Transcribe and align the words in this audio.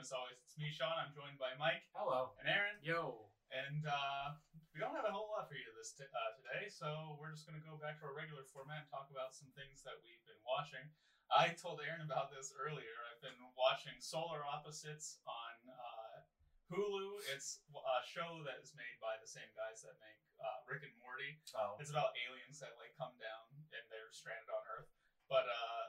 as 0.00 0.16
always, 0.16 0.40
it's 0.40 0.56
me, 0.56 0.72
Shawn. 0.72 0.96
I'm 0.96 1.12
joined 1.12 1.36
by 1.36 1.52
Mike 1.60 1.84
Hello. 1.92 2.32
and 2.40 2.48
Aaron. 2.48 2.80
Yo. 2.80 3.28
And 3.52 3.84
uh, 3.84 4.32
we 4.72 4.80
don't 4.80 4.96
have 4.96 5.04
a 5.04 5.12
whole 5.12 5.28
lot 5.28 5.44
for 5.44 5.60
you 5.60 5.68
this 5.76 5.92
t- 5.92 6.08
uh, 6.08 6.32
today, 6.40 6.72
so 6.72 7.20
we're 7.20 7.28
just 7.36 7.44
going 7.44 7.60
to 7.60 7.66
go 7.68 7.76
back 7.76 8.00
to 8.00 8.08
our 8.08 8.16
regular 8.16 8.48
format 8.48 8.88
and 8.88 8.88
talk 8.88 9.12
about 9.12 9.36
some 9.36 9.52
things 9.52 9.84
that 9.84 10.00
we've 10.00 10.24
been 10.24 10.40
watching. 10.48 10.88
I 11.28 11.52
told 11.52 11.84
Aaron 11.84 12.00
about 12.00 12.32
this 12.32 12.48
earlier. 12.56 12.96
I've 13.12 13.20
been 13.20 13.36
watching 13.60 14.00
Solar 14.00 14.40
Opposites 14.40 15.20
on 15.28 15.68
uh, 15.68 16.24
Hulu. 16.72 17.20
It's 17.36 17.60
a 17.68 18.00
show 18.08 18.40
that 18.48 18.64
is 18.64 18.72
made 18.72 18.96
by 19.04 19.20
the 19.20 19.28
same 19.28 19.52
guys 19.52 19.84
that 19.84 20.00
make 20.00 20.16
uh, 20.40 20.64
Rick 20.64 20.88
and 20.88 20.96
Morty. 21.04 21.36
Oh. 21.52 21.76
It's 21.76 21.92
about 21.92 22.16
aliens 22.16 22.56
that 22.64 22.72
like 22.80 22.96
come 22.96 23.12
down 23.20 23.52
and 23.76 23.84
they're 23.92 24.08
stranded 24.16 24.48
on 24.48 24.64
Earth. 24.64 24.88
But 25.28 25.44
uh, 25.44 25.60
uh, 25.60 25.84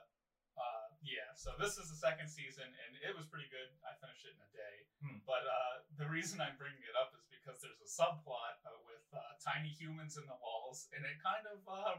yeah, 1.02 1.34
so 1.34 1.54
this 1.58 1.78
is 1.82 1.90
the 1.90 1.98
second 1.98 2.30
season 2.30 2.66
and 2.70 2.92
it 3.02 3.14
was 3.18 3.26
pretty 3.26 3.50
good. 3.50 3.70
I 3.82 3.98
finished 3.98 4.26
it 4.26 4.38
in 4.38 4.42
a 4.42 4.52
day. 4.54 4.76
Hmm. 5.02 5.18
But 5.26 5.44
uh, 5.50 5.74
the 5.98 6.06
reason 6.06 6.38
I'm 6.38 6.56
bringing 6.62 6.82
it 6.86 6.94
up 6.94 7.12
is 7.18 7.26
because 7.34 7.58
there's 7.62 7.82
a 7.82 7.90
subplot 7.90 8.62
uh, 8.66 8.78
with 8.86 9.02
uh, 9.14 9.20
tiny 9.42 9.74
humans 9.74 10.16
in 10.22 10.26
the 10.30 10.38
walls, 10.38 10.86
and 10.94 11.02
it 11.02 11.18
kind 11.26 11.42
of 11.50 11.60
uh, 11.66 11.98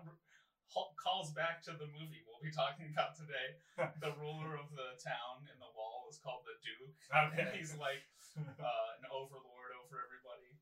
calls 0.97 1.34
back 1.34 1.61
to 1.66 1.75
the 1.77 1.91
movie 1.92 2.23
we'll 2.25 2.41
be 2.41 2.55
talking 2.55 2.88
about 2.95 3.19
today. 3.19 3.59
the 4.05 4.15
ruler 4.23 4.55
of 4.55 4.70
the 4.73 4.95
town 5.03 5.42
in 5.50 5.59
the 5.59 5.69
wall 5.75 6.06
is 6.06 6.23
called 6.23 6.47
the 6.47 6.55
Duke, 6.62 6.95
and 7.12 7.50
he's 7.53 7.75
like 7.77 8.06
uh, 8.39 8.91
an 9.03 9.05
overlord 9.11 9.70
over 9.83 9.98
everybody. 9.98 10.55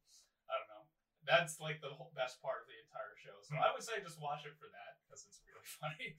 I 0.48 0.56
don't 0.58 0.70
know. 0.72 0.84
That's 1.28 1.60
like 1.60 1.78
the 1.84 1.92
whole 1.92 2.10
best 2.16 2.40
part 2.40 2.64
of 2.64 2.66
the 2.72 2.78
entire 2.88 3.14
show. 3.20 3.36
So 3.44 3.54
Hmm. 3.54 3.62
I 3.62 3.68
would 3.76 3.84
say 3.84 4.00
just 4.00 4.16
watch 4.18 4.48
it 4.48 4.56
for 4.56 4.66
that 4.72 4.98
because 5.04 5.28
it's 5.28 5.44
really 5.44 5.68
funny. 5.78 6.16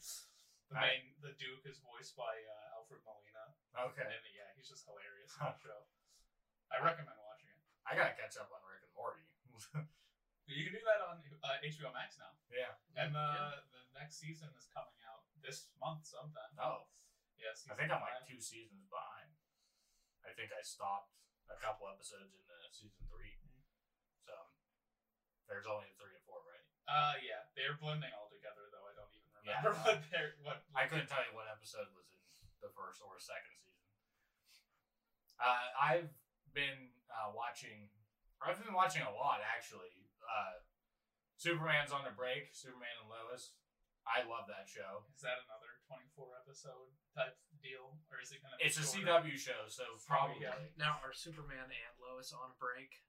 The 0.71 0.79
I- 0.79 0.87
main, 0.87 1.03
the 1.19 1.35
Duke 1.35 1.67
is 1.67 1.83
voiced 1.83 2.15
by 2.15 2.31
uh, 2.31 2.79
Alfred 2.79 3.03
Molina, 3.03 3.51
okay. 3.91 4.07
and 4.07 4.23
yeah, 4.31 4.47
he's 4.55 4.71
just 4.71 4.87
hilarious 4.87 5.35
in 5.35 5.51
the 5.51 5.59
show. 5.59 5.81
I 6.71 6.79
recommend 6.79 7.19
watching 7.27 7.51
it. 7.51 7.59
I 7.83 7.99
gotta 7.99 8.15
catch 8.15 8.39
up 8.39 8.47
on 8.55 8.63
Rick 8.63 8.87
and 8.87 8.93
Morty. 8.95 9.25
You 10.51 10.67
can 10.67 10.75
do 10.75 10.83
that 10.83 10.99
on 11.07 11.23
uh, 11.47 11.63
HBO 11.63 11.95
Max 11.95 12.19
now, 12.19 12.33
yeah. 12.51 12.75
and 12.99 13.15
the 13.15 13.23
Yeah. 13.23 13.63
the 13.71 13.81
next 13.95 14.19
season 14.19 14.51
is 14.59 14.67
coming 14.67 14.99
out 15.07 15.23
this 15.39 15.71
month 15.79 16.03
sometime. 16.03 16.51
Oh. 16.59 16.91
yes. 17.39 17.63
I 17.71 17.75
think 17.79 17.87
I'm 17.87 18.03
like 18.03 18.27
two 18.27 18.41
seasons 18.41 18.83
behind. 18.91 19.31
I 20.27 20.35
think 20.35 20.51
I 20.51 20.59
stopped 20.65 21.15
a 21.47 21.55
couple 21.55 21.87
episodes 21.87 22.35
into 22.35 22.51
season 22.73 22.99
three. 23.07 23.39
Mhm. 23.47 23.63
So 24.27 24.33
there's 25.47 25.69
only 25.69 25.87
three 25.95 26.19
and 26.19 26.25
four, 26.27 26.43
right? 26.43 26.65
Uh, 26.89 27.15
yeah, 27.23 27.47
they're 27.55 27.79
blending 27.79 28.11
all 28.11 28.27
together 28.27 28.30
though. 28.30 28.30
I 29.41 29.49
Yeah. 29.49 29.61
what 29.65 29.99
they're 30.13 30.37
what. 30.45 30.61
I 30.77 30.85
couldn't 30.85 31.09
tell 31.09 31.23
you 31.25 31.33
what 31.33 31.49
episode 31.49 31.89
was 31.97 32.07
in 32.13 32.21
the 32.61 32.69
first 32.77 33.01
or 33.01 33.17
second 33.17 33.57
season. 33.57 33.89
Uh, 35.41 35.65
I've 35.77 36.09
been 36.53 36.93
uh, 37.09 37.33
watching. 37.33 37.89
I've 38.41 38.57
been 38.61 38.73
watching 38.73 39.01
a 39.01 39.13
lot 39.13 39.41
actually. 39.41 39.93
Uh, 40.21 40.61
Superman's 41.37 41.89
on 41.89 42.05
a 42.05 42.13
break. 42.13 42.53
Superman 42.53 42.93
and 43.01 43.09
Lois. 43.09 43.53
I 44.05 44.25
love 44.25 44.49
that 44.49 44.65
show. 44.65 45.05
Is 45.13 45.21
that 45.21 45.37
another 45.45 45.77
24 45.85 46.33
episode 46.41 46.89
type 47.13 47.37
deal, 47.61 47.97
or 48.09 48.17
is 48.17 48.33
it 48.33 48.41
gonna? 48.41 48.57
Be 48.57 48.65
It's 48.65 48.77
a 48.77 48.85
shorter? 48.85 49.25
CW 49.29 49.37
show, 49.37 49.69
so 49.69 49.85
probably. 50.09 50.41
yeah. 50.41 50.57
Now 50.77 50.97
are 51.05 51.13
Superman 51.13 51.69
and 51.69 51.93
Lois 52.01 52.33
on 52.33 52.49
a 52.53 52.57
break? 52.57 53.05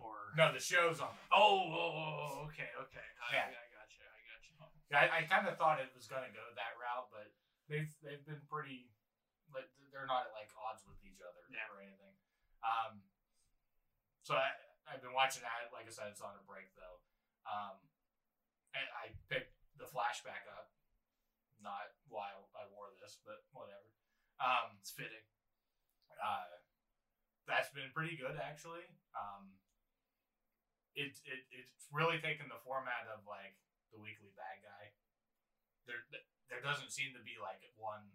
Or 0.00 0.32
No, 0.32 0.48
the 0.48 0.60
show's 0.64 0.96
on. 1.00 1.12
Oh, 1.28 1.36
oh, 1.36 1.76
oh, 1.76 2.40
oh, 2.40 2.48
okay, 2.48 2.72
okay. 2.88 3.04
I, 3.20 3.36
Yeah. 3.36 3.44
I. 3.44 3.52
I 3.52 3.52
got 3.52 3.68
you. 3.68 3.69
I, 4.90 5.22
I 5.22 5.30
kind 5.30 5.46
of 5.46 5.54
thought 5.54 5.78
it 5.78 5.94
was 5.94 6.10
going 6.10 6.26
to 6.26 6.34
go 6.34 6.42
that 6.58 6.74
route, 6.78 7.06
but 7.14 7.30
they've 7.70 7.90
they've 8.02 8.24
been 8.26 8.42
pretty. 8.50 8.90
Like 9.50 9.70
they're 9.90 10.06
not 10.06 10.30
at 10.30 10.34
like 10.34 10.50
odds 10.54 10.86
with 10.86 10.98
each 11.02 11.18
other 11.22 11.42
Yeah. 11.50 11.66
or 11.74 11.82
anything. 11.82 12.14
Um, 12.62 13.02
so 14.22 14.38
I 14.38 14.50
I've 14.86 15.02
been 15.02 15.14
watching 15.14 15.42
that. 15.46 15.70
Like 15.74 15.86
I 15.86 15.94
said, 15.94 16.10
it's 16.10 16.22
on 16.22 16.34
a 16.38 16.44
break 16.46 16.70
though. 16.78 16.98
Um, 17.46 17.78
and 18.74 18.86
I 18.94 19.10
picked 19.26 19.54
the 19.78 19.86
Flash 19.90 20.22
back 20.22 20.46
up. 20.50 20.70
Not 21.62 21.90
why 22.06 22.30
I 22.54 22.64
wore 22.74 22.94
this, 23.02 23.18
but 23.26 23.42
whatever. 23.52 23.90
Um, 24.38 24.78
It's 24.80 24.90
fitting. 24.94 25.26
uh, 26.22 26.46
that's 27.46 27.70
been 27.74 27.90
pretty 27.92 28.14
good 28.16 28.38
actually. 28.38 28.86
Um, 29.18 29.58
it, 30.94 31.14
it 31.26 31.40
it's 31.50 31.86
really 31.90 32.18
taken 32.22 32.46
the 32.46 32.58
format 32.62 33.10
of 33.10 33.26
like 33.26 33.58
the 33.90 34.00
weekly 34.00 34.30
bad 34.38 34.62
guy. 34.64 34.94
There 35.86 36.02
there 36.50 36.62
doesn't 36.62 36.90
seem 36.94 37.14
to 37.14 37.22
be 37.22 37.38
like 37.38 37.62
one 37.78 38.10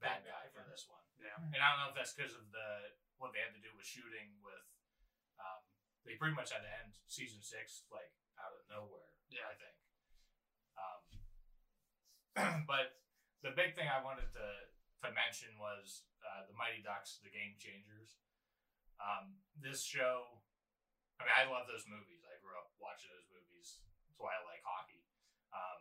bad 0.00 0.24
guy 0.24 0.48
for 0.52 0.64
this 0.68 0.86
one, 0.88 1.04
Yeah. 1.20 1.36
and 1.40 1.60
I 1.60 1.66
don't 1.74 1.80
know 1.84 1.90
if 1.92 1.96
that's 1.98 2.12
because 2.14 2.32
of 2.36 2.48
the 2.52 2.94
what 3.18 3.32
they 3.34 3.42
had 3.42 3.52
to 3.56 3.62
do 3.64 3.72
with 3.74 3.84
shooting 3.88 4.38
with. 4.44 4.66
Um, 5.40 5.62
they 6.06 6.14
pretty 6.18 6.34
much 6.34 6.50
had 6.54 6.62
to 6.64 6.72
end 6.84 6.96
season 7.10 7.40
six 7.42 7.84
like 7.92 8.10
out 8.38 8.52
of 8.54 8.62
nowhere. 8.70 9.10
Yeah. 9.32 9.48
I 9.48 9.54
think. 9.58 9.76
Um, 10.78 12.62
but 12.70 13.00
the 13.42 13.52
big 13.56 13.74
thing 13.74 13.88
I 13.90 14.00
wanted 14.04 14.30
to 14.36 14.46
to 15.06 15.08
mention 15.14 15.54
was 15.62 16.02
uh, 16.26 16.46
the 16.50 16.56
Mighty 16.58 16.82
Ducks, 16.82 17.22
the 17.22 17.30
Game 17.30 17.54
Changers. 17.58 18.18
Um, 18.98 19.38
this 19.54 19.86
show, 19.86 20.42
I 21.18 21.26
mean, 21.26 21.36
I 21.38 21.46
love 21.46 21.70
those 21.70 21.86
movies. 21.86 22.26
I 22.26 22.34
grew 22.42 22.58
up 22.58 22.74
watching 22.82 23.14
those 23.14 23.30
movies. 23.30 23.78
That's 24.10 24.18
why 24.18 24.34
I 24.34 24.42
like 24.42 24.58
hockey. 24.66 24.97
Um, 25.52 25.78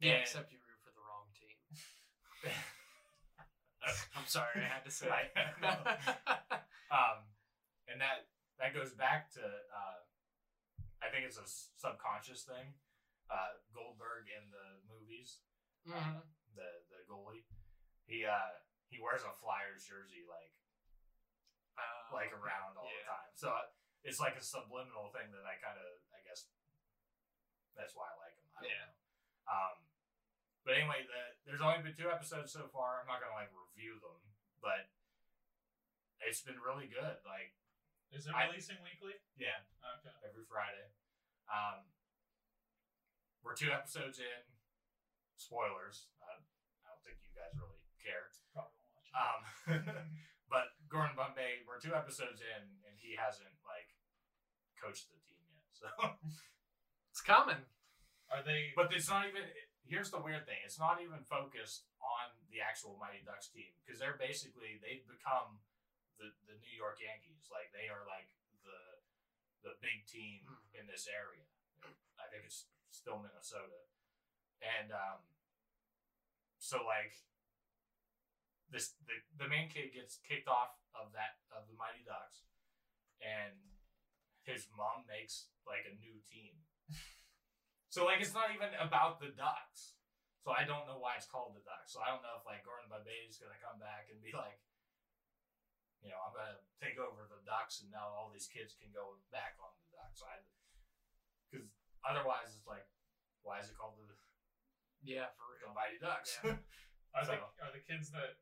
Yeah, 0.00 0.12
and- 0.18 0.22
except 0.22 0.52
you 0.52 0.58
root 0.62 0.78
for 0.84 0.92
the 0.94 1.02
wrong 1.02 1.26
team. 1.34 1.58
I'm 4.16 4.26
sorry, 4.26 4.60
I 4.62 4.68
had 4.68 4.84
to 4.84 4.90
say. 4.92 5.08
Um, 6.88 7.28
and 7.84 8.00
that 8.00 8.32
that 8.56 8.72
goes 8.72 8.96
back 8.96 9.28
to 9.36 9.44
uh, 9.44 10.00
I 11.04 11.12
think 11.12 11.28
it's 11.28 11.36
a 11.36 11.44
subconscious 11.76 12.48
thing. 12.48 12.72
Uh, 13.28 13.60
Goldberg 13.76 14.24
in 14.32 14.48
the 14.48 14.80
movies, 14.88 15.44
Mhm. 15.84 16.24
the 16.56 16.68
the 16.88 17.04
goalie, 17.04 17.44
he 18.08 18.24
uh 18.24 18.56
he 18.88 18.96
wears 19.04 19.20
a 19.20 19.36
Flyers 19.36 19.84
jersey 19.84 20.24
like 20.24 20.48
Uh, 21.76 22.16
like 22.16 22.32
around 22.32 22.80
all 22.80 22.88
the 22.88 23.04
time. 23.04 23.30
So 23.36 23.52
uh, 23.52 23.68
it's 24.00 24.16
like 24.18 24.40
a 24.40 24.42
subliminal 24.42 25.12
thing 25.12 25.28
that 25.36 25.44
I 25.44 25.60
kind 25.60 25.76
of 25.76 25.90
I 26.16 26.24
guess 26.24 26.48
that's 27.78 27.94
why 27.94 28.10
I 28.10 28.16
like 28.18 28.34
him. 28.36 28.48
I 28.52 28.58
don't 28.60 28.68
Yeah. 28.74 28.84
know. 28.90 28.92
Um, 29.48 29.76
but 30.66 30.74
anyway, 30.76 31.06
the, 31.06 31.22
there's 31.48 31.62
only 31.64 31.80
been 31.80 31.94
two 31.96 32.10
episodes 32.10 32.52
so 32.52 32.66
far. 32.68 33.00
I'm 33.00 33.06
not 33.08 33.22
gonna 33.22 33.38
like 33.38 33.48
review 33.54 33.96
them, 34.02 34.18
but 34.60 34.90
it's 36.20 36.42
been 36.42 36.58
really 36.60 36.90
good. 36.90 37.22
Like 37.24 37.54
Is 38.12 38.26
it 38.26 38.34
I- 38.34 38.50
releasing 38.50 38.76
weekly? 38.84 39.16
yeah, 39.38 39.62
Okay. 40.02 40.12
every 40.26 40.44
Friday. 40.44 40.90
Um, 41.48 41.88
we're 43.40 43.54
two 43.56 43.70
episodes 43.72 44.18
in. 44.18 44.42
Spoilers. 45.38 46.10
Uh, 46.20 46.42
I 46.82 46.90
don't 46.90 47.00
think 47.06 47.22
you 47.22 47.30
guys 47.32 47.54
really 47.54 47.78
care. 48.02 48.34
Probably 48.52 48.74
won't 48.74 48.90
watch 48.98 49.08
it. 49.08 49.14
Um, 49.16 49.40
but 50.52 50.74
Gordon 50.90 51.14
Bombay, 51.14 51.62
we're 51.64 51.78
two 51.80 51.94
episodes 51.94 52.42
in, 52.42 52.62
and 52.84 52.98
he 52.98 53.14
hasn't 53.14 53.54
like 53.64 53.94
coached 54.76 55.08
the 55.14 55.16
team 55.24 55.46
yet. 55.54 55.64
So, 55.72 55.86
It's 57.18 57.26
coming. 57.26 57.58
Are 58.30 58.46
they? 58.46 58.70
but 58.78 58.94
it's 58.94 59.10
not 59.10 59.26
even. 59.26 59.42
Here's 59.82 60.14
the 60.14 60.22
weird 60.22 60.46
thing: 60.46 60.62
it's 60.62 60.78
not 60.78 61.02
even 61.02 61.26
focused 61.26 61.90
on 61.98 62.30
the 62.46 62.62
actual 62.62 62.94
Mighty 62.94 63.26
Ducks 63.26 63.50
team 63.50 63.74
because 63.82 63.98
they're 63.98 64.14
basically 64.14 64.78
they've 64.78 65.02
become 65.02 65.58
the 66.22 66.30
the 66.46 66.54
New 66.62 66.70
York 66.70 67.02
Yankees. 67.02 67.50
Like 67.50 67.74
they 67.74 67.90
are 67.90 68.06
like 68.06 68.30
the 68.62 69.02
the 69.66 69.74
big 69.82 70.06
team 70.06 70.46
Mhm. 70.46 70.78
in 70.78 70.84
this 70.86 71.10
area. 71.10 71.42
I 72.22 72.30
think 72.30 72.46
it's 72.46 72.70
still 72.94 73.18
Minnesota, 73.18 73.82
and 74.62 74.94
um, 74.94 75.26
so 76.62 76.86
like 76.86 77.18
this 78.70 78.94
the 79.10 79.18
the 79.42 79.50
main 79.50 79.66
kid 79.66 79.90
gets 79.90 80.22
kicked 80.22 80.46
off 80.46 80.78
of 80.94 81.10
that 81.18 81.42
of 81.50 81.66
the 81.66 81.74
Mighty 81.74 82.06
Ducks, 82.06 82.46
and 83.18 83.58
his 84.46 84.70
mom 84.70 85.02
makes 85.10 85.50
like 85.66 85.82
a 85.82 85.98
new 85.98 86.22
team. 86.22 86.62
So 87.88 88.04
like 88.04 88.20
it's 88.20 88.36
not 88.36 88.52
even 88.52 88.70
about 88.80 89.18
the 89.20 89.32
Ducks. 89.32 89.96
So 90.44 90.54
I 90.56 90.64
don't 90.64 90.88
know 90.88 90.96
why 91.00 91.16
it's 91.20 91.28
called 91.28 91.52
the 91.56 91.64
Ducks. 91.64 91.92
So 91.92 92.00
I 92.00 92.08
don't 92.12 92.24
know 92.24 92.36
if 92.40 92.44
like 92.48 92.64
Gordon 92.64 92.88
Bombay 92.88 93.28
is 93.28 93.36
gonna 93.40 93.58
come 93.60 93.76
back 93.80 94.08
and 94.12 94.20
be 94.24 94.32
like, 94.32 94.60
you 96.00 96.08
know, 96.12 96.20
I'm 96.24 96.32
gonna 96.32 96.60
take 96.80 96.96
over 97.00 97.26
the 97.28 97.40
Ducks, 97.44 97.82
and 97.84 97.90
now 97.92 98.08
all 98.12 98.30
these 98.32 98.48
kids 98.48 98.72
can 98.78 98.88
go 98.94 99.18
back 99.34 99.56
on 99.60 99.72
the 99.82 99.88
Ducks. 99.98 100.20
I 100.24 100.40
because 101.48 101.68
otherwise 102.04 102.52
it's 102.56 102.68
like, 102.68 102.84
why 103.44 103.58
is 103.60 103.72
it 103.72 103.76
called 103.76 103.96
the, 103.96 104.04
Yeah, 105.00 105.32
for 105.36 105.48
the 105.58 105.68
real. 105.68 105.72
Mighty 105.76 105.96
Ducks? 106.00 106.36
Yeah. 106.44 106.60
Are 107.16 107.24
the 107.24 107.40
are 107.64 107.72
the 107.72 107.80
kids 107.80 108.12
that 108.12 108.36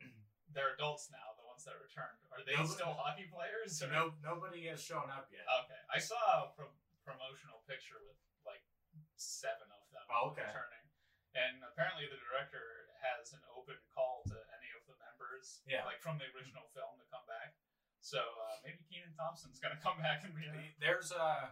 they're 0.50 0.74
adults 0.74 1.06
now? 1.14 1.38
The 1.38 1.46
ones 1.46 1.62
that 1.70 1.78
returned 1.78 2.18
are 2.34 2.42
they 2.42 2.58
Nobody- 2.58 2.74
still 2.74 2.98
hockey 2.98 3.30
players? 3.30 3.78
so 3.78 3.86
or- 3.86 3.94
no 3.94 4.02
nobody 4.26 4.66
has 4.66 4.82
shown 4.82 5.06
up 5.06 5.30
yet. 5.30 5.46
Okay, 5.64 5.78
I 5.86 6.02
saw 6.02 6.18
a 6.18 6.50
pro- 6.50 6.74
promotional 7.06 7.62
picture 7.70 8.02
with 8.02 8.18
like 8.48 8.62
seven 9.18 9.66
of 9.68 9.82
them 9.92 10.06
Oh, 10.08 10.30
okay. 10.32 10.46
returning, 10.46 10.86
and 11.36 11.60
apparently 11.66 12.06
the 12.08 12.16
director 12.22 12.88
has 13.04 13.34
an 13.36 13.42
open 13.52 13.76
call 13.92 14.24
to 14.32 14.36
any 14.56 14.70
of 14.72 14.82
the 14.88 14.96
members 15.02 15.60
Yeah. 15.68 15.84
like 15.84 16.00
from 16.00 16.16
the 16.22 16.26
original 16.32 16.64
film, 16.72 16.96
to 17.02 17.06
come 17.12 17.26
back. 17.28 17.58
So 18.00 18.22
uh, 18.22 18.62
maybe 18.62 18.86
Kenan 18.86 19.12
Thompson's 19.18 19.58
gonna 19.58 19.78
come 19.86 19.98
back 20.00 20.22
and 20.24 20.32
be. 20.32 20.46
It. 20.46 20.78
There's 20.80 21.10
uh 21.12 21.50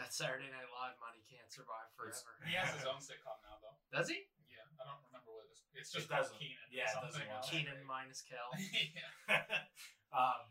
That 0.00 0.10
Saturday 0.16 0.48
Night 0.48 0.68
Live 0.72 0.96
money 0.98 1.20
can't 1.28 1.48
survive 1.52 1.92
It's- 2.00 2.24
forever. 2.24 2.42
He 2.48 2.56
has 2.56 2.72
his 2.74 2.88
own 2.90 2.98
sitcom 3.04 3.36
now, 3.44 3.60
though. 3.60 3.76
Does 3.92 4.08
he? 4.08 4.24
Yeah, 4.48 4.64
I 4.80 4.88
don't 4.88 5.04
remember 5.12 5.30
what 5.36 5.44
it 5.46 5.52
is. 5.54 5.60
It's 5.76 5.92
It 5.94 6.02
just 6.02 6.08
called 6.10 6.32
Kenan. 6.40 6.68
yeah, 6.72 6.88
it 6.88 6.96
something. 6.96 7.28
Kenan 7.46 7.84
minus 7.84 8.24
Kel. 8.24 8.48
yeah. 9.28 9.44
um 10.16 10.48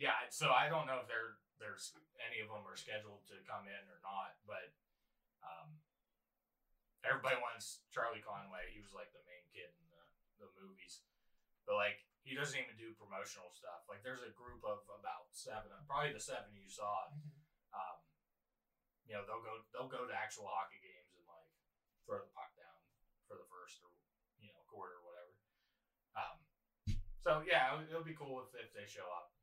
yeah, 0.00 0.26
so 0.34 0.50
I 0.50 0.66
don't 0.68 0.90
know 0.90 0.98
if 1.04 1.06
there 1.06 1.38
there's 1.62 1.94
any 2.18 2.42
of 2.42 2.50
them 2.50 2.66
are 2.66 2.74
scheduled 2.74 3.22
to 3.30 3.38
come 3.46 3.70
in 3.70 3.82
or 3.86 4.02
not, 4.02 4.34
but 4.42 4.74
um 5.46 5.78
everybody 7.06 7.38
wants 7.38 7.82
Charlie 7.94 8.22
Conway. 8.22 8.74
He 8.74 8.82
was 8.82 8.94
like 8.94 9.10
the 9.14 9.22
main 9.26 9.46
kid 9.50 9.70
in 9.70 9.86
the, 9.90 10.02
the 10.46 10.48
movies. 10.58 11.02
But 11.66 11.78
like 11.78 12.02
he 12.22 12.38
doesn't 12.38 12.54
even 12.54 12.78
do 12.78 12.94
promotional 12.94 13.50
stuff. 13.54 13.86
Like 13.90 14.02
there's 14.06 14.22
a 14.22 14.34
group 14.34 14.62
of 14.62 14.82
about 14.90 15.30
seven, 15.34 15.70
probably 15.86 16.14
the 16.14 16.22
seven 16.22 16.54
you 16.54 16.70
saw. 16.70 17.10
Um, 17.74 17.98
you 19.06 19.14
know, 19.18 19.26
they'll 19.26 19.42
go 19.42 19.62
they'll 19.74 19.90
go 19.90 20.06
to 20.06 20.14
actual 20.14 20.46
hockey 20.46 20.78
games 20.82 21.14
and 21.18 21.26
like 21.26 21.50
throw 22.06 22.22
the 22.22 22.30
puck 22.34 22.54
down 22.54 22.78
for 23.26 23.34
the 23.38 23.46
first 23.50 23.82
or 23.82 23.90
you 24.38 24.50
know 24.50 24.62
quarter 24.70 24.98
or 24.98 25.04
whatever. 25.06 25.34
Um, 26.14 26.36
so 27.22 27.30
yeah, 27.46 27.74
it'll, 27.74 27.86
it'll 27.90 28.06
be 28.06 28.18
cool 28.18 28.42
if, 28.46 28.54
if 28.54 28.70
they 28.74 28.86
show 28.86 29.06
up. 29.10 29.34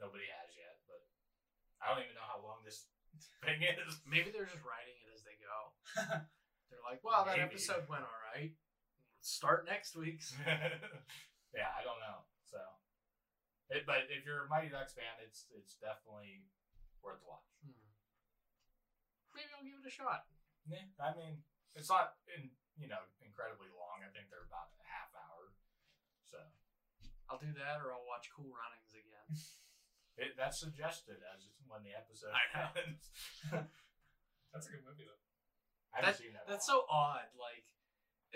Nobody 0.00 0.26
has 0.26 0.50
yet, 0.58 0.71
I 1.82 1.90
don't 1.90 2.06
even 2.06 2.14
know 2.14 2.24
how 2.30 2.38
long 2.38 2.62
this 2.62 2.86
thing 3.44 3.58
is. 3.66 3.98
Maybe 4.06 4.30
they're 4.30 4.46
just 4.48 4.62
writing 4.62 4.94
it 5.02 5.10
as 5.10 5.26
they 5.26 5.36
go. 5.42 5.58
They're 6.72 6.80
like, 6.88 7.04
"Wow, 7.04 7.28
that 7.28 7.36
Maybe. 7.36 7.52
episode 7.52 7.84
went 7.84 8.08
all 8.08 8.20
right. 8.32 8.56
Start 9.20 9.68
next 9.68 9.92
week's." 9.92 10.32
yeah, 11.52 11.68
I 11.68 11.84
don't 11.84 12.00
know. 12.00 12.24
So, 12.48 12.56
it, 13.68 13.84
but 13.84 14.08
if 14.08 14.24
you're 14.24 14.48
a 14.48 14.48
Mighty 14.48 14.72
Ducks 14.72 14.96
fan, 14.96 15.12
it's 15.20 15.52
it's 15.52 15.76
definitely 15.76 16.48
worth 17.04 17.20
the 17.20 17.28
watch. 17.28 17.44
Hmm. 17.60 17.76
Maybe 19.36 19.52
I'll 19.52 19.60
give 19.66 19.76
it 19.76 19.84
a 19.84 19.92
shot. 19.92 20.24
Yeah, 20.64 20.88
I 20.96 21.12
mean, 21.12 21.44
it's 21.76 21.92
not 21.92 22.16
in 22.32 22.48
you 22.80 22.88
know 22.88 23.04
incredibly 23.20 23.68
long. 23.76 24.00
I 24.00 24.08
think 24.16 24.32
they're 24.32 24.48
about 24.48 24.72
a 24.80 24.86
half 24.88 25.12
hour. 25.12 25.52
So 26.24 26.40
I'll 27.28 27.42
do 27.42 27.52
that, 27.60 27.84
or 27.84 27.92
I'll 27.92 28.08
watch 28.08 28.32
Cool 28.32 28.48
Runnings 28.48 28.96
again. 28.96 29.28
It, 30.16 30.36
that's 30.36 30.60
suggested 30.60 31.16
as 31.32 31.48
when 31.66 31.80
the 31.82 31.96
episode 31.96 32.32
I 32.36 32.44
know. 32.52 32.68
That's 34.52 34.68
a 34.68 34.72
good 34.76 34.84
movie, 34.84 35.08
though. 35.08 35.22
I 35.96 36.04
haven't 36.04 36.20
seen 36.20 36.36
that. 36.36 36.44
That's 36.44 36.68
one. 36.68 36.84
so 36.84 36.92
odd. 36.92 37.32
Like, 37.40 37.64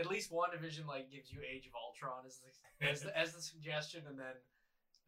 at 0.01 0.09
least 0.09 0.33
WandaVision 0.33 0.89
like 0.89 1.13
gives 1.13 1.29
you 1.29 1.45
Age 1.45 1.69
of 1.69 1.77
Ultron 1.77 2.25
as 2.25 2.41
the 2.41 2.49
as 2.81 3.01
the, 3.05 3.13
as 3.13 3.37
the 3.37 3.41
suggestion, 3.45 4.09
and 4.09 4.17
then 4.17 4.41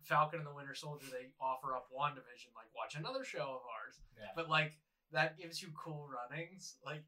Falcon 0.04 0.44
and 0.44 0.48
the 0.48 0.52
Winter 0.52 0.76
Soldier 0.76 1.08
they 1.08 1.32
offer 1.40 1.72
up 1.72 1.88
WandaVision 1.88 2.52
like 2.52 2.68
watch 2.76 2.96
another 2.96 3.24
show 3.24 3.60
of 3.60 3.64
ours. 3.64 4.00
Yeah. 4.16 4.32
But 4.36 4.48
like 4.48 4.76
that 5.12 5.36
gives 5.36 5.60
you 5.62 5.68
Cool 5.72 6.08
Runnings. 6.08 6.76
Like, 6.84 7.04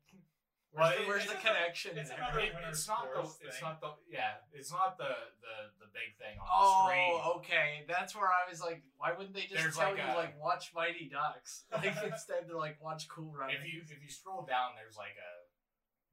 Well, 0.71 0.87
where's, 0.87 0.95
the, 1.03 1.07
where's 1.11 1.27
the 1.27 1.41
connection? 1.43 1.99
it's 1.99 2.15
there? 2.15 2.23
It- 2.39 2.55
it's 2.71 2.87
not 2.87 3.11
the. 3.11 3.27
sports 3.27 3.43
It's 3.43 3.59
thing. 3.59 3.67
not 3.67 3.83
the. 3.83 3.91
Yeah, 4.07 4.39
it's 4.55 4.71
not 4.71 4.95
the 5.03 5.11
the 5.43 5.57
the 5.83 5.89
big 5.91 6.15
thing 6.15 6.39
on 6.39 6.47
the 6.47 6.55
Oh, 6.55 7.43
okay. 7.43 7.83
That's 7.91 8.15
where 8.15 8.31
I 8.31 8.47
was 8.47 8.63
like, 8.63 8.87
why 8.95 9.11
wouldn't 9.11 9.35
they 9.35 9.51
just 9.51 9.59
There's 9.59 9.75
tell 9.75 9.91
like 9.91 9.99
you 9.99 10.07
a- 10.07 10.15
like 10.15 10.39
watch 10.39 10.71
Mighty 10.71 11.11
Ducks? 11.11 11.67
Like 11.75 11.99
instead 12.07 12.47
they're 12.47 12.55
like 12.55 12.79
watch 12.79 13.11
Cool 13.11 13.35
Runnings. 13.35 13.59
If 13.59 13.67
you 13.67 13.83
if 13.83 13.99
you 13.99 14.11
scroll 14.11 14.47
down, 14.47 14.79
there's 14.79 14.95
like 14.95 15.19
a 15.19 15.33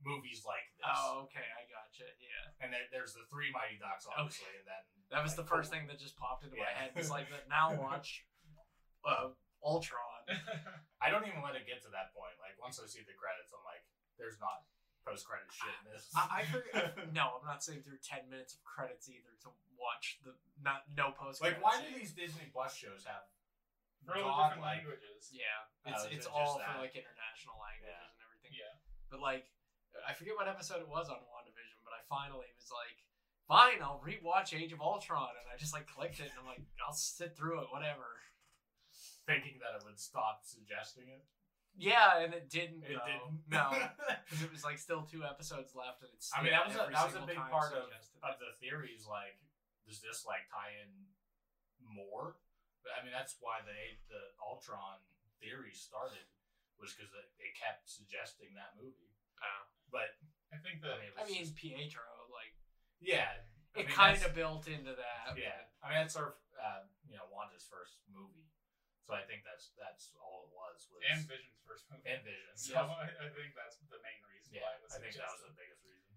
movies 0.06 0.46
like 0.46 0.66
this, 0.78 0.88
oh, 0.94 1.26
okay, 1.26 1.42
I 1.58 1.66
gotcha. 1.70 2.06
Yeah, 2.22 2.62
and 2.64 2.70
there, 2.70 2.86
there's 2.94 3.18
the 3.18 3.26
three 3.34 3.50
Mighty 3.50 3.82
Ducks, 3.82 4.06
obviously, 4.10 4.54
and 4.58 4.66
then 4.70 4.82
that 5.10 5.22
was 5.26 5.34
the 5.34 5.44
first 5.46 5.74
thing 5.74 5.86
that 5.90 5.98
just 6.02 6.14
popped 6.18 6.46
into 6.46 6.56
my 6.58 6.70
head. 6.70 6.94
It's 6.98 7.10
like, 7.10 7.26
now 7.50 7.74
watch 7.82 8.24
uh, 9.06 9.34
Ultron. 9.66 10.22
I 11.04 11.10
don't 11.10 11.26
even 11.26 11.42
let 11.42 11.58
it 11.58 11.66
get 11.66 11.82
to 11.86 11.92
that 11.98 12.14
point. 12.14 12.38
Like 12.38 12.56
once 12.62 12.78
I 12.78 12.86
see 12.86 13.02
the 13.06 13.18
credits, 13.18 13.50
I'm 13.54 13.66
like, 13.66 13.82
there's 14.18 14.38
not 14.42 14.66
post 15.08 15.24
credit 15.24 15.48
shit 15.54 15.72
in 15.82 15.94
this. 15.94 16.10
I, 16.18 16.42
I 16.42 16.50
forget. 16.50 16.98
no, 17.18 17.40
I'm 17.40 17.48
not 17.48 17.64
sitting 17.64 17.80
through 17.86 18.02
ten 18.04 18.28
minutes 18.30 18.54
of 18.58 18.62
credits 18.68 19.08
either 19.08 19.32
to 19.48 19.50
watch 19.80 20.20
the 20.26 20.36
not 20.60 20.84
no 20.98 21.14
post. 21.16 21.40
like, 21.40 21.62
why 21.64 21.80
do 21.80 21.88
these 21.96 22.12
Disney 22.12 22.50
Plus 22.52 22.76
shows 22.76 23.06
have? 23.08 23.24
For 24.06 24.16
all 24.20 24.24
God, 24.24 24.56
different 24.56 24.64
like- 24.64 24.84
languages. 24.88 25.32
Yeah, 25.32 25.68
Oh, 25.84 25.92
it's 25.92 26.04
is 26.08 26.24
it's 26.24 26.28
all 26.30 26.60
just 26.60 26.64
for 26.64 26.80
like 26.84 26.96
international 26.96 27.56
languages 27.60 27.92
Yeah. 27.92 28.08
and 28.12 28.20
everything. 28.24 28.52
Yeah. 28.56 28.74
But 29.12 29.20
like, 29.24 29.46
I 30.08 30.12
forget 30.16 30.36
what 30.40 30.48
episode 30.48 30.80
it 30.84 30.88
was 30.88 31.08
on 31.12 31.20
WandaVision, 31.28 31.80
but 31.84 31.92
I 31.96 32.04
finally 32.08 32.48
was 32.56 32.72
like, 32.72 33.00
fine, 33.52 33.80
I'll 33.84 34.00
rewatch 34.04 34.52
Age 34.56 34.72
of 34.72 34.80
Ultron, 34.84 35.36
and 35.36 35.48
I 35.52 35.56
just 35.60 35.72
like 35.76 35.88
clicked 35.92 36.20
it, 36.24 36.32
and 36.32 36.40
I'm 36.40 36.48
like, 36.48 36.64
I'll 36.84 36.96
sit 36.96 37.36
through 37.36 37.64
it, 37.64 37.72
whatever. 37.72 38.20
Thinking 39.28 39.60
that 39.60 39.76
it 39.76 39.84
would 39.84 40.00
stop 40.00 40.44
suggesting 40.48 41.12
it. 41.12 41.24
Yeah, 41.78 42.26
and 42.26 42.34
it 42.34 42.50
didn't. 42.50 42.82
It 42.84 42.98
though. 42.98 43.06
didn't. 43.06 43.38
No, 43.54 43.70
because 44.26 44.42
it 44.42 44.50
was 44.52 44.66
like 44.66 44.82
still 44.82 45.06
two 45.06 45.22
episodes 45.22 45.78
left, 45.78 46.02
and 46.02 46.10
it's. 46.18 46.34
I 46.34 46.42
mean, 46.42 46.52
that 46.52 46.66
was 46.66 46.74
a, 46.74 46.90
that 46.90 47.06
was 47.06 47.16
a 47.16 47.26
big 47.30 47.38
part 47.38 47.72
of, 47.78 47.86
of 48.26 48.34
the 48.42 48.58
theories. 48.58 49.06
Like, 49.06 49.38
does 49.86 50.02
this 50.02 50.26
like 50.26 50.50
tie 50.50 50.74
in 50.82 50.90
more? 51.86 52.42
But 52.82 52.98
I 52.98 53.06
mean, 53.06 53.14
that's 53.14 53.38
why 53.40 53.62
the 53.62 53.78
the 54.10 54.22
Ultron 54.42 55.06
theory 55.38 55.78
started 55.78 56.26
was 56.82 56.98
because 56.98 57.14
it, 57.14 57.30
it 57.38 57.54
kept 57.54 57.86
suggesting 57.86 58.58
that 58.58 58.74
movie. 58.78 59.14
Oh. 59.38 59.62
But 59.94 60.18
I 60.50 60.58
think 60.58 60.82
I 60.82 60.90
that 60.90 60.98
mean, 60.98 61.14
it 61.14 61.22
I 61.22 61.24
mean, 61.30 61.44
just- 61.46 61.56
Pietro, 61.62 62.06
like 62.34 62.58
yeah, 62.98 63.38
I 63.78 63.86
it 63.86 63.88
mean, 63.88 63.94
kind 63.94 64.18
of 64.18 64.34
built 64.34 64.66
into 64.66 64.98
that. 64.98 65.38
Yeah, 65.38 65.62
I 65.86 65.94
mean 65.94 66.02
that's 66.02 66.18
our 66.18 66.42
uh, 66.58 66.90
you 67.06 67.14
know 67.22 67.30
Wanda's 67.30 67.70
first 67.70 68.02
movie, 68.10 68.47
so 69.08 69.16
I 69.16 69.24
think 69.24 69.48
that's 69.48 69.72
that's 69.80 70.12
all 70.20 70.44
it 70.46 70.52
was. 70.52 70.84
was 70.92 71.00
and 71.08 71.24
Vision's 71.24 71.56
first 71.64 71.88
movie. 71.88 72.04
and 72.04 72.20
Vision. 72.28 72.52
So 72.60 72.76
Yeah, 72.76 72.92
I, 72.92 73.08
I 73.08 73.32
think 73.32 73.56
that's 73.56 73.80
the 73.88 74.00
main 74.04 74.20
reason 74.28 74.52
yeah, 74.60 74.68
why 74.68 74.76
it 74.76 74.84
was 74.84 74.92
I 74.92 75.00
think 75.00 75.16
that 75.16 75.32
was 75.32 75.48
the 75.48 75.56
biggest 75.56 75.82
reason. 75.88 76.12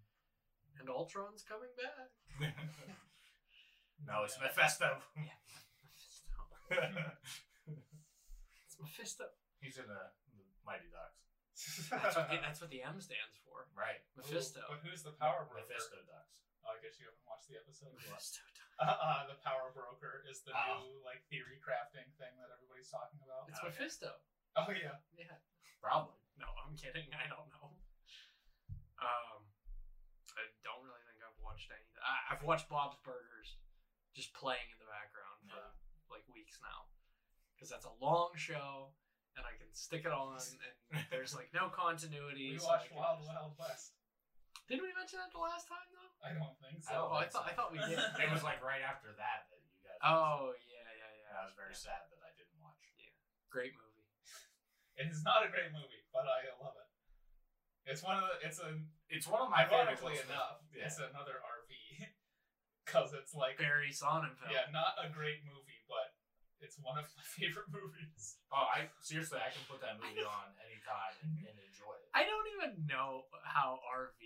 And 0.82 0.90
Ultron's 0.90 1.46
coming 1.46 1.70
back. 1.78 2.10
no, 4.10 4.26
it's 4.26 4.34
Yeah. 4.36 4.50
Mephisto. 4.50 4.90
Yeah. 5.14 5.38
It's 8.66 8.76
Mephisto. 8.78 9.26
He's 9.60 9.76
in 9.76 9.86
the, 9.90 10.02
the 10.32 10.42
Mighty 10.64 10.88
Ducks, 10.88 11.20
That's 11.90 12.16
what, 12.16 12.30
the, 12.32 12.38
that's 12.40 12.60
what 12.64 12.70
the 12.72 12.80
M 12.80 12.96
stands 13.02 13.36
for. 13.44 13.68
right? 13.76 14.00
Mephisto. 14.16 14.62
But 14.70 14.80
who's 14.86 15.02
the 15.04 15.12
power 15.18 15.44
broker? 15.50 15.66
Mephisto 15.68 15.98
Ducks. 16.08 16.40
Oh, 16.64 16.72
I 16.72 16.80
guess 16.80 16.96
you 16.96 17.04
haven't 17.10 17.26
watched 17.28 17.50
the 17.52 17.58
episode. 17.60 17.92
Mephisto. 17.92 18.40
Uh, 18.80 18.96
uh, 18.96 19.22
the 19.28 19.36
power 19.44 19.68
broker 19.76 20.24
is 20.24 20.40
the 20.40 20.56
Oh. 20.56 20.80
new 20.88 21.04
like 21.04 21.20
theory 21.28 21.60
crafting 21.60 22.08
thing 22.16 22.32
that 22.40 22.48
everybody's 22.48 22.88
talking 22.88 23.20
about. 23.20 23.44
It's 23.52 23.60
Okay. 23.60 23.68
Mephisto. 23.76 24.16
Oh 24.56 24.72
yeah. 24.72 24.96
Yeah. 25.12 25.36
Probably. 25.84 26.16
No, 26.40 26.48
I'm 26.64 26.72
kidding. 26.80 27.12
I 27.12 27.28
don't 27.28 27.44
know. 27.52 27.76
Um, 29.00 29.44
I 30.36 30.48
don't 30.64 30.80
really 30.84 31.00
think 31.04 31.20
I've 31.20 31.36
watched 31.44 31.68
any. 31.68 31.84
I, 32.00 32.32
I've 32.32 32.42
watched 32.44 32.68
Bob's 32.72 32.96
Burgers, 33.04 33.60
just 34.16 34.32
playing 34.32 34.64
in 34.72 34.78
the 34.80 34.88
background 34.88 35.44
for 35.48 35.60
Yeah. 35.60 35.76
like 36.12 36.24
weeks 36.32 36.56
now, 36.64 36.88
because 37.52 37.68
that's 37.68 37.84
a 37.88 37.92
long 38.00 38.32
show, 38.40 38.92
and 39.36 39.44
I 39.44 39.56
can 39.60 39.68
stick 39.76 40.04
it 40.08 40.12
on, 40.12 40.40
and 40.40 41.04
there's 41.12 41.36
like 41.36 41.52
no 41.52 41.68
continuity. 41.68 42.56
We 42.56 42.58
so 42.60 42.68
I 42.72 42.80
watched 42.80 42.88
can 42.88 42.96
Wild 42.96 43.18
just- 43.20 43.28
Wild 43.28 43.52
West. 43.60 43.92
Didn't 44.68 44.86
we 44.86 44.94
mention 44.94 45.18
that 45.18 45.34
the 45.34 45.42
last 45.42 45.66
time 45.66 45.82
though? 45.90 46.12
I 46.22 46.30
don't 46.36 46.54
think 46.62 46.78
I 46.86 46.94
so. 46.94 46.94
don't 46.94 47.10
Oh, 47.10 47.18
I 47.18 47.26
think 47.26 47.32
thought 47.34 47.46
so. 47.46 47.50
I 47.50 47.54
thought 47.58 47.70
we 47.74 47.80
did. 47.82 47.98
It 48.24 48.30
was 48.30 48.44
like 48.46 48.62
right 48.62 48.82
after 48.84 49.10
that 49.18 49.46
that 49.50 49.60
you 49.66 49.74
guys. 49.82 49.98
Oh 50.04 50.54
yeah, 50.68 50.86
yeah, 50.94 51.10
yeah. 51.10 51.28
and 51.30 51.34
I 51.40 51.42
was 51.46 51.54
very 51.58 51.74
Yeah. 51.74 51.86
sad 51.90 52.02
that 52.10 52.20
I 52.22 52.30
didn't 52.38 52.54
watch. 52.62 52.78
Yeah, 52.98 53.10
great 53.50 53.74
movie. 53.78 54.06
It 55.00 55.06
is 55.10 55.22
not 55.24 55.46
a 55.46 55.48
great 55.50 55.72
movie, 55.72 56.02
but 56.12 56.26
I 56.28 56.50
love 56.60 56.76
it. 56.76 56.88
It's 57.88 58.02
one 58.04 58.18
of 58.20 58.26
the. 58.26 58.36
It's 58.46 58.60
a 58.60 58.74
It's 59.10 59.26
one 59.30 59.42
of 59.42 59.50
my 59.50 59.64
favorite 59.66 59.96
ironically 59.96 60.18
Will 60.18 60.28
enough, 60.30 60.62
Yeah. 60.74 60.86
it's 60.86 60.98
another 60.98 61.38
RV 61.42 61.70
because 62.86 63.10
it's 63.18 63.34
like 63.34 63.58
Barry 63.58 63.90
Sonnenfeld. 63.94 64.50
yeah, 64.50 64.66
not 64.74 64.98
a 64.98 65.08
great 65.10 65.42
movie, 65.46 65.58
but 65.60 65.69
it's 66.60 66.76
one 66.80 66.96
of 67.00 67.04
my 67.04 67.24
favorite 67.36 67.68
movies. 67.72 68.40
Oh, 68.52 68.68
I 68.68 68.88
seriously, 69.00 69.40
I 69.40 69.50
can 69.52 69.64
put 69.68 69.80
that 69.80 69.96
movie 70.00 70.24
on 70.24 70.46
anytime 70.64 71.14
and, 71.24 71.32
and 71.44 71.56
enjoy 71.56 71.92
it. 71.96 72.08
I 72.12 72.24
don't 72.28 72.48
even 72.56 72.84
know 72.86 73.28
how 73.42 73.80
RV 73.88 74.20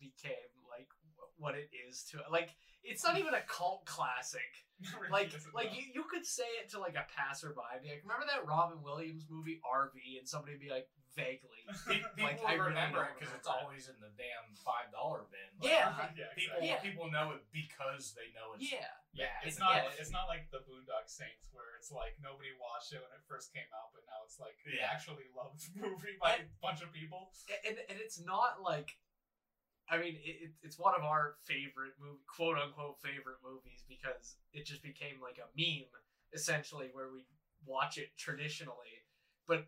became 0.00 0.50
like 0.68 0.88
what 1.36 1.54
it 1.54 1.68
is 1.72 2.04
to 2.12 2.24
like. 2.32 2.52
It's 2.84 3.02
not 3.04 3.18
even 3.18 3.34
a 3.34 3.42
cult 3.48 3.84
classic. 3.86 4.42
Really 5.00 5.08
Like, 5.08 5.30
like 5.54 5.70
you, 5.72 5.86
you 5.94 6.04
could 6.10 6.26
say 6.26 6.44
it 6.60 6.68
to 6.74 6.82
like 6.82 6.98
a 6.98 7.06
passerby. 7.08 7.56
Be 7.80 7.94
like, 7.94 8.02
remember 8.04 8.26
that 8.26 8.42
Robin 8.44 8.82
Williams 8.82 9.24
movie 9.30 9.62
RV, 9.62 9.94
and 10.18 10.26
somebody 10.28 10.58
be 10.58 10.68
like, 10.68 10.90
vaguely. 11.14 11.62
People 11.88 12.10
Like, 12.18 12.42
I 12.42 12.58
really 12.58 12.74
remember 12.74 13.06
it 13.06 13.14
because 13.16 13.32
it's 13.38 13.46
always 13.46 13.86
in 13.86 13.94
the 14.02 14.10
damn 14.18 14.50
five 14.66 14.90
dollar 14.90 15.24
bin. 15.30 15.46
Like, 15.62 15.70
Yeah. 15.72 15.94
yeah, 16.18 16.34
people. 16.34 16.58
Yeah. 16.60 16.82
people 16.82 17.06
know 17.08 17.38
it 17.38 17.46
because 17.54 18.12
they 18.18 18.34
know 18.34 18.58
it's 18.58 18.66
Yeah, 18.66 18.90
bad. 19.14 19.46
It's 19.46 19.62
not. 19.62 19.78
Yeah. 19.78 19.94
It's 20.02 20.10
not 20.10 20.26
like 20.26 20.50
the 20.50 20.60
Boondock 20.66 21.06
Saints, 21.06 21.46
where 21.54 21.78
it's 21.78 21.94
like 21.94 22.18
nobody 22.18 22.50
watched 22.58 22.90
it 22.92 22.98
when 23.00 23.14
it 23.14 23.22
first 23.30 23.54
came 23.54 23.70
out, 23.78 23.94
but 23.94 24.02
now 24.10 24.26
it's 24.26 24.42
like 24.42 24.58
Yeah. 24.66 24.90
actually 24.90 25.30
loved 25.32 25.62
movie 25.78 26.18
by 26.18 26.42
a 26.42 26.50
bunch 26.60 26.82
of 26.82 26.90
people. 26.90 27.30
and 27.62 27.78
and 27.88 27.96
it's 28.02 28.18
not 28.18 28.58
like 28.58 28.98
I 29.90 29.98
mean, 29.98 30.16
it, 30.24 30.48
it, 30.48 30.50
it's 30.62 30.78
one 30.78 30.94
of 30.96 31.04
our 31.04 31.34
favorite 31.44 31.92
movie, 32.00 32.24
quote 32.26 32.56
unquote 32.56 33.00
favorite 33.02 33.38
movies 33.44 33.84
because 33.88 34.36
it 34.52 34.64
just 34.64 34.82
became 34.82 35.20
like 35.20 35.36
a 35.38 35.48
meme 35.56 35.88
essentially 36.32 36.88
where 36.92 37.08
we 37.12 37.24
watch 37.66 37.98
it 37.98 38.08
traditionally. 38.16 39.04
But 39.46 39.66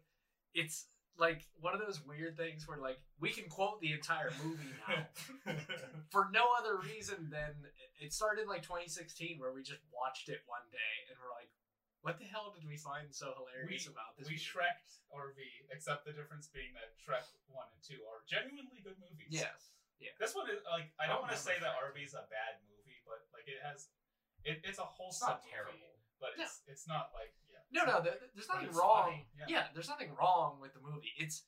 it's 0.55 0.87
like 1.19 1.45
one 1.61 1.73
of 1.73 1.81
those 1.81 2.01
weird 2.05 2.37
things 2.37 2.69
where 2.69 2.77
like 2.81 3.01
we 3.21 3.31
can 3.33 3.49
quote 3.49 3.81
the 3.81 3.93
entire 3.93 4.33
movie 4.45 4.69
now 4.89 5.05
for 6.13 6.29
no 6.33 6.45
other 6.61 6.77
reason 6.81 7.29
than 7.33 7.57
it 8.01 8.13
started 8.13 8.43
in 8.45 8.49
like 8.49 8.61
2016 8.65 9.41
where 9.41 9.53
we 9.53 9.65
just 9.65 9.81
watched 9.93 10.29
it 10.29 10.45
one 10.45 10.65
day 10.73 10.93
and 11.09 11.17
we're 11.17 11.33
like, 11.33 11.49
what 12.05 12.21
the 12.21 12.29
hell 12.29 12.53
did 12.53 12.65
we 12.69 12.77
find 12.77 13.09
so 13.13 13.33
hilarious 13.37 13.89
We- 13.89 13.93
about 13.93 14.13
this? 14.17 14.29
We 14.29 14.37
movie? 14.37 14.45
Shrek'd 14.45 14.93
RV, 15.13 15.41
except 15.73 16.05
the 16.05 16.13
difference 16.13 16.49
being 16.53 16.73
that 16.77 16.93
Shrek 17.01 17.25
1 17.49 17.57
and 17.65 17.81
2 17.85 17.97
are 18.05 18.21
genuinely 18.29 18.85
good 18.85 18.97
movies. 19.01 19.33
Yes. 19.33 19.73
Yeah. 20.01 20.13
This 20.21 20.35
one 20.37 20.47
is 20.53 20.61
like 20.69 20.93
I 21.01 21.07
don't 21.09 21.23
want 21.25 21.33
to 21.33 21.41
say 21.41 21.57
that. 21.61 21.73
RV's 21.81 22.13
a 22.15 22.25
bad 22.29 22.61
movie, 22.69 23.01
but 23.09 23.25
like 23.33 23.49
it 23.49 23.61
has 23.65 23.89
it, 24.45 24.61
it's 24.65 24.79
a 24.79 24.87
It's 24.87 24.95
wholesome 24.97 25.29
not 25.29 25.41
movie, 25.43 25.53
terrible. 25.57 25.93
but 26.21 26.31
it's 26.39 26.61
it's 26.69 26.87
not 26.87 27.11
like 27.17 27.33
yeah. 27.49 27.65
No, 27.73 27.83
no, 27.89 27.97
there, 28.05 28.15
there's 28.37 28.49
nothing 28.49 28.71
wrong. 28.77 29.25
yeah. 29.39 29.47
Yeah. 29.49 29.65
there's 29.75 29.89
nothing 29.89 30.13
wrong 30.15 30.61
with 30.61 30.75
the 30.75 30.81
movie. 30.85 31.13
It's 31.19 31.47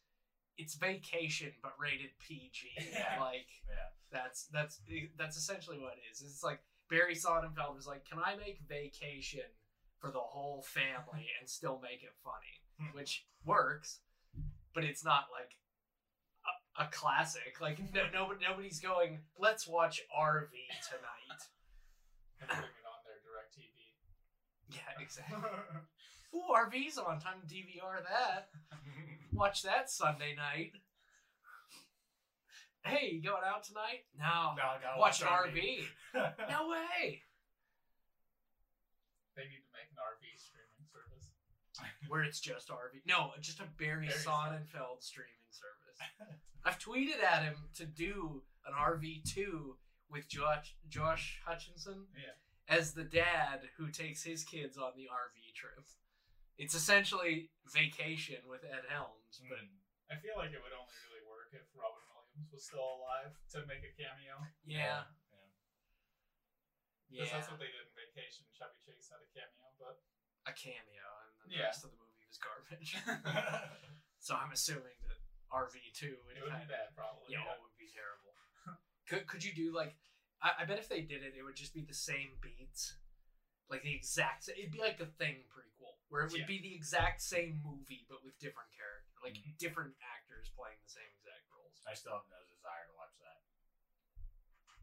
it's 0.57 0.75
vacation 0.75 1.52
but 1.62 1.73
rated 1.78 2.11
PG. 2.19 2.73
Yeah. 2.93 3.21
Like 3.21 3.47
Yeah. 3.69 3.93
that's 4.11 4.49
that's 4.50 4.81
that's 5.17 5.37
essentially 5.37 5.78
what 5.78 5.95
it 6.00 6.05
is. 6.11 6.23
It's 6.23 6.43
like 6.43 6.61
Barry 6.90 7.14
Sonnenfeld 7.14 7.76
was 7.76 7.87
like, 7.87 8.09
"Can 8.09 8.19
I 8.19 8.35
make 8.37 8.64
vacation 8.67 9.45
for 10.00 10.11
the 10.11 10.25
whole 10.25 10.62
family 10.62 11.28
and 11.38 11.49
still 11.49 11.78
make 11.83 12.02
it 12.02 12.17
funny?" 12.25 12.64
Hmm. 12.81 12.97
Which 12.97 13.26
works, 13.45 14.00
but 14.75 14.85
it's 14.85 15.05
not 15.05 15.26
like 15.31 15.52
a, 16.78 16.87
classic. 16.90 17.58
Like 17.61 17.78
no, 17.94 18.02
nobody, 18.12 18.44
nobody's 18.49 18.80
going, 18.80 19.18
"Let's 19.38 19.66
watch 19.66 20.00
RV 20.16 20.50
tonight." 20.88 21.40
And 22.40 22.49
putting 22.49 22.64
it 22.64 22.87
on 22.87 23.00
their 23.04 23.18
DirecTV. 23.25 24.76
Yeah, 24.76 25.02
exactly. 25.02 25.38
Ooh, 26.35 26.52
RV's 26.54 26.99
on. 26.99 27.18
Time 27.20 27.40
to 27.40 27.54
DVR 27.54 28.02
that. 28.04 28.50
Watch 29.32 29.62
that 29.62 29.90
Sunday 29.90 30.35
night. 30.37 30.73
Hey, 32.85 33.20
you 33.20 33.23
going 33.23 33.42
out 33.44 33.64
tonight? 33.64 34.06
No. 34.16 34.54
No, 34.56 34.80
gotta 34.80 34.99
Watch 34.99 35.23
watch 35.23 35.47
an 35.47 35.52
RV. 35.52 35.85
No 36.49 36.68
way. 36.73 37.23
they 39.37 39.44
need 39.44 39.61
to 39.61 39.73
make 39.76 39.92
an 39.92 40.00
RV 40.00 40.25
streaming 40.40 40.85
service. 40.88 41.28
Where 42.08 42.23
it's 42.23 42.40
just 42.40 42.68
RV. 42.68 43.04
No, 43.06 43.32
just 43.40 43.61
a 43.61 43.68
Barry 43.78 44.08
Barry 44.08 44.25
Sonnenfeld 44.25 45.00
streaming 45.04 45.49
service. 45.50 45.88
I've 46.64 46.78
tweeted 46.78 47.23
at 47.23 47.43
him 47.43 47.57
to 47.75 47.87
do 47.87 48.43
an 48.67 48.75
RV2 48.75 49.76
with 50.11 50.28
Josh, 50.28 50.75
Josh 50.88 51.40
Hutchinson 51.45 52.07
Yeah. 52.17 52.35
as 52.69 52.93
the 52.93 53.05
dad 53.05 53.71
who 53.76 53.90
takes 53.90 54.23
his 54.25 54.45
kids 54.45 54.76
on 54.76 54.93
the 54.97 55.09
RV 55.09 55.52
trip. 55.55 55.85
It's 56.59 56.75
essentially 56.75 57.50
vacation 57.73 58.43
with 58.49 58.64
Ed 58.64 58.85
Helms, 58.88 59.40
but 59.49 59.59
Mm. 59.61 59.78
I 60.11 60.17
feel 60.17 60.37
like 60.37 60.50
it 60.52 60.62
would 60.62 60.73
only 60.73 60.95
really 61.09 61.25
work 61.28 61.52
if 61.52 61.62
Robin 61.75 62.02
Williams 62.12 62.50
was 62.52 62.64
still 62.67 62.81
alive 62.99 63.37
to 63.50 63.64
make 63.67 63.85
a 63.85 63.93
cameo. 63.93 64.47
yeah, 64.64 65.05
Because 67.09 67.28
yeah, 67.31 67.38
that's 67.38 67.50
what 67.50 67.59
they 67.61 67.67
did 67.73 67.87
in 67.88 67.95
Vacation. 67.95 68.45
Chevy 68.52 68.76
Chase 68.85 69.09
had 69.09 69.21
a 69.23 69.28
cameo, 69.33 69.73
but 69.78 70.02
a 70.47 70.52
cameo, 70.52 71.07
and 71.25 71.50
the 71.52 71.57
Yeah. 71.57 71.64
rest 71.73 71.85
of 71.85 71.90
the 71.93 71.97
movie 71.97 72.25
was 72.26 72.38
garbage. 72.38 72.97
So 74.21 74.35
I'm 74.35 74.50
assuming 74.52 74.99
that 75.07 75.18
RV2 75.52 76.17
would 76.26 76.37
it 76.37 76.43
would 76.45 76.52
be 76.52 76.69
bad 76.69 76.93
probably. 76.95 77.33
Yeah, 77.35 77.45
it 77.57 77.61
would 77.62 77.76
be 77.81 77.88
terrible. 77.93 78.33
could 79.09 79.26
could 79.26 79.43
you 79.45 79.52
do 79.55 79.73
like? 79.75 79.97
I, 80.43 80.62
I 80.62 80.64
bet 80.64 80.78
if 80.78 80.88
they 80.88 81.02
did 81.02 81.23
it, 81.26 81.35
it 81.35 81.43
would 81.43 81.57
just 81.57 81.75
be 81.75 81.83
the 81.83 81.97
same 81.97 82.38
beats, 82.40 82.95
like 83.69 83.83
the 83.83 83.95
exact. 83.95 84.49
It'd 84.49 84.71
be 84.71 84.78
like 84.78 84.99
the 84.99 85.11
Thing 85.19 85.49
prequel, 85.50 85.99
where 86.09 86.23
it 86.25 86.31
would 86.33 86.47
Yeah. 86.47 86.55
be 86.55 86.61
the 86.62 86.75
exact 86.75 87.23
same 87.23 87.61
movie 87.64 88.07
but 88.09 88.23
with 88.23 88.38
different 88.38 88.71
characters, 88.76 89.17
like 89.23 89.35
Mhm. 89.35 89.59
different 89.59 89.95
actors 90.02 90.50
playing 90.55 90.78
the 90.85 90.90
same 90.90 91.11
exact 91.19 91.43
roles. 91.50 91.83
I 91.88 91.95
still 91.95 92.12
have 92.14 92.28
no 92.31 92.38
desire 92.47 92.87
to 92.87 92.95
watch 92.95 93.17
that. 93.19 93.40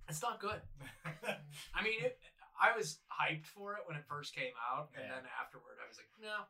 It's 0.10 0.22
not 0.22 0.40
good. 0.40 0.62
I 1.74 1.82
mean, 1.82 2.04
it, 2.04 2.20
I 2.60 2.76
was 2.76 3.00
hyped 3.10 3.46
for 3.48 3.74
it 3.76 3.84
when 3.88 3.98
it 3.98 4.06
first 4.06 4.36
came 4.36 4.54
out, 4.72 4.90
and 4.96 5.10
then 5.10 5.24
afterward, 5.42 5.78
I 5.84 5.88
was 5.88 5.98
like, 5.98 6.10
no, 6.22 6.46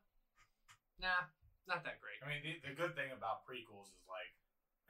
nah, 1.00 1.24
not 1.67 1.81
that 1.84 1.98
great. 2.01 2.22
I 2.22 2.29
mean, 2.29 2.41
the, 2.45 2.53
the 2.62 2.74
good 2.77 2.93
thing 2.93 3.10
about 3.13 3.45
prequels 3.45 3.89
is 3.93 4.05
like, 4.10 4.31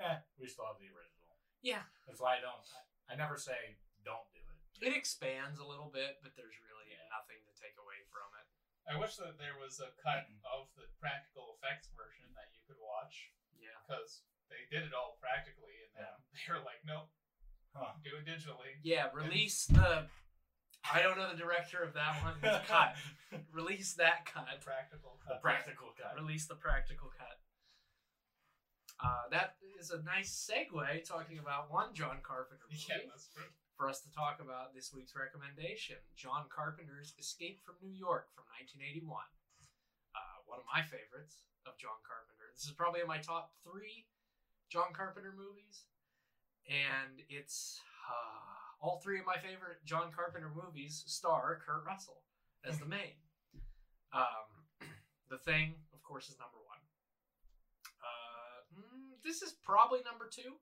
eh, 0.03 0.20
we 0.39 0.48
still 0.48 0.67
have 0.67 0.79
the 0.79 0.91
original. 0.91 1.36
Yeah, 1.63 1.82
That's 2.05 2.22
why 2.22 2.38
I 2.38 2.41
don't. 2.46 2.62
I, 3.10 3.13
I 3.13 3.13
never 3.17 3.39
say 3.39 3.58
don't 4.05 4.27
do 4.36 4.41
it. 4.44 4.86
it 4.86 4.94
expands 4.94 5.58
a 5.58 5.65
little 5.65 5.89
bit, 5.89 6.22
but 6.22 6.36
there's 6.38 6.58
really 6.67 6.94
Yeah. 6.94 7.10
nothing 7.10 7.41
to 7.41 7.53
take 7.58 7.74
away 7.82 8.05
from 8.13 8.27
it. 8.38 8.46
I 8.86 8.94
wish 9.01 9.17
that 9.17 9.41
there 9.41 9.58
was 9.58 9.82
a 9.82 9.89
cut 9.98 10.29
of 10.46 10.70
the 10.77 10.86
practical 11.01 11.58
effects 11.58 11.89
version 11.98 12.29
that 12.38 12.53
you 12.53 12.62
could 12.70 12.77
watch 12.77 13.34
Yeah. 13.58 13.74
because 13.82 14.22
they 14.53 14.62
did 14.70 14.86
it 14.86 14.94
all 14.94 15.17
practically, 15.17 15.74
and 15.82 15.89
then 15.98 16.05
Yeah. 16.05 16.22
they 16.38 16.48
were 16.53 16.62
like, 16.67 16.86
nope, 16.86 17.10
Huh. 17.74 17.98
do 18.05 18.13
it 18.22 18.29
digitally. 18.29 18.77
Yeah, 18.86 19.10
release 19.12 19.65
the. 19.65 20.05
I 20.94 21.01
don't 21.01 21.18
know 21.18 21.30
the 21.32 21.38
director 21.38 21.82
of 21.82 21.94
that 21.94 22.22
one. 22.22 22.36
The 22.42 22.62
cut. 22.68 22.96
Release 23.54 23.94
that 23.96 24.25
cut. 24.25 24.62
Practical 24.62 25.18
the 25.25 25.34
cut. 25.34 25.42
practical 25.42 25.89
cut. 25.98 26.15
Release 26.20 26.46
the 26.46 26.56
practical 26.56 27.10
cut. 27.10 27.42
Uh, 29.01 29.27
that 29.32 29.58
is 29.80 29.92
a 29.92 30.00
nice 30.04 30.32
segue 30.32 31.04
talking 31.04 31.39
about 31.39 31.72
one 31.72 31.92
John 31.94 32.24
Carpenter 32.24 32.63
movie 32.72 32.80
Yeah, 32.88 33.12
for 33.75 33.89
us 33.92 34.00
to 34.01 34.10
talk 34.15 34.39
about 34.39 34.72
this 34.72 34.96
week's 34.96 35.12
recommendation 35.20 36.00
John 36.15 36.48
Carpenter's 36.48 37.12
Escape 37.20 37.60
from 37.60 37.75
New 37.84 37.92
York 37.92 38.32
from 38.32 38.48
1981. 38.56 39.04
Uh, 40.15 40.38
one 40.48 40.63
of 40.63 40.68
my 40.72 40.80
favorites 40.80 41.44
of 41.68 41.75
John 41.75 42.00
Carpenter. 42.08 42.48
This 42.56 42.63
is 42.63 42.72
probably 42.72 43.04
in 43.04 43.10
my 43.12 43.20
top 43.20 43.51
three 43.68 44.08
John 44.72 44.96
Carpenter 44.96 45.36
movies. 45.36 45.84
And 46.72 47.22
it's 47.30 47.84
uh, 48.10 48.64
all 48.82 49.00
three 49.03 49.20
of 49.20 49.25
my 49.25 49.38
favorite 49.38 49.84
John 49.86 50.12
Carpenter 50.15 50.51
movies 50.53 51.03
star 51.08 51.60
Kurt 51.65 51.86
Russell 51.86 52.22
as 52.63 52.79
the 52.79 52.86
main. 52.86 53.17
Um, 54.13 54.48
the 55.29 55.38
Thing, 55.38 55.75
of 55.94 56.01
course, 56.03 56.29
is 56.29 56.38
number 56.39 56.58
one. 56.65 56.82
Uh, 58.01 58.58
mm, 58.75 59.17
this 59.24 59.41
is 59.41 59.53
probably 59.63 60.00
number 60.05 60.29
two. 60.29 60.58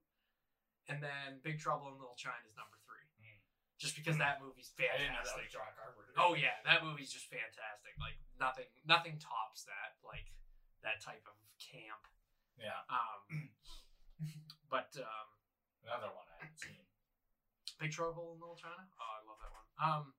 And 0.91 0.99
then 0.99 1.39
Big 1.47 1.63
Trouble 1.63 1.87
in 1.87 1.95
Little 1.95 2.19
China 2.19 2.43
is 2.43 2.55
number 2.59 2.75
three. 2.83 3.07
Mm. 3.23 3.39
Just 3.79 3.95
because 3.95 4.19
that 4.19 4.43
movie's 4.43 4.75
I 4.75 4.99
didn't 4.99 5.15
know 5.15 5.23
that 5.23 5.31
fantastic. 5.31 5.55
Carpenter. 5.79 6.11
Oh 6.19 6.35
yeah, 6.35 6.59
that 6.67 6.83
movie's 6.83 7.11
just 7.11 7.31
fantastic. 7.31 7.95
Like 7.95 8.19
nothing, 8.35 8.67
nothing 8.83 9.15
tops 9.15 9.63
that. 9.63 9.95
Like 10.03 10.27
that 10.83 10.99
type 10.99 11.23
of 11.23 11.39
camp. 11.55 12.03
Yeah, 12.59 12.83
Um, 12.91 13.49
but 14.73 14.91
um, 14.99 15.27
another 15.87 16.11
one 16.13 16.27
I 16.37 16.43
haven't 16.43 16.59
seen. 16.59 16.82
Big 17.79 17.91
Trouble 17.91 18.33
in 18.35 18.41
Little 18.41 18.55
China. 18.55 18.79
Oh, 18.79 19.11
I 19.13 19.21
love 19.27 19.39
that 19.41 19.53
one. 19.53 19.67
Um, 19.81 20.13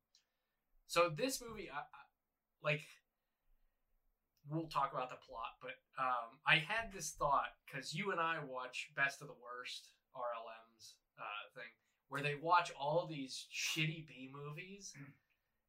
so 0.86 1.10
this 1.14 1.42
movie, 1.42 1.70
I, 1.70 1.78
I, 1.78 2.02
like, 2.62 2.82
we'll 4.48 4.68
talk 4.68 4.92
about 4.92 5.10
the 5.10 5.20
plot, 5.26 5.56
but 5.60 5.76
um, 5.98 6.38
I 6.46 6.56
had 6.56 6.92
this 6.92 7.14
thought 7.18 7.56
because 7.64 7.94
you 7.94 8.12
and 8.12 8.20
I 8.20 8.38
watch 8.46 8.90
Best 8.96 9.22
of 9.22 9.28
the 9.28 9.40
Worst 9.40 9.90
RLM's 10.16 10.94
uh, 11.18 11.44
thing, 11.54 11.72
where 12.08 12.22
they 12.22 12.36
watch 12.40 12.70
all 12.78 13.06
these 13.08 13.46
shitty 13.52 14.06
B 14.06 14.30
movies 14.32 14.92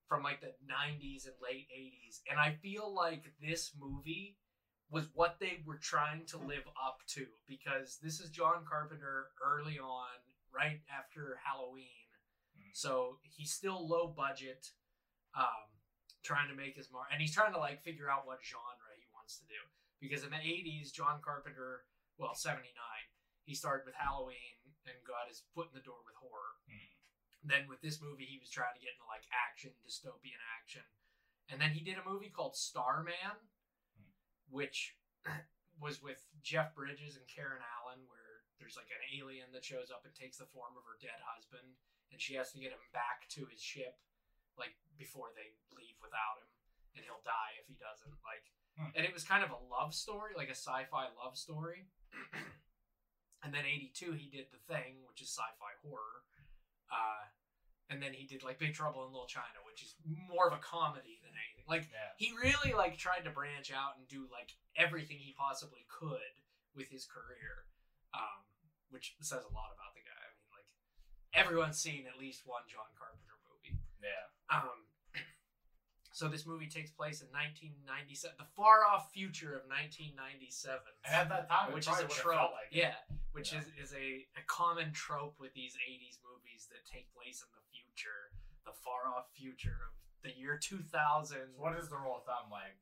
from 0.07 0.23
like 0.23 0.41
the 0.41 0.53
'90s 0.67 1.25
and 1.25 1.35
late 1.41 1.67
'80s, 1.75 2.21
and 2.29 2.39
I 2.39 2.57
feel 2.61 2.93
like 2.93 3.31
this 3.41 3.71
movie 3.79 4.37
was 4.89 5.07
what 5.13 5.37
they 5.39 5.63
were 5.65 5.77
trying 5.77 6.25
to 6.27 6.37
live 6.37 6.65
up 6.85 6.99
to 7.07 7.25
because 7.47 7.97
this 8.03 8.19
is 8.19 8.29
John 8.29 8.63
Carpenter 8.69 9.27
early 9.43 9.79
on, 9.79 10.21
right 10.55 10.79
after 10.87 11.37
Halloween. 11.43 12.07
Mm. 12.55 12.71
So 12.73 13.19
he's 13.21 13.51
still 13.51 13.83
low 13.83 14.07
budget, 14.07 14.71
um, 15.35 15.67
trying 16.23 16.47
to 16.47 16.55
make 16.55 16.79
his 16.79 16.87
mark, 16.91 17.11
and 17.11 17.19
he's 17.19 17.35
trying 17.35 17.51
to 17.53 17.59
like 17.59 17.83
figure 17.83 18.09
out 18.09 18.25
what 18.25 18.39
genre 18.39 18.95
he 18.95 19.05
wants 19.11 19.37
to 19.43 19.45
do. 19.51 19.59
Because 19.99 20.23
in 20.23 20.31
the 20.31 20.39
'80s, 20.39 20.95
John 20.95 21.19
Carpenter, 21.19 21.83
well, 22.17 22.33
'79, 22.33 22.71
he 23.43 23.53
started 23.53 23.83
with 23.85 23.99
Halloween 23.99 24.55
and 24.87 24.95
got 25.03 25.27
his 25.27 25.43
foot 25.53 25.69
in 25.73 25.77
the 25.77 25.83
door 25.83 25.99
with 26.07 26.15
horror. 26.15 26.55
Mm. 26.71 26.95
Then 27.45 27.63
with 27.69 27.81
this 27.83 28.01
movie, 28.01 28.25
he 28.25 28.41
was 28.41 28.49
trying 28.49 28.73
to 28.73 28.81
get 28.81 28.95
into 28.97 29.05
like 29.05 29.27
action, 29.29 29.75
dystopian 29.85 30.41
action, 30.57 30.81
and 31.51 31.61
then 31.61 31.77
he 31.77 31.83
did 31.85 31.99
a 31.99 32.09
movie 32.09 32.33
called 32.33 32.55
Starman, 32.55 33.37
Hmm. 33.95 34.09
which 34.49 34.95
was 35.81 36.01
with 36.01 36.23
Jeff 36.41 36.73
Bridges 36.75 37.15
and 37.15 37.25
Karen 37.27 37.61
Allen, 37.61 38.01
where 38.09 38.24
there's 38.65 38.81
like 38.81 38.89
an 38.89 39.05
alien 39.13 39.53
that 39.53 39.61
shows 39.61 39.93
up 39.93 40.01
and 40.09 40.13
takes 40.17 40.41
the 40.41 40.49
form 40.49 40.73
of 40.73 40.81
her 40.89 40.97
dead 40.97 41.21
husband, 41.21 41.77
and 42.09 42.17
she 42.17 42.33
has 42.33 42.49
to 42.49 42.57
get 42.57 42.73
him 42.73 42.81
back 42.89 43.29
to 43.37 43.45
his 43.45 43.61
ship, 43.61 43.93
like 44.57 44.73
before 44.97 45.29
they 45.37 45.53
leave 45.77 45.93
without 46.01 46.41
him, 46.41 46.49
and 46.97 47.05
he'll 47.05 47.21
die 47.21 47.53
if 47.61 47.69
he 47.69 47.77
doesn't. 47.77 48.17
Like, 48.25 48.49
Hmm. 48.75 48.89
and 48.97 49.05
it 49.05 49.13
was 49.13 49.23
kind 49.23 49.39
of 49.45 49.53
a 49.53 49.61
love 49.69 49.93
story, 49.93 50.33
like 50.35 50.49
a 50.49 50.57
sci-fi 50.57 51.07
love 51.13 51.37
story. 51.37 51.85
and 53.45 53.53
then 53.53 53.65
'82 53.69 54.13
he 54.17 54.27
did 54.29 54.49
The 54.51 54.57
Thing, 54.65 55.05
which 55.07 55.21
is 55.21 55.29
sci-fi 55.29 55.77
horror, 55.85 56.25
uh, 56.89 57.29
and 57.89 58.01
then 58.01 58.13
he 58.13 58.25
did 58.25 58.41
like 58.43 58.57
Big 58.57 58.73
Trouble 58.73 59.05
in 59.05 59.13
Little 59.13 59.27
China, 59.29 59.61
which 59.63 59.83
is 59.85 59.93
more 60.03 60.47
of 60.49 60.53
a 60.57 60.61
comedy 60.65 61.21
than 61.21 61.31
anything. 61.37 61.65
Like 61.69 61.85
Yeah. 61.93 62.17
he 62.17 62.33
really 62.33 62.73
like 62.73 62.97
tried 62.97 63.23
to 63.25 63.29
branch 63.29 63.71
out 63.71 63.97
and 63.97 64.07
do 64.07 64.27
like 64.31 64.57
everything 64.75 65.19
he 65.19 65.33
possibly 65.37 65.85
could 65.87 66.41
with 66.73 66.89
his 66.89 67.05
career, 67.05 67.67
um, 68.13 68.44
which 68.95 69.11
says 69.19 69.43
a 69.43 69.51
lot 69.51 69.75
about 69.75 69.91
the 69.91 70.03
guy. 70.07 70.15
I 70.23 70.31
mean, 70.39 70.47
like 70.55 70.69
everyone's 71.35 71.75
seen 71.83 72.07
at 72.07 72.15
least 72.15 72.47
one 72.47 72.63
John 72.71 72.87
Carpenter 72.95 73.35
movie. 73.51 73.75
Yeah. 73.99 74.31
Um, 74.47 74.87
so 76.15 76.31
this 76.31 76.47
movie 76.47 76.71
takes 76.71 76.95
place 76.95 77.19
in 77.19 77.27
1997, 77.35 78.39
the 78.39 78.47
far 78.55 78.87
off 78.87 79.11
future 79.11 79.51
of 79.51 79.67
1997, 79.67 80.79
And 81.03 81.11
at 81.11 81.27
that 81.27 81.51
time, 81.51 81.75
which 81.75 81.91
is 81.91 81.99
a 81.99 82.07
trope. 82.07 82.55
like 82.55 82.71
yeah, 82.71 82.95
which 83.35 83.51
Yeah. 83.51 83.59
is 83.59 83.67
is 83.75 83.91
a, 83.91 84.23
a 84.39 84.43
common 84.47 84.95
trope 84.95 85.35
with 85.43 85.51
these 85.51 85.75
80s 85.75 86.23
movies 86.23 86.71
that 86.71 86.87
take 86.87 87.11
place 87.11 87.43
in 87.43 87.51
the 87.51 87.63
future, 87.67 88.31
the 88.63 88.71
far 88.79 89.11
off 89.11 89.27
future 89.35 89.91
of 89.91 89.91
the 90.23 90.31
year 90.39 90.55
2000. 90.55 90.87
So 90.95 91.43
what 91.59 91.75
is 91.75 91.91
the 91.91 91.99
rule 91.99 92.23
of 92.23 92.25
thumb? 92.25 92.47
Like, 92.47 92.79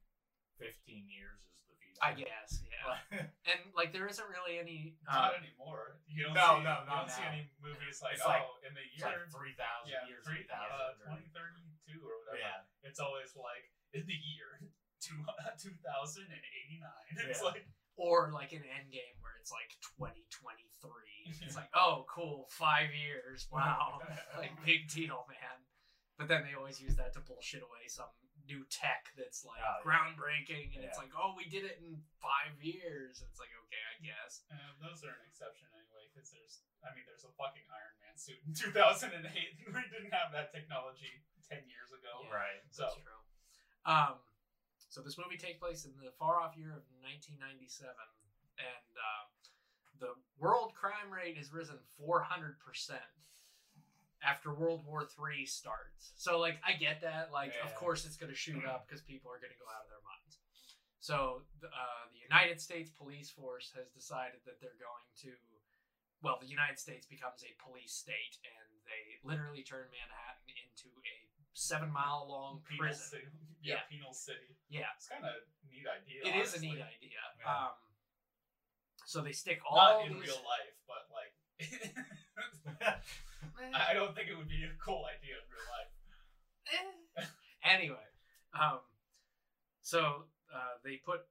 fifteen 0.62 1.10
years 1.10 1.41
is 1.41 1.62
the 1.95 2.01
future. 2.15 2.27
I 2.27 2.41
guess, 2.41 2.50
yeah. 2.65 3.25
and 3.53 3.59
like 3.77 3.93
there 3.93 4.05
isn't 4.09 4.29
really 4.29 4.57
any. 4.59 4.97
Not 5.05 5.33
Uh, 5.33 5.41
anymore. 5.41 6.01
You 6.09 6.25
don't 6.27 6.35
No, 6.38 6.59
see, 6.59 6.65
no, 6.65 6.75
you 6.83 6.89
don't 6.89 7.09
see 7.13 7.25
any 7.25 7.43
movies 7.62 8.01
like, 8.03 8.17
It's 8.17 8.25
like- 8.25 8.41
oh, 8.43 8.59
in 8.65 8.73
the 8.73 8.81
it's 8.83 9.01
like 9.05 9.15
year, 9.17 9.29
three 9.31 9.55
thousand 9.55 9.89
yeah, 9.93 10.03
years, 10.09 10.23
three, 10.25 10.43
three 10.43 10.51
thousand. 10.51 11.00
uh, 11.09 11.21
2032 11.88 12.01
or 12.03 12.17
whatever. 12.25 12.41
yeah. 12.41 12.65
It's 12.85 13.00
always 13.00 13.31
like, 13.38 13.69
in 13.93 14.03
the 14.09 14.19
year 14.35 14.59
two, 15.03 15.17
2089. 15.62 17.29
It's 17.29 17.39
Yeah. 17.41 17.45
like, 17.47 17.65
or 17.95 18.31
like 18.33 18.51
an 18.53 18.65
Endgame 18.65 19.15
where 19.21 19.38
it's 19.39 19.51
like 19.53 19.69
2023. 20.01 21.45
It's 21.45 21.55
like, 21.55 21.69
oh, 21.73 22.05
cool, 22.09 22.47
five 22.50 22.89
years. 22.93 23.47
Wow, 23.51 24.00
like 24.38 24.51
big 24.65 24.89
deal, 24.89 25.25
man. 25.29 25.57
But 26.17 26.27
then 26.27 26.43
they 26.43 26.53
always 26.57 26.81
use 26.81 26.95
that 26.97 27.13
to 27.13 27.21
bullshit 27.21 27.62
away 27.62 27.88
some 27.88 28.09
new 28.47 28.63
tech 28.67 29.12
that's 29.15 29.43
like 29.47 29.59
Oh, 29.63 29.79
yeah. 29.79 29.85
groundbreaking, 29.88 30.75
and 30.75 30.83
it's 30.83 31.00
like, 31.00 31.12
oh, 31.15 31.31
we 31.38 31.47
did 31.47 31.63
it 31.63 31.79
in 31.79 32.00
five 32.19 32.55
years. 32.59 33.23
It's 33.23 33.39
like, 33.39 33.51
okay, 33.67 33.83
I 33.93 33.95
guess. 34.03 34.43
uh, 34.51 34.73
those 34.83 35.01
are 35.07 35.15
an 35.15 35.23
exception 35.27 35.67
anyway, 35.75 36.03
because 36.12 36.29
there's, 36.35 36.63
I 36.83 36.91
mean, 36.91 37.07
there's 37.07 37.23
a 37.23 37.31
fucking 37.39 37.63
Iron 37.71 37.95
Man 38.03 38.15
suit 38.19 38.39
in 38.43 38.51
2008. 38.75 39.23
we 39.71 39.83
didn't 39.91 40.12
have 40.12 40.35
that 40.35 40.51
technology 40.51 41.23
10 41.47 41.63
years 41.71 41.91
ago. 41.95 42.27
Yeah. 42.27 42.35
Right. 42.35 42.62
So, 42.71 42.83
That's 42.91 43.00
true. 43.00 43.21
Um, 43.88 44.19
so 44.91 45.00
this 45.01 45.17
movie 45.17 45.39
takes 45.39 45.57
place 45.59 45.83
in 45.88 45.91
the 46.00 46.12
far 46.19 46.39
off 46.39 46.53
year 46.59 46.71
of 46.75 46.83
1997, 47.03 47.89
and 48.59 48.91
uh, 48.93 49.23
the 50.00 50.13
world 50.38 50.71
crime 50.77 51.09
rate 51.09 51.35
has 51.39 51.51
risen 51.51 51.79
400 51.97 52.59
percent 52.59 53.01
after 54.25 54.53
World 54.53 54.81
War 54.87 55.03
III 55.03 55.45
starts. 55.45 56.13
So, 56.15 56.39
like, 56.39 56.57
I 56.65 56.73
get 56.73 57.01
that. 57.01 57.29
Like, 57.31 57.51
of 57.63 57.75
course, 57.75 58.05
it's 58.05 58.15
going 58.17 58.31
to 58.31 58.37
shoot 58.37 58.63
up 58.65 58.83
because 58.87 59.01
people 59.03 59.29
are 59.31 59.37
going 59.39 59.51
to 59.53 59.59
go 59.59 59.67
out 59.69 59.83
of 59.85 59.89
their 59.91 60.01
minds. 60.03 60.39
So, 61.03 61.43
uh, 61.61 62.03
the 62.15 62.23
United 62.23 62.61
States 62.63 62.89
police 62.89 63.29
force 63.29 63.71
has 63.75 63.91
decided 63.91 64.39
that 64.47 64.59
they're 64.63 64.79
going 64.79 65.07
to. 65.27 65.35
Well, 66.23 66.39
the 66.39 66.47
United 66.47 66.79
States 66.79 67.03
becomes 67.05 67.43
a 67.43 67.51
police 67.59 67.91
state, 67.91 68.39
and 68.47 68.67
they 68.87 69.19
literally 69.27 69.59
turn 69.67 69.91
Manhattan 69.91 70.47
into 70.55 70.87
a 71.03 71.15
seven 71.51 71.91
mile 71.91 72.23
long 72.31 72.63
penal 72.63 72.87
prison. 72.87 73.19
city. 73.19 73.27
Yeah, 73.63 73.75
Yeah. 73.79 73.87
penal 73.91 74.11
city. 74.15 74.55
Yeah, 74.67 74.91
It's 74.95 75.07
kind 75.07 75.23
of 75.23 75.39
neat 75.71 75.83
idea. 75.87 76.19
it 76.23 76.35
is 76.39 76.51
a 76.55 76.59
neat 76.59 76.79
idea. 76.83 77.19
Yeah. 77.39 77.47
Um, 77.47 77.75
so 79.05 79.19
they 79.21 79.31
stick 79.31 79.59
all 79.67 79.75
Not 80.03 80.07
in 80.07 80.13
these. 80.19 80.27
real 80.27 80.39
life, 80.43 80.75
but 80.88 81.03
like, 81.12 81.31
I 83.73 83.91
I 83.91 83.93
don't 83.93 84.13
think 84.15 84.29
it 84.29 84.38
would 84.38 84.49
be 84.49 84.63
a 84.63 84.73
cool 84.84 85.06
idea 85.08 85.36
in 85.39 85.45
real 85.51 85.67
life. 85.71 85.91
eh. 86.71 87.25
anyway, 87.63 88.08
um, 88.56 88.79
so 89.82 90.27
uh, 90.53 90.79
they 90.84 90.97
put 91.03 91.25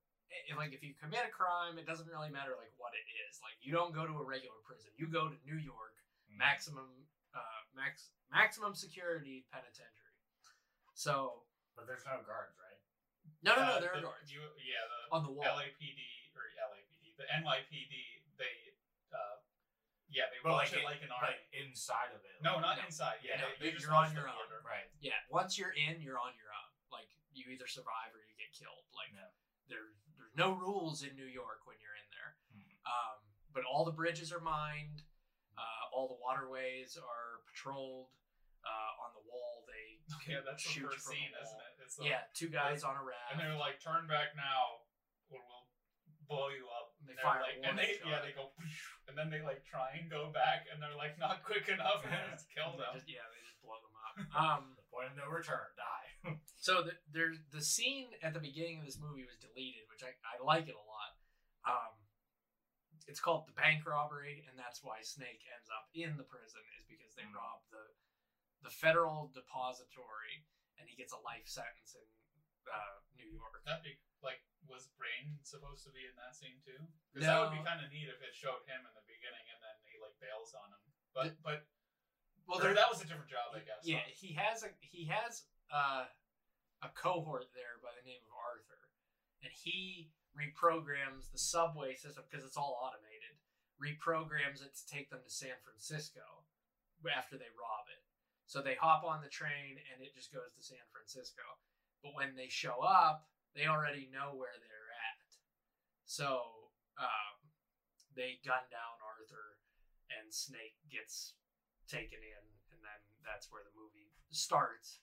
like 0.57 0.73
if 0.73 0.81
you 0.83 0.97
commit 0.97 1.25
a 1.29 1.33
crime, 1.33 1.77
it 1.77 1.87
doesn't 1.87 2.09
really 2.09 2.33
matter 2.33 2.57
like 2.57 2.73
what 2.81 2.93
it 2.97 3.05
is. 3.29 3.41
Like 3.45 3.57
you 3.61 3.73
don't 3.73 3.93
go 3.93 4.07
to 4.09 4.15
a 4.17 4.25
regular 4.25 4.57
prison. 4.65 4.89
You 4.97 5.09
go 5.09 5.29
to 5.29 5.37
New 5.45 5.61
York 5.61 5.97
maximum 6.33 6.89
uh, 7.37 7.61
max 7.77 8.13
maximum 8.33 8.73
security 8.75 9.45
penitentiary. 9.53 10.17
So 10.97 11.45
But 11.77 11.89
there's 11.89 12.05
no 12.05 12.21
guards, 12.25 12.57
right? 12.61 12.81
no, 13.45 13.57
no, 13.57 13.65
no, 13.65 13.73
Uh, 13.77 13.81
there 13.81 13.93
are 13.97 14.01
guards 14.05 14.29
You, 14.33 14.41
yeah, 14.61 14.85
the 14.89 15.01
on 15.17 15.21
the 15.25 15.33
wall. 15.33 15.45
LAPD 15.45 16.01
or 16.37 16.45
LAPD, 16.57 17.17
the 17.17 17.27
NYPD, 17.29 17.93
they, 18.41 18.57
uh, 19.13 19.37
yeah, 20.13 20.29
they 20.31 20.39
But 20.45 20.53
watch 20.61 20.71
like 20.71 20.77
it 20.77 20.79
in- 20.85 20.91
like 20.93 21.03
an 21.03 21.11
army. 21.13 21.33
Like 21.35 21.43
inside 21.57 22.13
of 22.15 22.21
it. 22.23 22.37
no, 22.45 22.61
like- 22.61 22.69
not 22.69 22.77
No. 22.79 22.85
inside. 22.87 23.19
Yeah, 23.25 23.41
No, 23.41 23.49
they, 23.57 23.57
they 23.59 23.65
you're 23.73 23.81
just 23.83 23.89
on 23.89 23.97
watch 24.07 24.13
your 24.15 24.29
the 24.29 24.37
own. 24.37 24.37
border. 24.47 24.61
Right. 24.63 24.89
Yeah, 25.01 25.17
once 25.33 25.57
you're 25.59 25.73
in, 25.75 25.99
you're 26.05 26.21
on 26.21 26.37
your 26.37 26.53
own. 26.53 26.71
Like 26.93 27.09
you 27.33 27.49
either 27.51 27.67
survive 27.67 28.13
or 28.13 28.21
you 28.21 28.37
get 28.37 28.53
killed. 28.53 28.85
Like 28.93 29.11
Yeah. 29.17 29.33
there, 29.73 29.97
there's 30.21 30.37
no 30.37 30.53
rules 30.53 31.03
in 31.03 31.17
New 31.17 31.27
York 31.29 31.65
when 31.65 31.81
you're 31.81 31.97
in 31.97 32.09
there. 32.13 32.31
Hmm. 32.53 32.77
Um, 32.85 33.17
but 33.57 33.65
all 33.65 33.85
the 33.89 33.97
bridges 33.97 34.31
are 34.33 34.41
mined. 34.45 35.03
Uh, 35.57 35.85
all 35.97 36.09
the 36.09 36.21
waterways 36.21 36.97
are 37.01 37.41
patrolled. 37.49 38.13
Uh, 38.63 39.03
on 39.03 39.11
the 39.19 39.25
wall, 39.27 39.67
they 39.67 39.99
Yeah, 40.31 40.39
that's 40.47 40.63
the 40.63 40.71
shoot 40.71 40.87
first 40.87 41.03
from 41.03 41.19
the 41.19 41.19
scene, 41.19 41.33
wall. 41.35 41.43
isn't 41.43 41.59
it? 41.67 41.73
It's 41.83 41.95
the, 41.99 42.05
Yeah, 42.07 42.23
two 42.33 42.47
guys 42.49 42.85
on 42.87 42.95
a 42.95 43.03
raft. 43.03 43.35
And 43.35 43.41
they're 43.43 43.59
like, 43.59 43.83
turn 43.83 44.07
back 44.07 44.39
now, 44.39 44.87
or 45.35 45.43
we'll 45.43 45.62
blow 46.33 46.49
you 46.49 46.65
up. 46.73 46.97
And 47.05 47.13
they're 47.13 47.21
fire 47.21 47.45
like, 47.45 47.61
and 47.61 47.77
they, 47.77 48.01
shot. 48.01 48.09
yeah, 48.09 48.21
they 48.25 48.33
go, 48.33 48.57
and 49.11 49.15
then 49.19 49.29
they 49.29 49.45
like 49.45 49.67
try 49.69 49.93
and 50.01 50.09
go 50.09 50.33
back, 50.33 50.65
and 50.73 50.81
they're 50.81 50.97
like 50.97 51.21
not 51.21 51.45
quick 51.45 51.69
enough, 51.69 52.01
and 52.09 52.15
they 52.15 52.25
just 52.33 52.49
kill 52.49 52.73
They 52.79 52.89
them. 52.89 52.95
just- 52.97 53.11
yeah, 53.11 53.27
they 53.29 53.43
just 53.45 53.61
blow 53.61 53.77
them 53.85 53.93
up. 54.01 54.15
Um, 54.33 54.63
The 54.81 54.87
point 54.89 55.09
of 55.13 55.17
no 55.21 55.29
return. 55.29 55.69
Die. 55.77 56.09
So 56.63 56.87
the, 56.87 56.95
there's 57.11 57.43
the 57.51 57.59
scene 57.59 58.15
at 58.23 58.31
the 58.33 58.39
beginning 58.39 58.79
of 58.79 58.87
this 58.87 58.95
movie 59.03 59.27
was 59.27 59.35
deleted, 59.43 59.83
which 59.91 60.07
I, 60.07 60.15
I 60.23 60.39
like 60.39 60.71
it 60.71 60.79
a 60.79 60.87
lot. 60.87 61.11
Um, 61.67 61.93
it's 63.11 63.19
called 63.19 63.51
the 63.51 63.57
bank 63.59 63.83
robbery, 63.83 64.47
and 64.47 64.55
that's 64.55 64.79
why 64.87 65.03
Snake 65.03 65.43
ends 65.51 65.67
up 65.75 65.91
in 65.91 66.15
the 66.15 66.23
prison 66.23 66.63
is 66.79 66.87
because 66.87 67.19
they 67.19 67.27
Mm. 67.27 67.35
rob 67.35 67.67
the 67.75 67.83
the 68.63 68.71
federal 68.71 69.27
depository, 69.35 70.47
and 70.79 70.87
he 70.87 70.95
gets 70.95 71.11
a 71.11 71.19
life 71.27 71.51
sentence 71.51 71.99
in 71.99 72.07
uh, 72.71 73.03
New 73.19 73.27
York. 73.27 73.59
That'd 73.67 73.83
be 73.83 73.99
like, 74.23 74.41
was 74.71 74.87
Brain 74.97 75.37
supposed 75.43 75.83
to 75.85 75.91
be 75.91 76.07
in 76.07 76.15
that 76.17 76.35
scene 76.39 76.59
too? 76.63 76.79
Because 77.11 77.27
that 77.27 77.39
would 77.43 77.51
be 77.55 77.61
No. 77.61 77.67
kind 77.67 77.83
of 77.83 77.91
neat 77.91 78.09
if 78.09 78.23
it 78.23 78.33
showed 78.35 78.63
him 78.67 78.83
in 78.87 78.95
the 78.95 79.05
beginning, 79.07 79.43
and 79.51 79.59
then 79.63 79.75
he 79.85 79.99
like 79.99 80.15
bails 80.23 80.55
on 80.55 80.71
him. 80.71 80.83
But 81.13 81.43
but 81.43 81.67
Well, 82.47 82.59
there, 82.59 82.75
that 82.75 82.91
was 82.91 83.03
a 83.03 83.07
different 83.07 83.31
job, 83.31 83.55
I 83.55 83.61
guess. 83.61 83.83
yeah, 83.85 84.03
he 84.07 84.33
has 84.35 84.63
a 84.63 84.71
he 84.81 85.07
has 85.11 85.45
uh, 85.71 86.07
a 86.83 86.91
cohort 86.95 87.51
there 87.55 87.79
by 87.83 87.91
the 87.99 88.03
name 88.07 88.23
of 88.27 88.33
Arthur, 88.35 88.91
and 89.43 89.51
he 89.53 90.11
reprograms 90.33 91.31
the 91.31 91.39
subway 91.39 91.95
system 91.95 92.25
because 92.31 92.45
it's 92.45 92.57
all 92.57 92.79
automated. 92.81 93.37
Reprograms 93.83 94.63
it 94.63 94.75
to 94.79 94.87
take 94.87 95.11
them 95.11 95.21
to 95.25 95.31
San 95.31 95.59
Francisco 95.65 96.47
after 97.11 97.37
they 97.37 97.51
rob 97.59 97.85
it. 97.91 97.99
So 98.47 98.63
they 98.63 98.75
hop 98.79 99.03
on 99.03 99.21
the 99.23 99.29
train 99.29 99.81
and 99.91 100.01
it 100.01 100.15
just 100.15 100.33
goes 100.33 100.55
to 100.55 100.63
San 100.63 100.85
Francisco. 100.93 101.43
But 102.03 102.15
when 102.15 102.37
they 102.37 102.49
show 102.49 102.81
up, 102.81 103.27
they 103.55 103.69
already 103.69 104.09
know 104.13 104.35
where 104.35 104.57
they're 104.57 104.93
at. 105.13 105.29
So 106.05 106.73
um, 107.01 107.37
they 108.17 108.41
gun 108.45 108.65
down 108.69 108.97
Arthur, 109.01 109.61
and 110.13 110.29
Snake 110.33 110.77
gets 110.93 111.37
taken 111.89 112.21
in, 112.21 112.45
and 112.73 112.81
then 112.85 113.01
that's 113.25 113.49
where 113.49 113.65
the 113.65 113.73
movie 113.77 114.13
starts. 114.33 115.01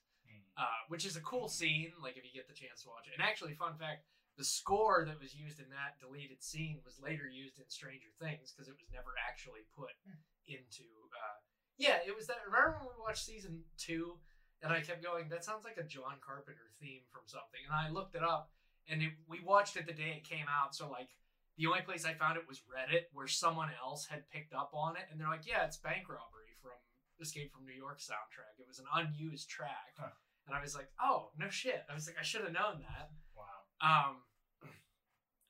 Uh, 0.60 0.84
which 0.92 1.08
is 1.08 1.16
a 1.16 1.24
cool 1.24 1.48
scene, 1.48 1.88
like 2.04 2.20
if 2.20 2.22
you 2.22 2.30
get 2.36 2.44
the 2.44 2.54
chance 2.54 2.84
to 2.84 2.92
watch 2.92 3.08
it. 3.08 3.16
And 3.16 3.24
actually, 3.24 3.56
fun 3.56 3.80
fact: 3.80 4.04
the 4.36 4.44
score 4.44 5.08
that 5.08 5.16
was 5.16 5.32
used 5.32 5.58
in 5.58 5.72
that 5.72 5.96
deleted 5.96 6.44
scene 6.44 6.84
was 6.84 7.00
later 7.00 7.24
used 7.26 7.56
in 7.56 7.64
Stranger 7.72 8.12
Things 8.20 8.52
because 8.52 8.68
it 8.68 8.76
was 8.76 8.92
never 8.92 9.16
actually 9.24 9.64
put 9.72 9.96
into. 10.44 10.84
Uh, 11.16 11.36
yeah, 11.80 12.04
it 12.04 12.14
was 12.14 12.28
that. 12.28 12.44
Remember 12.44 12.76
when 12.76 12.92
we 12.92 13.00
watched 13.00 13.24
season 13.24 13.64
two, 13.80 14.20
and 14.62 14.72
I 14.72 14.80
kept 14.80 15.02
going, 15.02 15.28
"That 15.28 15.44
sounds 15.44 15.64
like 15.64 15.78
a 15.78 15.82
John 15.82 16.20
Carpenter 16.20 16.72
theme 16.80 17.02
from 17.10 17.22
something," 17.26 17.60
and 17.64 17.74
I 17.74 17.90
looked 17.90 18.14
it 18.14 18.22
up, 18.22 18.50
and 18.88 19.02
it, 19.02 19.12
we 19.28 19.40
watched 19.40 19.76
it 19.76 19.86
the 19.86 19.92
day 19.92 20.16
it 20.16 20.24
came 20.24 20.46
out. 20.48 20.74
So 20.74 20.88
like, 20.90 21.08
the 21.56 21.66
only 21.66 21.82
place 21.82 22.04
I 22.04 22.14
found 22.14 22.36
it 22.36 22.48
was 22.48 22.62
Reddit, 22.64 23.12
where 23.12 23.28
someone 23.28 23.70
else 23.80 24.06
had 24.06 24.30
picked 24.30 24.52
up 24.52 24.70
on 24.72 24.96
it, 24.96 25.04
and 25.10 25.20
they're 25.20 25.28
like, 25.28 25.46
"Yeah, 25.46 25.64
it's 25.64 25.76
bank 25.76 26.08
robbery 26.08 26.56
from 26.60 26.76
Escape 27.20 27.52
from 27.52 27.64
New 27.64 27.76
York 27.76 28.00
soundtrack. 28.00 28.58
It 28.58 28.68
was 28.68 28.78
an 28.78 28.86
unused 28.94 29.48
track." 29.48 29.96
Huh. 29.98 30.12
And 30.46 30.56
I 30.56 30.60
was 30.60 30.74
like, 30.74 30.90
"Oh 31.00 31.30
no 31.38 31.48
shit!" 31.48 31.84
I 31.88 31.94
was 31.94 32.06
like, 32.06 32.18
"I 32.18 32.22
should 32.22 32.42
have 32.42 32.52
known 32.52 32.80
that." 32.80 33.10
Wow. 33.36 33.68
Um, 33.80 34.22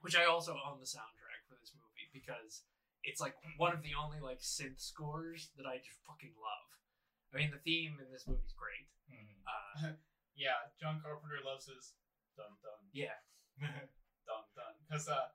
which 0.01 0.16
I 0.16 0.25
also 0.25 0.53
own 0.53 0.81
the 0.81 0.88
soundtrack 0.88 1.44
for 1.49 1.57
this 1.61 1.73
movie 1.77 2.09
because 2.12 2.64
it's 3.05 3.20
like 3.20 3.35
one 3.57 3.73
of 3.73 3.83
the 3.83 3.96
only 3.96 4.20
like 4.20 4.40
synth 4.40 4.81
scores 4.81 5.51
that 5.57 5.66
I 5.66 5.79
just 5.79 6.01
fucking 6.07 6.35
love. 6.37 6.68
I 7.33 7.38
mean, 7.38 7.51
the 7.53 7.62
theme 7.62 7.96
in 8.01 8.11
this 8.12 8.27
movie 8.27 8.44
is 8.44 8.53
great. 8.57 8.88
Mhm. 9.11 9.37
Uh, 9.46 9.92
yeah. 10.35 10.70
John 10.79 11.01
Carpenter 11.03 11.42
loves 11.44 11.66
his 11.66 11.94
dun 12.37 12.55
dun 12.62 12.81
yeah, 12.94 13.18
dun 13.61 14.44
dun 14.57 14.73
because 14.87 15.09
uh, 15.11 15.29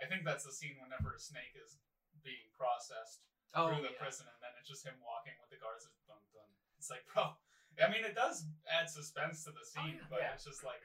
I 0.00 0.06
think 0.06 0.22
that's 0.24 0.44
the 0.44 0.52
scene 0.52 0.76
whenever 0.78 1.14
a 1.16 1.18
Snake 1.20 1.56
is 1.56 1.80
being 2.22 2.52
processed 2.56 3.24
Oh, 3.56 3.72
through 3.72 3.88
the 3.88 3.94
yeah. 3.96 4.02
prison, 4.02 4.28
and 4.28 4.36
then 4.44 4.52
it's 4.60 4.68
just 4.68 4.84
him 4.84 5.00
walking 5.00 5.32
with 5.40 5.48
the 5.48 5.56
guards. 5.56 5.88
It's 5.88 6.04
dun 6.04 6.20
dun. 6.36 6.44
It's 6.76 6.92
like, 6.92 7.08
bro. 7.08 7.32
I 7.80 7.88
mean, 7.88 8.04
it 8.04 8.12
does 8.16 8.44
add 8.68 8.88
suspense 8.88 9.44
to 9.48 9.52
the 9.52 9.64
scene, 9.64 9.96
Oh, 9.96 10.04
yeah. 10.04 10.10
but 10.12 10.20
Yeah. 10.20 10.32
it's 10.36 10.44
just 10.44 10.60
like 10.64 10.80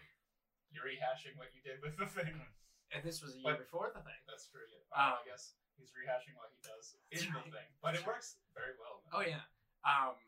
you're 0.71 0.87
rehashing 0.87 1.35
what 1.35 1.51
you 1.51 1.59
did 1.61 1.81
with 1.83 1.97
the 1.99 2.07
thing. 2.07 2.31
And 2.91 2.99
this 3.07 3.23
was 3.23 3.35
a 3.35 3.39
year 3.39 3.55
But- 3.55 3.63
before 3.63 3.87
the 3.95 4.03
thing. 4.03 4.19
That's 4.27 4.51
true. 4.51 4.67
Yeah. 4.67 4.83
Um, 4.91 5.15
I 5.19 5.23
guess 5.23 5.55
he's 5.79 5.95
rehashing 5.95 6.35
what 6.35 6.51
he 6.51 6.59
does 6.59 6.99
in 7.07 7.31
the 7.31 7.39
thing, 7.47 7.63
but 7.79 7.95
it 7.95 8.03
works 8.05 8.35
very 8.53 8.75
well. 8.75 8.99
Oh 9.15 9.23
yeah. 9.23 9.47
Um, 9.87 10.19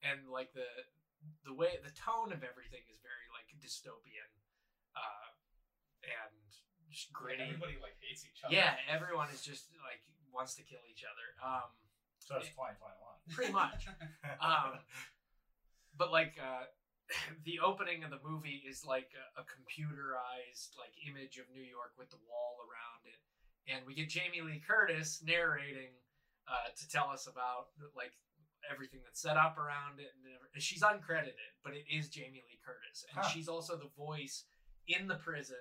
and 0.00 0.24
like 0.32 0.48
the 0.56 0.64
the 1.44 1.54
way 1.54 1.78
the 1.82 1.92
tone 1.94 2.32
of 2.32 2.42
everything 2.42 2.82
is 2.90 2.98
very 3.02 3.26
like 3.32 3.46
dystopian, 3.62 4.30
uh, 4.96 5.28
and 6.02 6.34
just 6.90 7.12
Great. 7.12 7.38
gritty. 7.38 7.50
Everybody 7.54 7.76
like 7.82 7.96
hates 8.02 8.24
each 8.24 8.42
other. 8.44 8.54
Yeah, 8.54 8.74
everyone 8.88 9.28
is 9.32 9.42
just 9.42 9.68
like 9.84 10.02
wants 10.32 10.54
to 10.56 10.62
kill 10.62 10.82
each 10.90 11.02
other. 11.06 11.26
Um, 11.42 11.70
So 12.18 12.36
it's 12.36 12.48
2021. 12.50 12.92
pretty 13.32 13.52
much. 13.52 13.86
Um, 14.42 14.80
but 15.96 16.12
like 16.12 16.36
uh, 16.36 16.68
the 17.48 17.60
opening 17.60 18.04
of 18.04 18.10
the 18.10 18.20
movie 18.22 18.62
is 18.68 18.84
like 18.84 19.10
a, 19.16 19.40
a 19.40 19.44
computerized 19.48 20.76
like 20.78 20.92
image 21.08 21.38
of 21.38 21.46
New 21.54 21.62
York 21.64 21.92
with 21.98 22.10
the 22.10 22.20
wall 22.28 22.58
around 22.66 23.02
it, 23.06 23.20
and 23.72 23.86
we 23.86 23.94
get 23.94 24.08
Jamie 24.10 24.42
Lee 24.42 24.60
Curtis 24.66 25.22
narrating 25.24 25.94
uh, 26.48 26.68
to 26.76 26.84
tell 26.88 27.08
us 27.08 27.26
about 27.26 27.72
like 27.96 28.12
everything 28.70 29.00
that's 29.04 29.20
set 29.20 29.36
up 29.36 29.58
around 29.58 30.00
it. 30.00 30.12
And 30.54 30.62
she's 30.62 30.82
uncredited, 30.82 31.52
but 31.64 31.74
it 31.74 31.84
is 31.90 32.08
Jamie 32.08 32.42
Lee 32.48 32.58
Curtis, 32.64 33.04
and 33.10 33.22
Huh. 33.24 33.28
she's 33.28 33.48
also 33.48 33.76
the 33.76 33.90
voice 33.96 34.44
in 34.88 35.06
the 35.06 35.16
prison, 35.16 35.60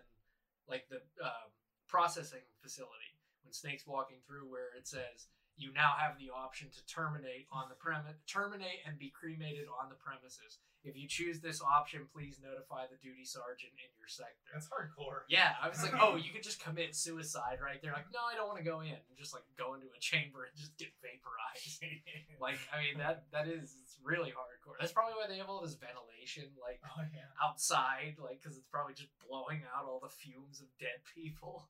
like 0.68 0.88
the 0.90 0.98
um, 1.24 1.52
processing 1.88 2.44
facility 2.62 3.20
when 3.44 3.54
Snake's 3.54 3.86
walking 3.86 4.18
through, 4.26 4.50
where 4.50 4.74
it 4.78 4.88
says 4.88 5.28
you 5.58 5.72
now 5.72 5.96
have 5.96 6.20
the 6.20 6.28
option 6.36 6.68
to 6.68 6.82
terminate 6.86 7.48
on 7.52 7.72
the 7.72 7.76
premise, 7.80 8.20
terminate 8.28 8.84
and 8.84 9.00
be 9.00 9.08
cremated 9.08 9.72
on 9.72 9.88
the 9.88 9.96
premises. 9.96 10.60
If 10.86 10.94
you 10.94 11.08
choose 11.10 11.42
this 11.42 11.64
option, 11.66 12.06
please 12.14 12.38
notify 12.38 12.86
the 12.86 13.00
duty 13.02 13.26
sergeant 13.26 13.74
in 13.74 13.90
your 13.98 14.06
sector. 14.06 14.54
That's 14.54 14.70
hardcore. 14.70 15.26
Yeah, 15.32 15.58
I 15.58 15.66
was 15.72 15.82
like, 15.82 15.98
oh, 15.98 16.14
you 16.22 16.30
could 16.30 16.44
just 16.46 16.62
commit 16.62 16.94
suicide 16.94 17.58
right 17.64 17.82
there. 17.82 17.96
Like, 17.96 18.14
no, 18.14 18.22
I 18.22 18.38
don't 18.38 18.46
want 18.46 18.62
to 18.62 18.68
go 18.68 18.86
in. 18.86 18.94
And 18.94 19.16
just 19.18 19.34
like 19.34 19.42
go 19.58 19.74
into 19.74 19.88
a 19.90 19.98
chamber 20.04 20.46
and 20.46 20.54
just 20.54 20.78
get 20.78 20.94
vaporized. 21.02 21.82
Like, 22.36 22.60
I 22.70 22.84
mean, 22.84 23.00
that 23.00 23.26
that 23.32 23.48
is 23.48 23.80
it's 23.82 23.98
really 24.04 24.30
hardcore. 24.30 24.76
That's 24.78 24.92
probably 24.92 25.16
why 25.16 25.26
they 25.26 25.40
have 25.40 25.48
all 25.50 25.64
this 25.64 25.80
ventilation, 25.80 26.52
like 26.60 26.84
Oh 26.84 27.02
yeah. 27.16 27.32
outside, 27.42 28.20
like 28.20 28.44
because 28.44 28.60
it's 28.60 28.68
probably 28.68 28.94
just 28.94 29.10
blowing 29.24 29.64
out 29.72 29.88
all 29.88 30.04
the 30.04 30.12
fumes 30.12 30.60
of 30.60 30.68
dead 30.78 31.00
people. 31.16 31.66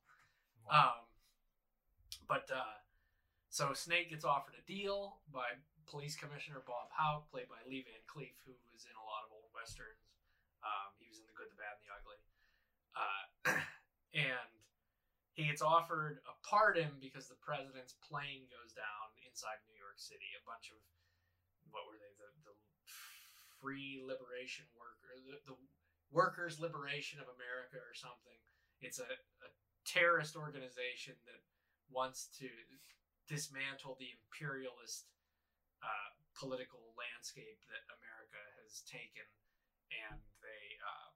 Wow. 0.68 1.06
Um, 1.06 1.06
but 2.28 2.50
uh, 2.50 2.76
so 3.50 3.72
Snake 3.72 4.10
gets 4.10 4.24
offered 4.24 4.54
a 4.58 4.64
deal 4.66 5.22
by 5.32 5.56
Police 5.86 6.18
Commissioner 6.18 6.60
Bob 6.66 6.90
Hauk, 6.90 7.30
played 7.30 7.46
by 7.46 7.62
Lee 7.64 7.86
Van 7.86 8.02
Cleef, 8.10 8.34
who 8.42 8.54
was 8.74 8.84
in 8.84 8.96
a 8.98 9.06
lot 9.06 9.22
of 9.22 9.30
old 9.30 9.48
westerns. 9.54 10.10
Um, 10.66 10.90
he 10.98 11.06
was 11.06 11.22
in 11.22 11.26
The 11.30 11.36
Good, 11.38 11.54
the 11.54 11.58
Bad, 11.58 11.78
and 11.78 11.84
the 11.86 11.92
Ugly. 11.94 12.20
Uh, 12.96 13.24
and 14.34 14.50
he 15.38 15.46
gets 15.46 15.62
offered 15.62 16.18
a 16.26 16.34
pardon 16.42 16.98
because 16.98 17.30
the 17.30 17.38
president's 17.38 17.94
plane 18.02 18.50
goes 18.50 18.74
down 18.74 19.14
inside 19.22 19.62
New 19.70 19.78
York 19.78 20.00
City. 20.00 20.34
A 20.34 20.42
bunch 20.42 20.74
of 20.74 20.80
what 21.70 21.86
were 21.86 22.00
they? 22.02 22.12
The, 22.18 22.30
the 22.50 22.56
Free 23.62 24.02
Liberation 24.02 24.66
Worker, 24.74 25.12
the, 25.22 25.38
the 25.46 25.58
Workers 26.10 26.58
Liberation 26.58 27.22
of 27.22 27.30
America, 27.30 27.78
or 27.78 27.94
something. 27.94 28.40
It's 28.82 28.98
a, 28.98 29.06
a 29.44 29.50
terrorist 29.86 30.34
organization 30.34 31.14
that 31.30 31.40
wants 31.92 32.32
to 32.40 32.50
dismantle 33.26 33.98
the 33.98 34.14
imperialist 34.14 35.10
uh, 35.82 36.10
political 36.38 36.94
landscape 36.94 37.60
that 37.68 37.82
America 37.90 38.40
has 38.62 38.84
taken, 38.86 39.26
and 39.90 40.18
they 40.42 40.64
uh, 40.82 41.10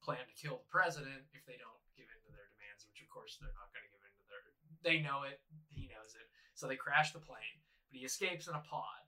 plan 0.00 0.24
to 0.24 0.34
kill 0.36 0.64
the 0.64 0.70
president 0.72 1.26
if 1.36 1.44
they 1.44 1.60
don't 1.60 1.80
give 1.94 2.08
in 2.08 2.20
to 2.24 2.30
their 2.32 2.48
demands. 2.56 2.86
Which, 2.88 3.02
of 3.04 3.10
course, 3.12 3.36
they're 3.38 3.54
not 3.56 3.70
going 3.74 3.84
to 3.84 3.92
give 3.92 4.02
in 4.02 4.14
to 4.14 4.24
their. 4.30 4.42
They 4.80 4.98
know 5.04 5.26
it. 5.28 5.42
He 5.68 5.90
knows 5.90 6.16
it. 6.16 6.26
So 6.56 6.68
they 6.68 6.78
crash 6.78 7.12
the 7.12 7.22
plane, 7.22 7.60
but 7.88 8.00
he 8.00 8.04
escapes 8.04 8.48
in 8.48 8.56
a 8.56 8.64
pod. 8.64 9.04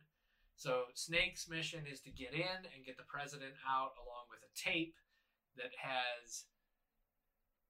So 0.57 0.93
Snake's 0.95 1.49
mission 1.49 1.85
is 1.91 2.01
to 2.07 2.13
get 2.13 2.37
in 2.37 2.61
and 2.71 2.87
get 2.87 2.97
the 2.97 3.09
president 3.09 3.57
out, 3.67 3.99
along 3.99 4.31
with 4.31 4.45
a 4.45 4.53
tape 4.53 4.95
that 5.57 5.73
has. 5.79 6.47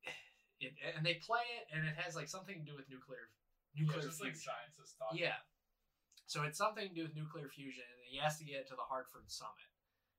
It, 0.62 0.78
and 0.94 1.02
they 1.02 1.18
play 1.18 1.42
it, 1.58 1.66
and 1.74 1.82
it 1.82 1.98
has 1.98 2.14
like 2.14 2.30
something 2.30 2.54
to 2.54 2.62
do 2.62 2.78
with 2.78 2.86
nuclear 2.86 3.34
Yeah, 3.74 3.88
nuclear 3.88 4.04
just 4.04 4.20
like 4.20 4.36
fusion. 4.36 4.52
scientists 4.52 4.94
talking. 5.00 5.20
Yeah. 5.20 5.40
So 6.28 6.44
it's 6.48 6.56
something 6.56 6.88
to 6.88 6.94
do 6.94 7.04
with 7.04 7.16
nuclear 7.16 7.48
fusion, 7.48 7.84
and 7.84 8.00
he 8.08 8.16
has 8.20 8.38
to 8.40 8.44
get 8.44 8.68
to 8.68 8.76
the 8.76 8.84
Hartford 8.88 9.28
Summit. 9.28 9.68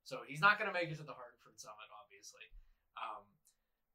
So 0.04 0.22
he's 0.28 0.42
not 0.44 0.60
going 0.60 0.68
to 0.70 0.76
make 0.76 0.92
it 0.92 0.98
to 1.02 1.08
the 1.08 1.16
Hartford 1.16 1.58
Summit, 1.58 1.90
obviously. 1.90 2.44
Um, 3.00 3.24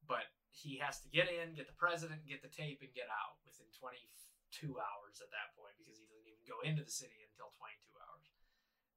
but 0.09 0.27
he 0.51 0.81
has 0.83 0.99
to 1.05 1.07
get 1.11 1.29
in, 1.31 1.53
get 1.55 1.69
the 1.69 1.77
president, 1.79 2.25
get 2.27 2.41
the 2.41 2.51
tape, 2.51 2.81
and 2.83 2.91
get 2.91 3.07
out 3.07 3.39
within 3.45 3.69
22 3.77 4.75
hours 4.75 5.21
at 5.23 5.29
that 5.31 5.53
point 5.55 5.77
because 5.79 5.95
he 6.01 6.09
doesn't 6.09 6.27
even 6.27 6.43
go 6.49 6.59
into 6.65 6.83
the 6.83 6.91
city 6.91 7.23
until 7.29 7.53
22 7.55 7.93
hours. 7.95 8.27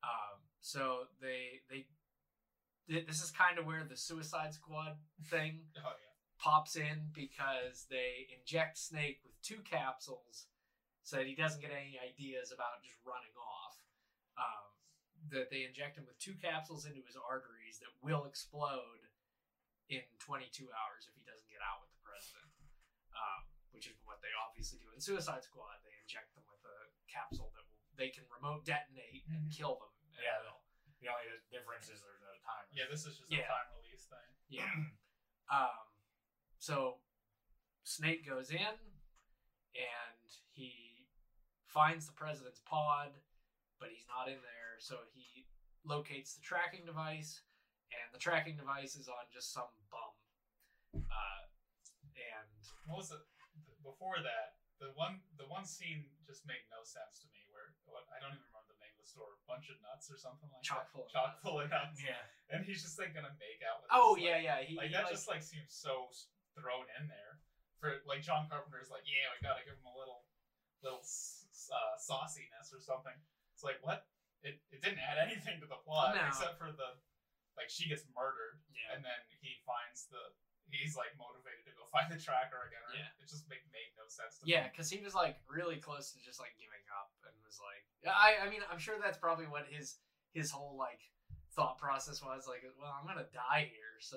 Um, 0.03 0.39
so 0.59 0.83
they 1.23 1.63
they 1.71 1.87
th- 2.91 3.07
this 3.07 3.23
is 3.23 3.31
kind 3.31 3.59
of 3.61 3.67
where 3.67 3.85
the 3.85 3.95
Suicide 3.97 4.55
Squad 4.55 4.97
thing 5.31 5.69
Oh 5.79 5.95
yeah. 5.95 6.15
pops 6.43 6.75
in 6.75 7.13
because 7.15 7.87
they 7.93 8.27
inject 8.35 8.79
Snake 8.79 9.21
with 9.23 9.37
two 9.47 9.61
capsules 9.63 10.49
so 11.03 11.19
that 11.19 11.27
he 11.27 11.35
doesn't 11.35 11.61
get 11.61 11.71
any 11.75 11.99
ideas 11.99 12.51
about 12.55 12.83
just 12.83 12.99
running 13.05 13.35
off. 13.39 13.75
Um, 14.39 14.67
that 15.31 15.51
they 15.55 15.63
inject 15.63 15.95
him 15.99 16.05
with 16.07 16.19
two 16.19 16.35
capsules 16.35 16.83
into 16.85 16.99
his 17.07 17.15
arteries 17.15 17.79
that 17.79 17.93
will 18.03 18.27
explode 18.27 19.07
in 19.87 20.03
22 20.19 20.67
hours 20.73 21.07
if 21.07 21.15
he 21.15 21.23
doesn't 21.23 21.47
get 21.53 21.63
out 21.63 21.79
with 21.85 21.93
the 21.95 22.03
president. 22.03 22.51
Um, 23.15 23.47
which 23.73 23.89
is 23.89 23.97
what 24.05 24.21
they 24.21 24.29
obviously 24.37 24.81
do 24.85 24.89
in 24.93 25.01
Suicide 25.01 25.41
Squad. 25.45 25.81
They 25.85 25.97
inject 26.05 26.33
them 26.37 26.45
with 26.49 26.61
a 26.65 26.79
capsule 27.09 27.49
that 27.57 27.65
will, 27.69 27.81
they 27.97 28.13
can 28.13 28.25
remote 28.29 28.65
detonate 28.69 29.25
and 29.29 29.49
Mhm. 29.49 29.53
kill 29.55 29.77
them. 29.81 29.89
at 30.17 30.21
Yeah. 30.25 30.41
will. 30.45 30.61
The 31.01 31.09
only 31.09 31.25
difference 31.49 31.89
is 31.89 32.03
there's 32.05 32.21
no 32.21 32.35
timer. 32.45 32.69
Yeah, 32.71 32.85
this 32.93 33.07
is 33.07 33.17
just 33.19 33.31
Yeah. 33.33 33.45
a 33.45 33.49
time 33.49 33.69
release 33.81 34.05
thing. 34.07 34.31
Yeah. 34.49 34.69
um, 35.49 35.89
so 36.59 37.01
Snake 37.85 38.27
goes 38.27 38.51
in 38.51 38.61
and 38.61 40.19
he 40.53 40.82
finds 41.73 42.05
the 42.07 42.13
president's 42.13 42.61
pod, 42.69 43.17
but 43.81 43.89
he's 43.89 44.05
not 44.07 44.29
in 44.29 44.39
there. 44.45 44.77
So 44.79 45.01
he 45.17 45.49
locates 45.83 46.37
the 46.37 46.45
tracking 46.45 46.85
device, 46.85 47.43
and 47.91 48.07
the 48.13 48.21
tracking 48.21 48.55
device 48.61 48.95
is 48.95 49.09
on 49.09 49.25
just 49.33 49.51
some 49.57 49.73
bum. 49.91 50.13
Uh, 51.09 51.43
and 52.13 52.53
What 52.87 53.01
was 53.01 53.11
it 53.11 53.25
before 53.83 54.21
that? 54.21 54.61
The 54.79 54.93
one, 54.99 55.23
the 55.39 55.47
one 55.47 55.63
scene 55.65 56.11
just 56.27 56.43
made 56.45 56.61
no 56.75 56.83
sense 56.83 57.23
to 57.23 57.27
me. 57.31 57.39
Where 57.55 57.71
what, 57.87 58.03
I 58.11 58.19
don't 58.19 58.35
even 58.35 58.43
remember 58.51 58.75
the 58.75 58.83
name 58.83 58.93
of 58.99 59.07
the 59.07 59.09
store. 59.09 59.39
Bunch 59.47 59.71
of 59.71 59.79
nuts 59.79 60.11
or 60.11 60.19
something 60.19 60.51
like 60.51 60.67
Chock 60.67 60.91
that. 60.91 60.93
full 60.93 61.07
Chock 61.07 61.39
nuts. 61.39 61.43
full 61.47 61.59
of 61.63 61.71
nuts. 61.71 62.03
Yeah. 62.03 62.19
And 62.51 62.67
he's 62.67 62.83
just 62.83 62.99
like 62.99 63.15
gonna 63.15 63.31
make 63.39 63.63
out 63.63 63.81
with. 63.81 63.89
oh 63.95 64.19
this, 64.19 64.27
yeah, 64.27 64.43
like, 64.43 64.45
yeah, 64.45 64.59
he, 64.67 64.75
Like 64.75 64.91
he, 64.91 64.95
that 64.99 65.07
like- 65.09 65.15
just 65.15 65.31
like 65.31 65.43
seems 65.47 65.71
so 65.71 66.11
thrown 66.59 66.85
in 66.99 67.07
there. 67.07 67.39
For 67.79 68.03
like 68.11 68.27
John 68.27 68.51
Carpenter's 68.51 68.91
like, 68.91 69.07
yeah, 69.07 69.31
we 69.31 69.39
gotta 69.43 69.63
give 69.63 69.79
him 69.79 69.87
a 69.87 69.95
little, 69.95 70.27
little 70.83 71.03
uh, 71.71 71.95
sauciness 72.01 72.73
or 72.73 72.81
something. 72.81 73.15
It's 73.55 73.63
like 73.63 73.79
what? 73.85 74.09
It, 74.43 74.59
it 74.75 74.83
didn't 74.83 74.99
add 74.99 75.23
anything 75.29 75.63
to 75.63 75.69
the 75.71 75.79
plot 75.87 76.19
No. 76.19 76.27
except 76.27 76.59
for 76.59 76.73
the, 76.75 76.99
like 77.55 77.71
she 77.71 77.87
gets 77.87 78.03
murdered 78.17 78.59
yeah. 78.75 78.97
and 78.97 79.05
then 79.07 79.21
he 79.39 79.61
finds 79.63 80.09
the 80.11 80.19
he's 80.73 80.97
like 80.97 81.13
motivated 81.21 81.69
to 81.69 81.75
go 81.77 81.85
find 81.95 82.09
the 82.11 82.17
tracker 82.19 82.59
again. 82.67 82.81
Or 82.89 82.97
Yeah. 82.97 83.13
It 83.23 83.29
just 83.29 83.45
make, 83.47 83.63
made 83.71 83.93
no 83.95 84.09
sense 84.09 84.41
to 84.41 84.49
Yeah, 84.49 84.67
me. 84.67 84.73
because 84.73 84.89
he 84.89 84.99
was 85.05 85.13
like 85.15 85.37
really 85.47 85.77
close 85.79 86.11
to 86.17 86.19
just 86.25 86.41
like 86.41 86.57
giving 86.59 86.83
up, 86.97 87.13
and 87.29 87.35
was 87.45 87.61
like, 87.61 87.85
I, 88.09 88.43
I 88.43 88.47
mean, 88.51 88.65
I'm 88.73 88.81
sure 88.81 88.97
that's 88.99 89.21
probably 89.21 89.47
what 89.47 89.69
his 89.71 90.01
his 90.33 90.49
whole 90.51 90.75
like 90.81 90.99
thought 91.55 91.77
process 91.77 92.25
was. 92.25 92.49
Like, 92.49 92.65
well, 92.81 92.91
I'm 92.97 93.05
gonna 93.07 93.29
die 93.31 93.69
here, 93.69 94.01
so 94.01 94.17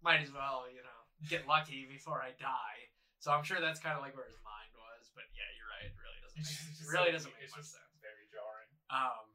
might 0.00 0.22
as 0.22 0.30
well, 0.32 0.64
you 0.70 0.80
know, 0.82 1.00
get 1.28 1.46
lucky 1.50 1.84
before 1.90 2.22
I 2.22 2.30
die. 2.38 2.78
So 3.18 3.30
I'm 3.34 3.42
sure 3.46 3.58
that's 3.62 3.78
kind 3.82 3.94
of 3.98 4.02
like 4.02 4.14
where 4.14 4.26
his 4.26 4.38
mind 4.46 4.70
was. 4.74 5.10
But 5.14 5.26
yeah, 5.34 5.46
you're 5.58 5.70
right. 5.70 5.90
Doesn't. 6.36 6.56
Make, 6.68 6.80
it 6.80 6.88
really 6.92 7.10
so- 7.10 7.16
doesn't 7.18 7.34
make 7.38 7.50
much 7.52 7.60
just 7.66 7.72
sense. 7.76 7.92
Very 8.02 8.26
jarring. 8.32 8.72
Um, 8.90 9.26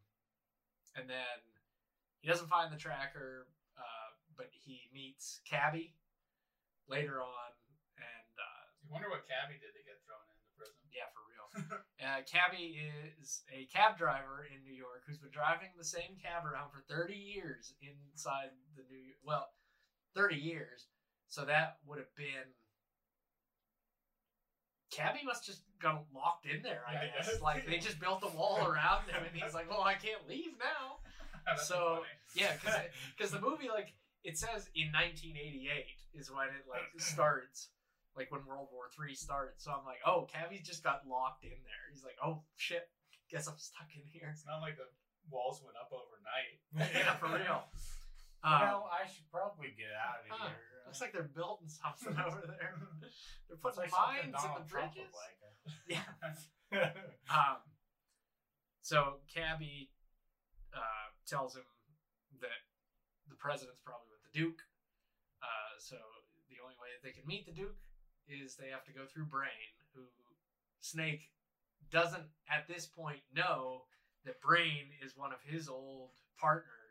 and 0.98 1.06
then 1.10 1.40
he 2.22 2.28
doesn't 2.28 2.50
find 2.50 2.74
the 2.74 2.78
tracker, 2.80 3.48
uh, 3.78 4.10
but 4.36 4.50
he 4.52 4.90
meets 4.94 5.40
Cabby 5.46 5.94
later 6.90 7.22
on, 7.22 7.52
and 7.98 8.34
uh, 8.38 8.64
You 8.84 8.90
wonder 8.92 9.10
what 9.10 9.26
Cabby 9.30 9.58
did 9.62 9.74
to 9.78 9.84
get 9.86 9.98
thrown 10.06 10.22
into 10.26 10.48
prison. 10.58 10.78
yeah, 10.94 11.08
for 11.14 11.24
real. 11.26 11.36
Uh, 11.98 12.22
Cabby 12.30 12.78
is 13.20 13.42
a 13.52 13.66
cab 13.74 13.98
driver 13.98 14.46
in 14.54 14.62
New 14.64 14.72
York 14.74 15.02
who's 15.06 15.18
been 15.18 15.34
driving 15.34 15.74
the 15.76 15.84
same 15.84 16.14
cab 16.22 16.46
around 16.46 16.70
for 16.70 16.86
30 16.88 17.14
years 17.18 17.74
inside 17.82 18.54
the 18.78 18.84
New 18.88 19.12
well, 19.26 19.50
30 20.16 20.36
years. 20.36 20.86
So 21.28 21.44
that 21.46 21.80
would 21.86 21.98
have 21.98 22.14
been 22.16 22.54
Cabby 24.92 25.20
must 25.26 25.46
just 25.46 25.62
got 25.82 26.06
locked 26.16 26.46
in 26.46 26.62
there. 26.64 26.82
I 26.88 26.94
Yeah, 26.94 27.02
guess 27.18 27.32
guess. 27.34 27.42
like 27.42 27.66
they 27.68 27.78
just 27.78 28.00
built 28.00 28.24
a 28.24 28.36
wall 28.36 28.60
around 28.68 29.10
him, 29.10 29.22
and 29.24 29.36
he's 29.36 29.54
like, 29.54 29.70
"Well, 29.70 29.82
I 29.84 29.94
can't 29.96 30.28
leave 30.28 30.58
now." 30.60 30.98
Oh, 31.48 31.56
that's 31.56 31.68
So-. 31.70 32.04
Yeah, 32.36 32.52
because 33.16 33.32
the 33.36 33.40
movie 33.40 33.70
like 33.72 33.96
it 34.24 34.36
says 34.38 34.68
in 34.76 34.92
1988 34.92 36.20
is 36.20 36.28
when 36.28 36.48
it 36.52 36.68
like 36.68 36.84
starts, 37.00 37.70
like 38.20 38.28
when 38.36 38.44
World 38.46 38.68
War 38.74 38.92
Three 38.92 39.16
starts. 39.16 39.64
So 39.64 39.72
I'm 39.72 39.86
like, 39.88 40.04
oh, 40.06 40.28
Cabby 40.28 40.60
just 40.60 40.84
got 40.84 41.08
locked 41.08 41.46
in 41.46 41.56
there. 41.64 41.84
He's 41.94 42.04
like, 42.04 42.20
oh 42.20 42.44
shit, 42.58 42.90
guess 43.32 43.48
I'm 43.48 43.56
stuck 43.58 43.88
in 43.96 44.04
here. 44.12 44.28
It's 44.34 44.44
not 44.46 44.60
like 44.60 44.76
the 44.76 44.92
walls 45.32 45.64
went 45.64 45.78
up 45.80 45.88
overnight. 45.96 46.92
yeah, 46.94 47.16
for 47.16 47.28
real. 47.32 47.64
You 48.48 48.54
Um, 48.56 48.62
know, 48.64 48.84
I 48.88 49.04
should 49.08 49.28
probably 49.30 49.76
get 49.76 49.92
out 49.92 50.24
of 50.24 50.32
huh, 50.32 50.48
here. 50.48 50.88
looks 50.88 51.02
like 51.02 51.12
they're 51.12 51.28
building 51.36 51.68
something 51.68 52.16
over 52.26 52.48
there. 52.48 52.80
They're 53.48 53.58
putting 53.60 53.80
like 53.84 53.92
mines 53.92 54.40
in 54.44 54.52
the 54.56 54.64
bridges. 54.72 55.12
like. 55.12 55.36
Yeah. 55.88 56.92
Um, 57.28 57.60
so 58.82 59.20
Cabby 59.28 59.90
uh, 60.74 61.08
tells 61.28 61.56
him 61.56 61.68
that 62.40 62.64
the 63.28 63.36
president's 63.36 63.82
probably 63.84 64.08
with 64.12 64.24
the 64.32 64.38
Duke. 64.38 64.62
Uh, 65.44 65.76
so 65.80 65.98
the 66.50 66.56
only 66.64 66.76
way 66.80 66.88
that 66.96 67.04
they 67.04 67.12
can 67.12 67.28
meet 67.28 67.46
the 67.46 67.52
Duke 67.52 67.76
is 68.28 68.56
they 68.56 68.70
have 68.72 68.84
to 68.86 68.94
go 68.94 69.04
through 69.06 69.26
Brain, 69.26 69.76
who 69.96 70.04
Snake 70.80 71.32
doesn't 71.92 72.28
at 72.50 72.68
this 72.68 72.86
point 72.86 73.20
know 73.36 73.84
that 74.26 74.40
Brain 74.42 74.92
is 75.04 75.16
one 75.18 75.32
of 75.34 75.40
his 75.44 75.68
old 75.70 76.12
partners 76.40 76.87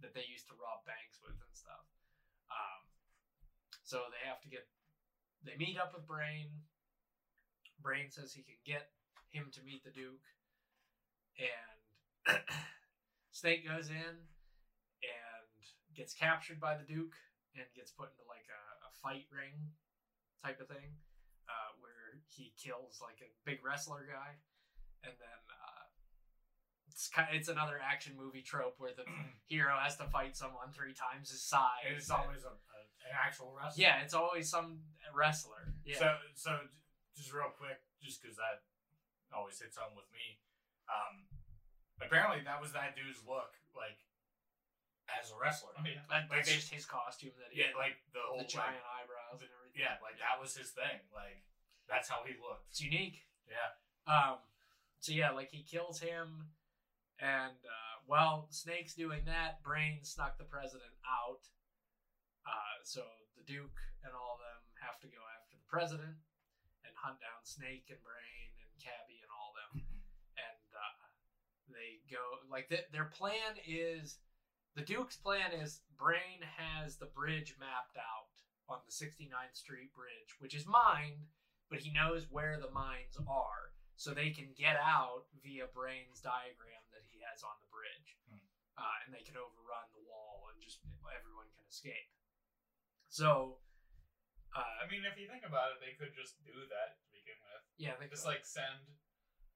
that 0.00 0.12
they 0.12 0.24
used 0.28 0.46
to 0.48 0.54
rob 0.60 0.84
banks 0.84 1.20
with 1.22 1.36
and 1.36 1.54
stuff. 1.56 1.84
Um, 2.52 2.82
so 3.82 4.08
they 4.12 4.22
have 4.26 4.40
to 4.42 4.48
get. 4.48 4.66
They 5.44 5.56
meet 5.56 5.78
up 5.78 5.94
with 5.94 6.06
Brain. 6.06 6.64
Brain 7.80 8.10
says 8.10 8.32
he 8.32 8.42
can 8.42 8.58
get 8.64 8.90
him 9.30 9.52
to 9.52 9.60
meet 9.62 9.84
the 9.84 9.92
Duke, 9.92 10.26
and 11.38 11.76
Snake 13.30 13.68
goes 13.68 13.92
in 13.92 14.14
and 15.04 15.46
gets 15.94 16.12
captured 16.12 16.58
by 16.58 16.74
the 16.74 16.88
Duke 16.88 17.14
and 17.54 17.64
gets 17.76 17.92
put 17.92 18.12
into 18.12 18.24
like 18.28 18.48
a, 18.48 18.62
a 18.88 18.90
fight 19.04 19.28
ring 19.32 19.72
type 20.44 20.60
of 20.60 20.68
thing, 20.68 20.96
uh, 21.48 21.70
where 21.80 22.20
he 22.28 22.52
kills 22.58 23.00
like 23.00 23.20
a 23.22 23.30
big 23.44 23.60
wrestler 23.64 24.04
guy, 24.08 24.40
and 25.04 25.14
then 25.20 25.40
it's 26.96 27.12
kind 27.12 27.28
it's 27.36 27.52
another 27.52 27.76
action 27.76 28.16
movie 28.16 28.40
trope 28.40 28.80
where 28.80 28.96
the 28.96 29.04
hero 29.52 29.76
has 29.76 29.96
to 30.00 30.08
fight 30.08 30.32
someone 30.36 30.72
three 30.72 30.96
times 30.96 31.28
his 31.28 31.44
size. 31.44 31.84
And 31.84 31.92
it's 31.96 32.08
always 32.08 32.40
a, 32.48 32.56
a, 32.56 32.78
an 33.04 33.12
actual 33.12 33.52
wrestler. 33.52 33.76
yeah, 33.84 34.00
it's 34.00 34.16
always 34.16 34.48
some 34.48 34.80
wrestler. 35.12 35.76
Yeah. 35.84 36.00
So, 36.00 36.08
so 36.34 36.50
just 37.12 37.32
real 37.36 37.52
quick, 37.52 37.76
just 38.00 38.20
because 38.24 38.40
that 38.40 38.64
always 39.28 39.60
hits 39.60 39.76
home 39.76 39.92
with 39.92 40.08
me. 40.08 40.40
Um, 40.88 41.28
apparently, 42.00 42.40
that 42.48 42.64
was 42.64 42.72
that 42.72 42.96
dude's 42.96 43.20
look, 43.28 43.52
like 43.76 44.00
as 45.12 45.28
a 45.30 45.36
wrestler. 45.36 45.76
Oh, 45.76 45.84
yeah. 45.84 46.00
That- 46.08 46.32
Like 46.32 46.40
that's 46.44 46.48
they- 46.48 46.56
just 46.64 46.72
his 46.72 46.88
costume 46.88 47.36
that 47.44 47.52
he 47.52 47.60
Yeah, 47.60 47.76
had, 47.76 47.78
like 47.78 48.00
the 48.16 48.24
whole 48.24 48.40
the 48.40 48.48
giant 48.48 48.80
like, 48.80 49.04
eyebrows 49.04 49.44
and 49.44 49.52
everything. 49.52 49.84
yeah, 49.84 50.00
like 50.00 50.16
that 50.18 50.40
was 50.40 50.56
his 50.56 50.72
thing. 50.72 51.04
Like 51.12 51.44
that's 51.92 52.08
how 52.08 52.24
he 52.24 52.32
looked. 52.40 52.72
It's 52.72 52.80
unique. 52.80 53.20
Yeah. 53.44 53.76
Um. 54.08 54.40
So 55.04 55.12
yeah, 55.12 55.30
like 55.30 55.52
he 55.52 55.62
kills 55.62 56.00
him, 56.00 56.50
and 57.20 57.56
uh, 57.64 57.96
while 58.06 58.48
Snake's 58.50 58.94
doing 58.94 59.24
that, 59.24 59.62
Brain 59.64 60.04
snuck 60.04 60.36
the 60.36 60.48
president 60.48 60.92
out. 61.04 61.42
Uh, 62.44 62.76
so 62.84 63.02
the 63.34 63.46
Duke 63.48 63.80
and 64.04 64.12
all 64.14 64.36
of 64.36 64.44
them 64.44 64.62
have 64.84 65.00
to 65.02 65.08
go 65.10 65.22
after 65.34 65.56
the 65.56 65.70
president 65.70 66.20
and 66.84 66.92
hunt 66.94 67.18
down 67.18 67.42
Snake 67.42 67.88
and 67.90 67.98
Brain 68.04 68.50
and 68.62 68.70
Cabby 68.78 69.18
and 69.24 69.32
all 69.32 69.52
of 69.52 69.56
them. 69.58 69.74
And 70.36 70.68
uh, 70.76 71.08
they 71.72 72.04
go 72.12 72.20
like 72.52 72.68
th- 72.68 72.92
their 72.92 73.08
plan 73.08 73.56
is 73.64 74.20
the 74.76 74.84
Duke's 74.84 75.16
plan 75.16 75.56
is 75.56 75.80
Brain 75.96 76.44
has 76.60 76.96
the 76.96 77.08
bridge 77.08 77.56
mapped 77.58 77.96
out 77.96 78.36
on 78.68 78.84
the 78.84 78.92
69th 78.92 79.56
Street 79.56 79.94
Bridge, 79.96 80.36
which 80.38 80.54
is 80.54 80.66
mined, 80.66 81.24
but 81.70 81.80
he 81.80 81.90
knows 81.92 82.26
where 82.30 82.60
the 82.60 82.70
mines 82.70 83.16
are, 83.16 83.72
so 83.96 84.12
they 84.12 84.30
can 84.30 84.52
get 84.56 84.76
out 84.76 85.26
via 85.42 85.66
Brain's 85.72 86.20
diagram 86.20 86.84
that 86.92 87.04
he 87.10 87.20
has 87.24 87.42
on 87.42 87.56
the 87.60 87.68
bridge, 87.72 88.16
Hmm. 88.28 88.44
uh, 88.76 88.96
and 89.04 89.10
they 89.14 89.24
can 89.24 89.36
overrun 89.36 89.88
the 89.96 90.04
wall 90.04 90.48
and 90.52 90.60
just 90.62 90.80
everyone 91.08 91.48
can 91.56 91.64
escape. 91.68 92.12
So, 93.08 93.60
uh, 94.54 94.82
I 94.82 94.84
mean, 94.88 95.04
if 95.04 95.16
you 95.16 95.28
think 95.28 95.44
about 95.44 95.72
it, 95.72 95.80
they 95.80 95.94
could 95.96 96.12
just 96.12 96.36
do 96.44 96.52
that 96.68 97.00
to 97.00 97.06
begin 97.12 97.36
with. 97.40 97.62
yeah, 97.76 97.96
they 97.96 98.08
Just 98.08 98.24
like 98.28 98.44
send 98.44 98.84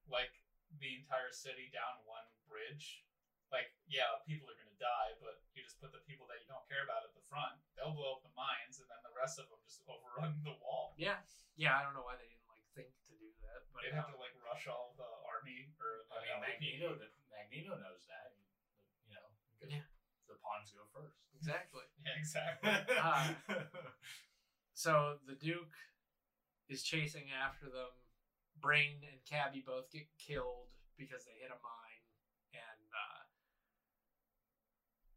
like 0.08 0.32
the 0.80 0.96
entire 0.96 1.30
city 1.32 1.68
down 1.72 2.00
one 2.08 2.24
bridge. 2.48 3.04
Like, 3.50 3.74
yeah, 3.90 4.06
people 4.24 4.46
are 4.48 4.54
gonna 4.54 4.78
die, 4.78 5.18
but 5.18 5.42
you 5.52 5.62
just 5.66 5.82
put 5.82 5.90
the 5.90 5.98
people 6.06 6.24
that 6.30 6.38
you 6.38 6.46
don't 6.46 6.62
care 6.70 6.86
about 6.86 7.02
at 7.02 7.12
the 7.12 7.24
front. 7.26 7.58
They'll 7.74 7.90
blow 7.92 8.16
up 8.18 8.22
the 8.22 8.30
mines, 8.38 8.78
and 8.78 8.86
then 8.86 9.02
the 9.02 9.10
rest 9.18 9.42
of 9.42 9.50
them 9.50 9.58
just 9.66 9.82
overrun 9.90 10.38
the 10.46 10.54
wall. 10.62 10.94
yeah, 10.96 11.18
yeah. 11.58 11.74
I 11.76 11.82
don't 11.82 11.92
know 11.98 12.06
why 12.06 12.14
they 12.16 12.30
didn't 12.30 12.46
like 12.46 12.62
think 12.78 12.94
to 13.10 13.14
do 13.18 13.28
that, 13.42 13.59
but 13.72 13.82
They'd 13.86 13.94
have 13.96 14.10
to 14.12 14.18
like 14.18 14.34
rush 14.44 14.66
all 14.66 14.94
the 14.98 15.08
army 15.26 15.70
or 15.80 16.04
I 16.12 16.20
mean, 16.26 16.40
Magneto, 16.42 16.98
Magneto 17.30 17.76
knows 17.78 18.04
that. 18.10 18.34
You 19.06 19.14
know, 19.16 19.26
'cause 19.58 19.70
Yeah. 19.70 19.86
the 20.28 20.34
pawns 20.42 20.70
go 20.72 20.84
first. 20.94 21.16
exactly. 21.36 21.84
Yeah, 22.06 22.16
exactly. 22.18 22.70
Uh, 22.98 23.34
So 24.74 25.18
the 25.28 25.34
Duke 25.36 25.76
is 26.68 26.82
chasing 26.82 27.28
after 27.30 27.66
them. 27.68 27.92
Brain 28.60 29.04
and 29.04 29.20
Cabby 29.28 29.60
both 29.60 29.90
get 29.92 30.08
killed 30.18 30.68
because 30.96 31.24
they 31.24 31.36
hit 31.40 31.50
a 31.52 31.58
mine, 31.60 32.04
and 32.52 32.80
uh, 32.92 33.24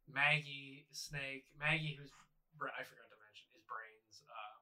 Maggie, 0.07 0.87
Snake, 0.91 1.47
Maggie, 1.57 1.95
who's 1.99 2.11
I 2.59 2.83
forgot 2.83 3.07
to 3.11 3.19
mention, 3.19 3.47
is 3.55 3.63
Brain's 3.67 4.23
uh, 4.27 4.55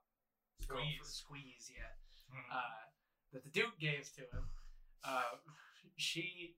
girlfriend- 0.65 1.05
Squeeze. 1.05 1.65
squeeze, 1.65 1.65
yeah, 1.73 1.93
Mhm. 2.33 2.49
uh, 2.49 2.85
that 3.33 3.43
the 3.43 3.49
Duke 3.49 3.79
gave 3.79 4.11
to 4.15 4.21
him. 4.21 4.45
Uh, 5.03 5.37
she 5.97 6.55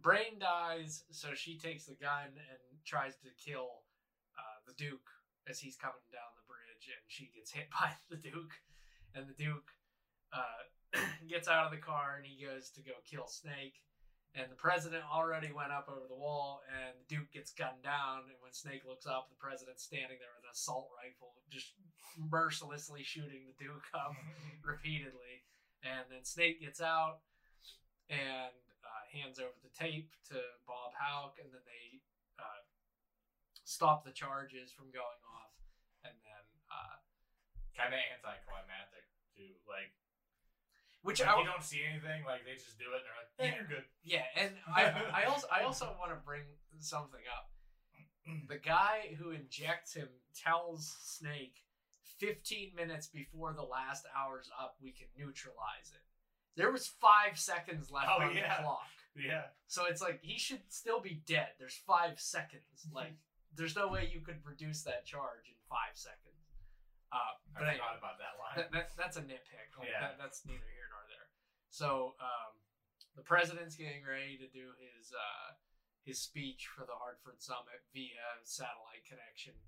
Brain 0.00 0.38
dies, 0.40 1.04
so 1.10 1.34
she 1.34 1.58
takes 1.58 1.84
the 1.84 1.94
gun 1.94 2.32
and 2.32 2.60
tries 2.86 3.16
to 3.16 3.28
kill 3.36 3.84
uh, 4.38 4.58
the 4.66 4.72
Duke 4.74 5.10
as 5.48 5.60
he's 5.60 5.76
coming 5.76 6.08
down 6.12 6.32
the 6.36 6.48
bridge, 6.48 6.88
and 6.88 7.04
she 7.08 7.30
gets 7.34 7.52
hit 7.52 7.68
by 7.80 7.92
the 8.08 8.16
Duke, 8.16 8.54
and 9.14 9.28
the 9.28 9.36
Duke 9.36 9.68
uh, 10.32 10.64
gets 11.28 11.48
out 11.48 11.66
of 11.66 11.72
the 11.72 11.82
car 11.82 12.16
and 12.16 12.26
he 12.26 12.42
goes 12.42 12.70
to 12.70 12.82
go 12.82 12.92
kill 13.08 13.26
Snake. 13.26 13.82
And 14.30 14.46
the 14.46 14.54
president 14.54 15.02
already 15.10 15.50
went 15.50 15.74
up 15.74 15.90
over 15.90 16.06
the 16.06 16.14
wall, 16.14 16.62
and 16.70 16.94
the 16.94 17.08
Duke 17.10 17.34
gets 17.34 17.50
gunned 17.50 17.82
down. 17.82 18.30
And 18.30 18.38
when 18.38 18.54
Snake 18.54 18.86
looks 18.86 19.02
up, 19.02 19.26
the 19.26 19.34
president's 19.42 19.82
standing 19.82 20.22
there 20.22 20.30
with 20.38 20.46
an 20.46 20.54
assault 20.54 20.86
rifle, 20.94 21.34
just 21.50 21.74
mercilessly 22.14 23.02
shooting 23.02 23.42
the 23.50 23.58
Duke 23.58 23.90
up 23.90 24.14
repeatedly. 24.62 25.42
And 25.82 26.04
then 26.12 26.24
Snake 26.24 26.60
gets 26.60 26.80
out 26.80 27.24
and 28.08 28.52
uh, 28.84 29.02
hands 29.16 29.38
over 29.38 29.56
the 29.64 29.72
tape 29.72 30.12
to 30.28 30.36
Bob 30.66 30.92
Hauk, 30.98 31.38
and 31.40 31.48
then 31.52 31.64
they 31.64 32.00
uh, 32.38 32.60
stop 33.64 34.04
the 34.04 34.12
charges 34.12 34.72
from 34.72 34.92
going 34.92 35.20
off. 35.24 35.54
And 36.04 36.16
then, 36.24 36.44
uh, 36.68 36.96
kind 37.76 37.92
of 37.92 38.00
anticlimactic 38.00 39.04
too. 39.36 39.52
Like, 39.68 39.92
which 41.02 41.20
like 41.20 41.28
I, 41.28 41.40
you 41.40 41.48
don't 41.48 41.64
see 41.64 41.80
anything. 41.80 42.24
Like 42.28 42.44
they 42.44 42.56
just 42.60 42.76
do 42.76 42.92
it, 42.92 43.00
and 43.00 43.04
they're 43.08 43.20
like, 43.20 43.30
Yeah. 43.40 43.56
you're 43.56 43.70
good." 43.72 43.86
yeah, 44.04 44.26
and 44.36 44.52
I, 44.68 45.24
I 45.24 45.24
also, 45.32 45.46
I 45.48 45.64
also 45.64 45.92
want 45.96 46.12
to 46.12 46.20
bring 46.24 46.44
something 46.80 47.24
up. 47.28 47.48
The 48.48 48.58
guy 48.58 49.16
who 49.18 49.30
injects 49.32 49.94
him 49.94 50.08
tells 50.36 50.96
Snake 51.02 51.64
15 52.20 52.72
minutes 52.76 53.06
before 53.08 53.52
the 53.52 53.62
last 53.64 54.04
hour's 54.16 54.50
up, 54.60 54.76
we 54.80 54.92
can 54.92 55.08
neutralize 55.16 55.90
it. 55.92 56.04
There 56.56 56.70
was 56.70 56.86
five 56.86 57.38
seconds 57.38 57.90
left 57.90 58.08
Oh, 58.12 58.22
on 58.22 58.36
yeah. 58.36 58.56
the 58.58 58.62
clock. 58.62 58.92
Yeah. 59.16 59.48
So 59.66 59.86
it's 59.88 60.00
like 60.04 60.20
he 60.22 60.38
should 60.38 60.60
still 60.68 61.00
be 61.00 61.22
dead. 61.26 61.56
There's 61.58 61.80
five 61.86 62.20
seconds. 62.20 62.62
Like 62.92 63.12
there's 63.56 63.74
no 63.74 63.88
way 63.90 64.06
you 64.06 64.20
could 64.22 64.38
reduce 64.46 64.82
that 64.86 65.02
charge 65.04 65.50
in 65.50 65.58
five 65.68 65.94
seconds. 65.98 66.38
Uh, 67.10 67.34
I 67.56 67.58
but 67.58 67.66
anyway, 67.66 67.98
about 67.98 68.16
that 68.22 68.34
line. 68.38 68.56
that, 68.56 68.68
that, 68.70 68.86
that's 68.94 69.18
a 69.18 69.24
nitpick. 69.26 69.74
Like, 69.74 69.90
Yeah. 69.90 70.00
that, 70.00 70.14
that's 70.22 70.46
neither 70.46 70.70
here 70.70 70.86
nor 70.94 71.02
there. 71.10 71.26
So 71.74 72.14
um, 72.22 72.54
the 73.18 73.26
president's 73.26 73.74
getting 73.74 74.06
ready 74.06 74.38
to 74.38 74.46
do 74.54 74.70
his 74.78 75.10
uh, 75.10 75.58
his 76.06 76.22
speech 76.22 76.70
for 76.70 76.86
the 76.86 76.94
Hartford 76.94 77.42
Summit 77.42 77.82
via 77.92 78.38
satellite 78.46 79.02
connection, 79.10 79.58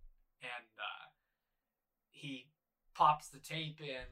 and 0.40 0.70
uh, 0.78 1.04
he 2.12 2.48
pops 2.94 3.28
the 3.28 3.38
tape 3.40 3.80
in 3.80 4.06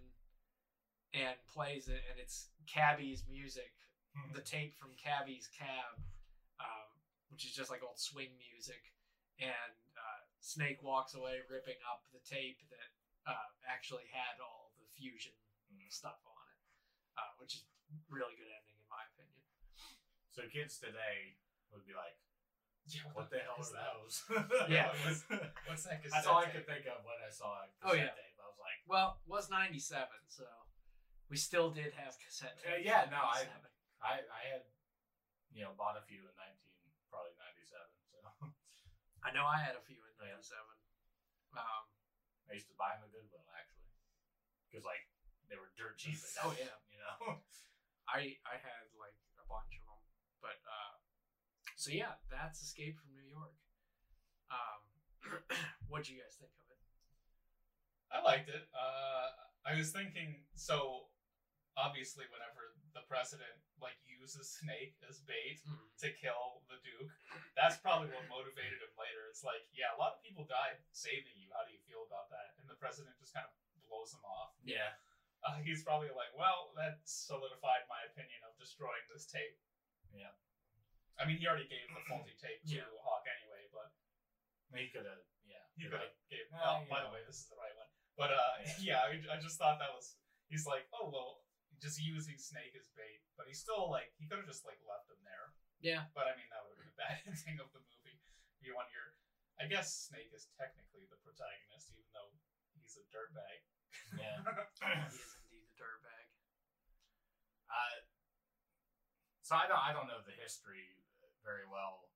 and 1.12 1.36
plays 1.52 1.86
it, 1.88 2.02
and 2.10 2.18
it's 2.18 2.48
Cabby's 2.66 3.24
music 3.28 3.72
Hmm. 4.10 4.32
the 4.34 4.42
tape 4.42 4.74
from 4.74 4.90
Cabby's 4.96 5.46
cab, 5.46 6.02
um, 6.58 6.90
which 7.28 7.44
is 7.44 7.54
just 7.54 7.70
like 7.70 7.82
old 7.82 7.98
swing 8.00 8.36
music, 8.38 8.90
and 9.38 9.78
uh, 9.96 10.22
Snake 10.40 10.82
walks 10.82 11.14
away 11.14 11.38
ripping 11.48 11.78
up 11.86 12.02
the 12.10 12.18
tape 12.18 12.58
that 12.70 12.90
uh, 13.30 13.46
actually 13.68 14.06
had 14.10 14.40
all 14.40 14.72
the 14.80 14.86
fusion 14.86 15.32
Mhm. 15.70 15.92
stuff 15.92 16.18
on 16.26 16.42
it, 16.48 16.58
uh, 17.18 17.32
which 17.38 17.54
is 17.54 17.64
really 18.08 18.34
good 18.34 18.50
ending 18.50 18.78
in 18.80 18.88
my 18.88 19.04
opinion. 19.04 19.44
So 20.32 20.48
kids 20.48 20.78
today 20.78 21.36
would 21.70 21.84
be 21.86 21.94
like, 21.94 22.16
Yeah, 22.88 23.06
"What 23.12 23.28
the 23.30 23.38
hell 23.44 23.60
is 23.60 23.70
are 23.70 23.80
that? 23.80 23.92
those?" 24.00 24.16
Yeah. 24.72 24.88
What's, 25.04 25.22
what's 25.68 25.84
that? 25.84 26.00
That's 26.06 26.26
all 26.26 26.38
I 26.40 26.48
cassette 26.48 26.64
could 26.64 26.66
think 26.66 26.84
of 26.90 27.04
when 27.04 27.18
I 27.20 27.30
saw 27.30 27.62
a 27.62 27.68
Oh, 27.84 27.92
cassette 27.94 28.14
yeah. 28.14 28.18
tape. 28.18 28.36
I 28.40 28.46
was 28.48 28.58
like, 28.58 28.80
Well, 28.88 29.20
it 29.22 29.28
was 29.30 29.46
'97, 29.52 30.08
so 30.28 30.44
we 31.30 31.36
still 31.36 31.70
did 31.70 31.92
have 31.94 32.16
cassette 32.18 32.58
Uh, 32.66 32.80
yeah, 32.80 33.06
no, 33.12 33.20
I- 33.20 33.46
I 34.00 34.24
I 34.26 34.42
had, 34.50 34.64
you 35.52 35.60
know, 35.62 35.76
bought 35.76 36.00
a 36.00 36.04
few 36.08 36.24
in 36.24 36.34
nineteen, 36.40 36.72
probably 37.12 37.36
ninety 37.36 37.62
seven. 37.68 37.92
So 38.08 38.16
I 39.26 39.30
know 39.30 39.44
I 39.44 39.60
had 39.60 39.76
a 39.76 39.84
few 39.84 40.00
in 40.00 40.14
Yeah. 40.18 40.34
'97. 40.40 40.56
Um, 41.54 41.84
I 42.48 42.56
used 42.56 42.66
to 42.72 42.78
buy 42.80 42.96
them 42.96 43.04
at 43.06 43.12
Goodwill 43.12 43.44
actually, 43.54 43.92
because 44.66 44.82
like 44.88 45.04
they 45.52 45.58
were 45.60 45.70
dirt 45.76 45.98
cheap. 46.00 46.16
At 46.16 46.46
Oh, 46.46 46.54
yeah. 46.56 46.74
you 46.90 46.98
know. 46.98 47.38
I 48.10 48.34
I 48.48 48.56
had 48.58 48.88
like 48.98 49.14
a 49.38 49.44
bunch 49.46 49.70
of 49.78 49.84
them, 49.86 50.02
but 50.42 50.58
uh, 50.66 50.94
so 51.80 51.88
yeah, 51.96 52.20
that's 52.28 52.60
Escape 52.60 53.00
from 53.00 53.16
New 53.16 53.24
York. 53.24 53.56
Um, 54.52 55.48
what 55.88 56.04
do 56.04 56.12
you 56.12 56.20
guys 56.20 56.36
think 56.36 56.52
of 56.60 56.68
it? 56.68 56.80
I 58.12 58.20
liked 58.20 58.52
it. 58.52 58.68
Uh, 58.76 59.32
I 59.64 59.80
was 59.80 59.88
thinking 59.88 60.44
so. 60.52 61.08
Obviously, 61.78 62.28
whenever 62.28 62.76
the 62.92 63.00
president 63.08 63.56
like 63.80 63.96
uses 64.04 64.60
Snake 64.60 65.00
as 65.08 65.24
bait 65.24 65.64
to 66.04 66.12
kill 66.20 66.60
the 66.68 66.76
Duke, 66.84 67.08
that's 67.56 67.80
probably 67.80 68.12
what 68.12 68.28
motivated 68.28 68.84
him 68.84 68.92
later. 69.00 69.24
It's 69.32 69.40
like, 69.40 69.64
yeah, 69.72 69.96
a 69.96 69.96
lot 69.96 70.18
of 70.18 70.20
people 70.20 70.44
died 70.44 70.76
saving 70.92 71.32
you. 71.40 71.48
How 71.56 71.64
do 71.64 71.72
you 71.72 71.80
feel 71.88 72.04
about 72.04 72.28
that? 72.28 72.60
And 72.60 72.68
the 72.68 72.76
president 72.76 73.16
just 73.16 73.32
kind 73.32 73.48
of 73.48 73.54
blows 73.88 74.12
him 74.12 74.20
off. 74.28 74.52
Yeah. 74.60 75.00
Uh, 75.40 75.64
he's 75.64 75.80
probably 75.80 76.12
like, 76.12 76.34
well, 76.36 76.76
that 76.76 77.00
solidified 77.08 77.88
my 77.88 78.04
opinion 78.12 78.44
of 78.44 78.52
destroying 78.60 79.06
this 79.08 79.24
tape. 79.24 79.56
Yeah. 80.12 80.36
I 81.20 81.28
mean, 81.28 81.36
he 81.36 81.44
already 81.44 81.68
gave 81.68 81.84
the 81.92 82.00
faulty 82.08 82.32
tape 82.40 82.64
to 82.64 82.80
Yeah. 82.80 82.88
Hauk 83.04 83.24
anyway, 83.28 83.68
but 83.70 83.92
He 84.72 84.88
could 84.88 85.04
have. 85.04 85.20
Yeah. 85.44 85.60
he 85.76 85.84
could 85.86 86.00
have 86.00 86.16
gave. 86.32 86.48
Well, 86.48 86.80
Oh, 86.80 86.88
by 86.88 87.04
the 87.04 87.12
way, 87.12 87.20
this 87.28 87.44
is 87.44 87.48
the 87.52 87.60
right 87.60 87.74
one. 87.76 87.90
But 88.16 88.32
uh, 88.32 88.52
Yeah. 88.80 89.04
yeah, 89.04 89.34
I, 89.34 89.36
I 89.36 89.38
just 89.38 89.60
thought 89.60 89.76
that 89.78 89.92
was. 89.92 90.16
He's 90.48 90.64
like, 90.66 90.88
oh 90.96 91.12
well, 91.12 91.44
just 91.78 92.00
using 92.02 92.34
Snake 92.40 92.74
as 92.74 92.90
bait, 92.98 93.22
but 93.38 93.46
he's 93.46 93.62
still 93.62 93.86
like, 93.86 94.10
he 94.18 94.26
could 94.26 94.42
have 94.42 94.50
just 94.50 94.66
like 94.66 94.80
left 94.82 95.06
him 95.06 95.20
there. 95.22 95.54
Yeah. 95.78 96.10
But 96.16 96.26
I 96.26 96.34
mean, 96.34 96.48
that 96.50 96.64
would 96.66 96.74
have 96.74 96.82
been 96.82 96.92
a 96.92 96.98
bad 96.98 97.16
ending 97.28 97.60
of 97.62 97.70
the 97.76 97.80
movie. 97.84 98.18
You 98.60 98.74
want 98.76 98.90
your, 98.92 99.14
I 99.62 99.64
guess 99.70 100.10
Snake 100.10 100.28
is 100.34 100.50
technically 100.58 101.06
the 101.08 101.16
protagonist, 101.24 101.94
even 101.96 102.08
though 102.12 102.32
he's 102.76 102.98
a 103.00 103.04
dirtbag. 103.14 103.58
Yeah. 104.18 104.42
he 104.44 104.90
is 105.08 105.38
indeed 105.46 105.64
a 105.70 105.74
dirtbag. 105.78 106.26
Uh, 107.70 107.98
so 109.46 109.54
I 109.56 109.64
don't 109.70 109.80
I 109.80 109.90
don't 109.94 110.06
know 110.10 110.20
the 110.26 110.34
history 110.36 110.99
very 111.44 111.66
well. 111.66 112.08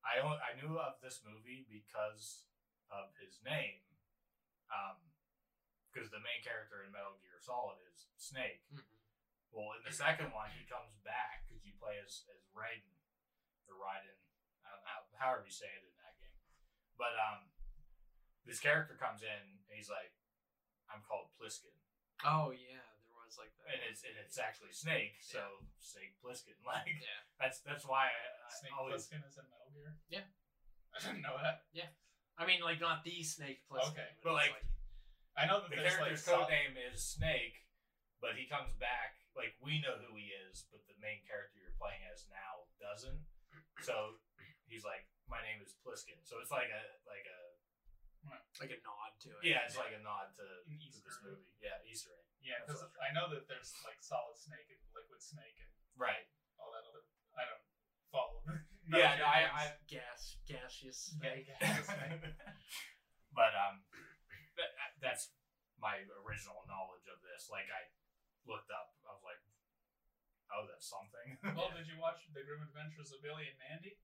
I 0.00 0.20
I 0.20 0.56
knew 0.56 0.80
of 0.80 0.98
this 1.04 1.20
movie 1.20 1.68
because 1.68 2.48
of 2.88 3.12
his 3.20 3.38
name, 3.44 3.84
because 5.90 6.08
the 6.08 6.22
main 6.22 6.40
character 6.40 6.82
in 6.82 6.90
Metal 6.90 7.20
Gear 7.20 7.38
Solid 7.38 7.78
is 7.90 8.08
Snake. 8.16 8.64
Well, 9.50 9.74
in 9.74 9.82
the 9.82 9.90
second 9.90 10.30
one, 10.30 10.54
he 10.54 10.62
comes 10.70 10.94
back 11.02 11.42
because 11.42 11.66
you 11.66 11.74
play 11.74 11.98
as 11.98 12.22
as 12.30 12.46
Raiden 12.54 12.94
or 13.66 13.74
Raiden, 13.78 14.18
I 14.62 14.70
don't 14.70 14.86
know 14.86 15.20
however 15.20 15.44
you 15.44 15.52
say 15.52 15.68
it 15.68 15.84
in 15.84 15.94
that 16.00 16.16
game. 16.16 16.40
But 16.96 17.14
um, 17.20 17.52
this 18.48 18.58
character 18.58 18.96
comes 18.96 19.20
in 19.20 19.42
and 19.68 19.74
he's 19.74 19.92
like, 19.92 20.14
"I'm 20.88 21.04
called 21.04 21.34
Pliskin." 21.36 21.76
Oh 22.24 22.50
yeah, 22.54 22.89
was 23.30 23.38
like 23.38 23.54
that. 23.62 23.70
and 23.70 23.80
it's 23.86 24.02
and 24.02 24.18
it's 24.18 24.34
actually 24.42 24.74
Snake, 24.74 25.22
so 25.22 25.38
Snake 25.78 26.18
Plissken. 26.18 26.58
Like 26.66 26.90
yeah. 26.90 27.22
that's 27.38 27.62
that's 27.62 27.86
why 27.86 28.10
I, 28.10 28.22
I 28.42 28.50
Snake 28.50 28.74
always 28.74 29.06
Plissken 29.06 29.22
is 29.22 29.38
in 29.38 29.46
Metal 29.46 29.70
Gear. 29.70 29.94
Yeah. 30.10 30.26
I 30.94 30.98
didn't 30.98 31.22
know 31.22 31.38
that. 31.38 31.70
Yeah, 31.70 31.86
I 32.34 32.42
mean, 32.42 32.58
like 32.66 32.82
not 32.82 33.06
the 33.06 33.22
Snake 33.22 33.62
Plissken. 33.70 33.94
Okay, 33.94 34.10
but, 34.26 34.34
it's 34.34 34.50
like, 34.50 34.54
I 35.38 35.46
know 35.46 35.62
that 35.62 35.70
the 35.70 35.78
there's 35.78 35.94
like 36.02 36.18
character's 36.18 36.26
sol- 36.26 36.42
code 36.42 36.50
name 36.50 36.74
is 36.74 36.98
Snake, 36.98 37.62
but 38.18 38.34
he 38.34 38.50
comes 38.50 38.74
back 38.82 39.22
like 39.38 39.54
we 39.62 39.78
know 39.78 39.94
who 40.02 40.18
he 40.18 40.34
is, 40.50 40.66
but 40.74 40.82
the 40.90 40.98
main 40.98 41.22
character 41.22 41.62
you're 41.62 41.78
playing 41.78 42.02
as 42.10 42.26
now 42.26 42.66
doesn't. 42.82 43.22
So 43.86 44.18
he's 44.66 44.82
like, 44.82 45.06
my 45.30 45.38
name 45.46 45.62
is 45.62 45.78
Pliskin. 45.86 46.18
So 46.26 46.42
it's 46.42 46.50
like 46.50 46.74
a 46.74 46.82
like 47.06 47.26
a 47.30 47.40
like 48.60 48.72
a 48.76 48.80
nod 48.84 49.12
to 49.24 49.28
it. 49.40 49.42
yeah, 49.46 49.64
it's 49.64 49.78
like 49.80 49.96
a 49.96 50.02
nod 50.04 50.36
to, 50.36 50.44
An 50.68 50.76
to 50.76 51.00
this 51.00 51.16
movie. 51.24 51.48
Yeah, 51.64 51.80
Easter 51.88 52.12
egg. 52.12 52.28
Yeah, 52.44 52.60
because 52.64 52.84
That's 52.84 52.96
I 53.00 53.08
know 53.16 53.28
that 53.32 53.48
there's 53.48 53.72
like 53.88 54.00
Solid 54.04 54.36
Snake 54.36 54.68
and 54.68 54.80
Liquid 54.92 55.20
Snake 55.24 55.56
and 55.60 55.70
Right. 55.96 56.28
all 56.60 56.68
that 56.76 56.84
other. 56.84 57.04
I 57.36 57.44
don't 57.48 57.64
follow. 58.12 58.40
Yeah, 58.90 59.22
no, 59.22 59.26
I, 59.28 59.46
I 59.46 59.64
games. 59.86 60.42
gas 60.50 60.82
gaseous 60.82 61.14
snake. 61.14 61.46
yeah, 61.46 61.78
Snake. 61.78 62.18
but 63.38 63.54
um, 63.54 63.86
that, 64.58 64.74
that's 64.98 65.30
my 65.78 66.02
original 66.26 66.66
knowledge 66.66 67.06
of 67.06 67.22
this. 67.22 67.46
Like 67.46 67.70
I 67.70 67.86
looked 68.50 68.66
up, 68.74 68.90
I 69.06 69.14
was 69.14 69.22
like, 69.22 69.38
oh, 70.50 70.66
that's 70.66 70.90
something. 70.90 71.38
Well, 71.54 71.70
did 71.78 71.86
you 71.86 72.02
watch 72.02 72.18
The 72.34 72.42
Grim 72.42 72.66
Adventures 72.66 73.14
of 73.14 73.22
Billy 73.22 73.46
and 73.46 73.58
Mandy? 73.62 73.94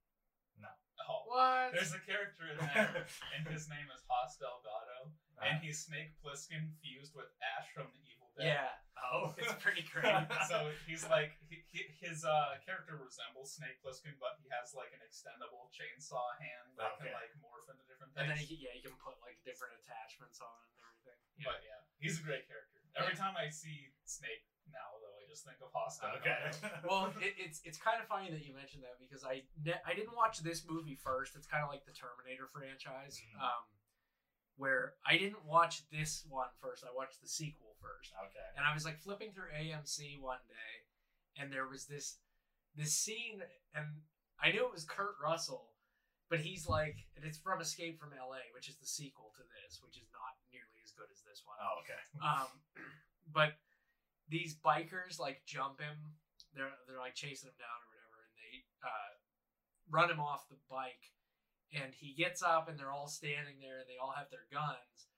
No. 0.61 0.71
Oh, 1.07 1.23
What? 1.29 1.71
there's 1.77 1.93
a 1.95 2.03
character 2.03 2.49
in 2.51 2.59
there, 2.59 3.07
and 3.37 3.47
his 3.53 3.69
name 3.75 3.87
is 3.95 4.03
Hoss 4.09 4.37
Delgado, 4.41 5.13
and 5.45 5.59
Uh, 5.59 5.63
he's 5.63 5.85
Snake 5.87 6.17
Plissken 6.25 6.73
fused 6.83 7.15
with 7.15 7.29
Ash 7.45 7.69
from 7.77 7.87
The 7.95 8.03
Evil 8.11 8.33
Dead. 8.35 8.57
yeah, 8.59 8.73
oh, 9.13 9.31
it's 9.39 9.53
pretty 9.63 9.85
great. 9.87 10.09
so 10.51 10.73
he's 10.89 11.05
like 11.07 11.37
he, 11.47 11.63
he, 11.71 11.87
his 12.01 12.25
uh, 12.25 12.57
character 12.65 12.97
resembles 12.99 13.53
Snake 13.55 13.77
Plissken, 13.85 14.17
but 14.19 14.41
he 14.43 14.49
has 14.51 14.73
like 14.73 14.91
an 14.97 15.01
extendable 15.05 15.69
chainsaw 15.71 16.25
hand 16.41 16.75
that 16.81 16.97
Okay. 16.99 17.13
can 17.13 17.15
like 17.15 17.33
morph 17.45 17.69
into 17.71 17.85
different 17.87 18.11
things. 18.17 18.27
and 18.27 18.27
then 18.33 18.41
he, 18.41 18.57
yeah, 18.65 18.73
you 18.75 18.83
can 18.83 18.97
put 18.99 19.21
like 19.21 19.37
different 19.45 19.77
attachments 19.79 20.41
on 20.41 20.57
and 20.73 20.81
everything. 20.81 21.21
But 21.45 21.61
yeah, 21.63 21.79
he's 22.01 22.17
a 22.19 22.25
great 22.25 22.49
character. 22.49 22.81
Every 22.97 23.13
time 23.15 23.37
I 23.37 23.53
see 23.53 23.93
Snake 24.09 24.49
now, 24.73 24.81
though, 24.81 24.96
I 24.96 24.96
just 25.37 25.45
think 25.45 25.61
of 25.61 25.69
Hostile. 25.77 26.17
okay. 26.17 26.49
well, 26.89 27.13
it, 27.21 27.37
it's 27.37 27.61
it's 27.69 27.77
kind 27.77 28.01
of 28.01 28.09
funny 28.09 28.33
that 28.33 28.41
you 28.41 28.57
mentioned 28.57 28.81
that 28.89 28.97
because 28.97 29.21
I 29.21 29.45
ne- 29.61 29.85
I 29.85 29.93
didn't 29.93 30.17
watch 30.17 30.41
this 30.41 30.65
movie 30.65 30.97
first. 30.97 31.37
It's 31.37 31.45
kind 31.47 31.61
of 31.61 31.69
like 31.69 31.85
the 31.85 31.93
Terminator 31.93 32.49
franchise, 32.49 33.21
Mhm. 33.21 33.45
um, 33.45 33.63
where 34.57 34.97
I 35.05 35.21
didn't 35.21 35.45
watch 35.45 35.85
this 35.93 36.25
one 36.25 36.49
first. 36.65 36.89
I 36.89 36.93
watched 36.97 37.21
the 37.21 37.29
sequel 37.29 37.77
first, 37.85 38.17
okay. 38.17 38.49
and 38.57 38.65
I 38.65 38.73
was 38.73 38.89
like 38.89 38.97
flipping 38.97 39.37
through 39.37 39.53
AMC 39.53 40.17
one 40.25 40.41
day, 40.49 40.73
and 41.37 41.53
there 41.53 41.69
was 41.69 41.85
this 41.85 42.17
this 42.73 42.97
scene, 42.97 43.45
and 43.77 43.85
I 44.41 44.53
knew 44.57 44.65
it 44.65 44.73
was 44.73 44.89
Kurt 44.89 45.21
Russell, 45.21 45.77
but 46.33 46.41
he's 46.41 46.65
like, 46.65 46.97
and 47.17 47.25
it's 47.29 47.37
from 47.37 47.61
Escape 47.61 48.01
from 48.01 48.17
L.A., 48.17 48.41
which 48.57 48.69
is 48.73 48.77
the 48.81 48.89
sequel 48.89 49.33
to 49.37 49.45
this, 49.53 49.81
which 49.85 49.97
is 50.01 50.09
not 50.17 50.33
nearly 50.49 50.81
as 50.85 50.93
good 50.97 51.09
as 51.13 51.21
this 51.29 51.45
one. 51.45 51.57
Oh, 51.61 51.81
okay. 51.85 52.01
Um, 52.25 52.49
but 53.33 53.57
these 54.29 54.57
bikers 54.57 55.19
like 55.19 55.47
jump 55.47 55.81
him. 55.81 56.19
They're 56.55 56.73
they're 56.87 57.03
like 57.03 57.15
chasing 57.15 57.49
him 57.49 57.59
down 57.59 57.79
or 57.79 57.89
whatever, 57.91 58.19
and 58.27 58.37
they 58.39 58.55
uh, 58.83 59.13
run 59.91 60.11
him 60.11 60.21
off 60.21 60.49
the 60.49 60.61
bike. 60.71 61.13
And 61.75 61.93
he 61.93 62.15
gets 62.15 62.47
up, 62.47 62.71
and 62.71 62.79
they're 62.79 62.95
all 62.95 63.11
standing 63.11 63.59
there, 63.59 63.83
and 63.83 63.91
they 63.91 63.99
all 63.99 64.15
have 64.15 64.31
their 64.31 64.47
guns. 64.49 65.11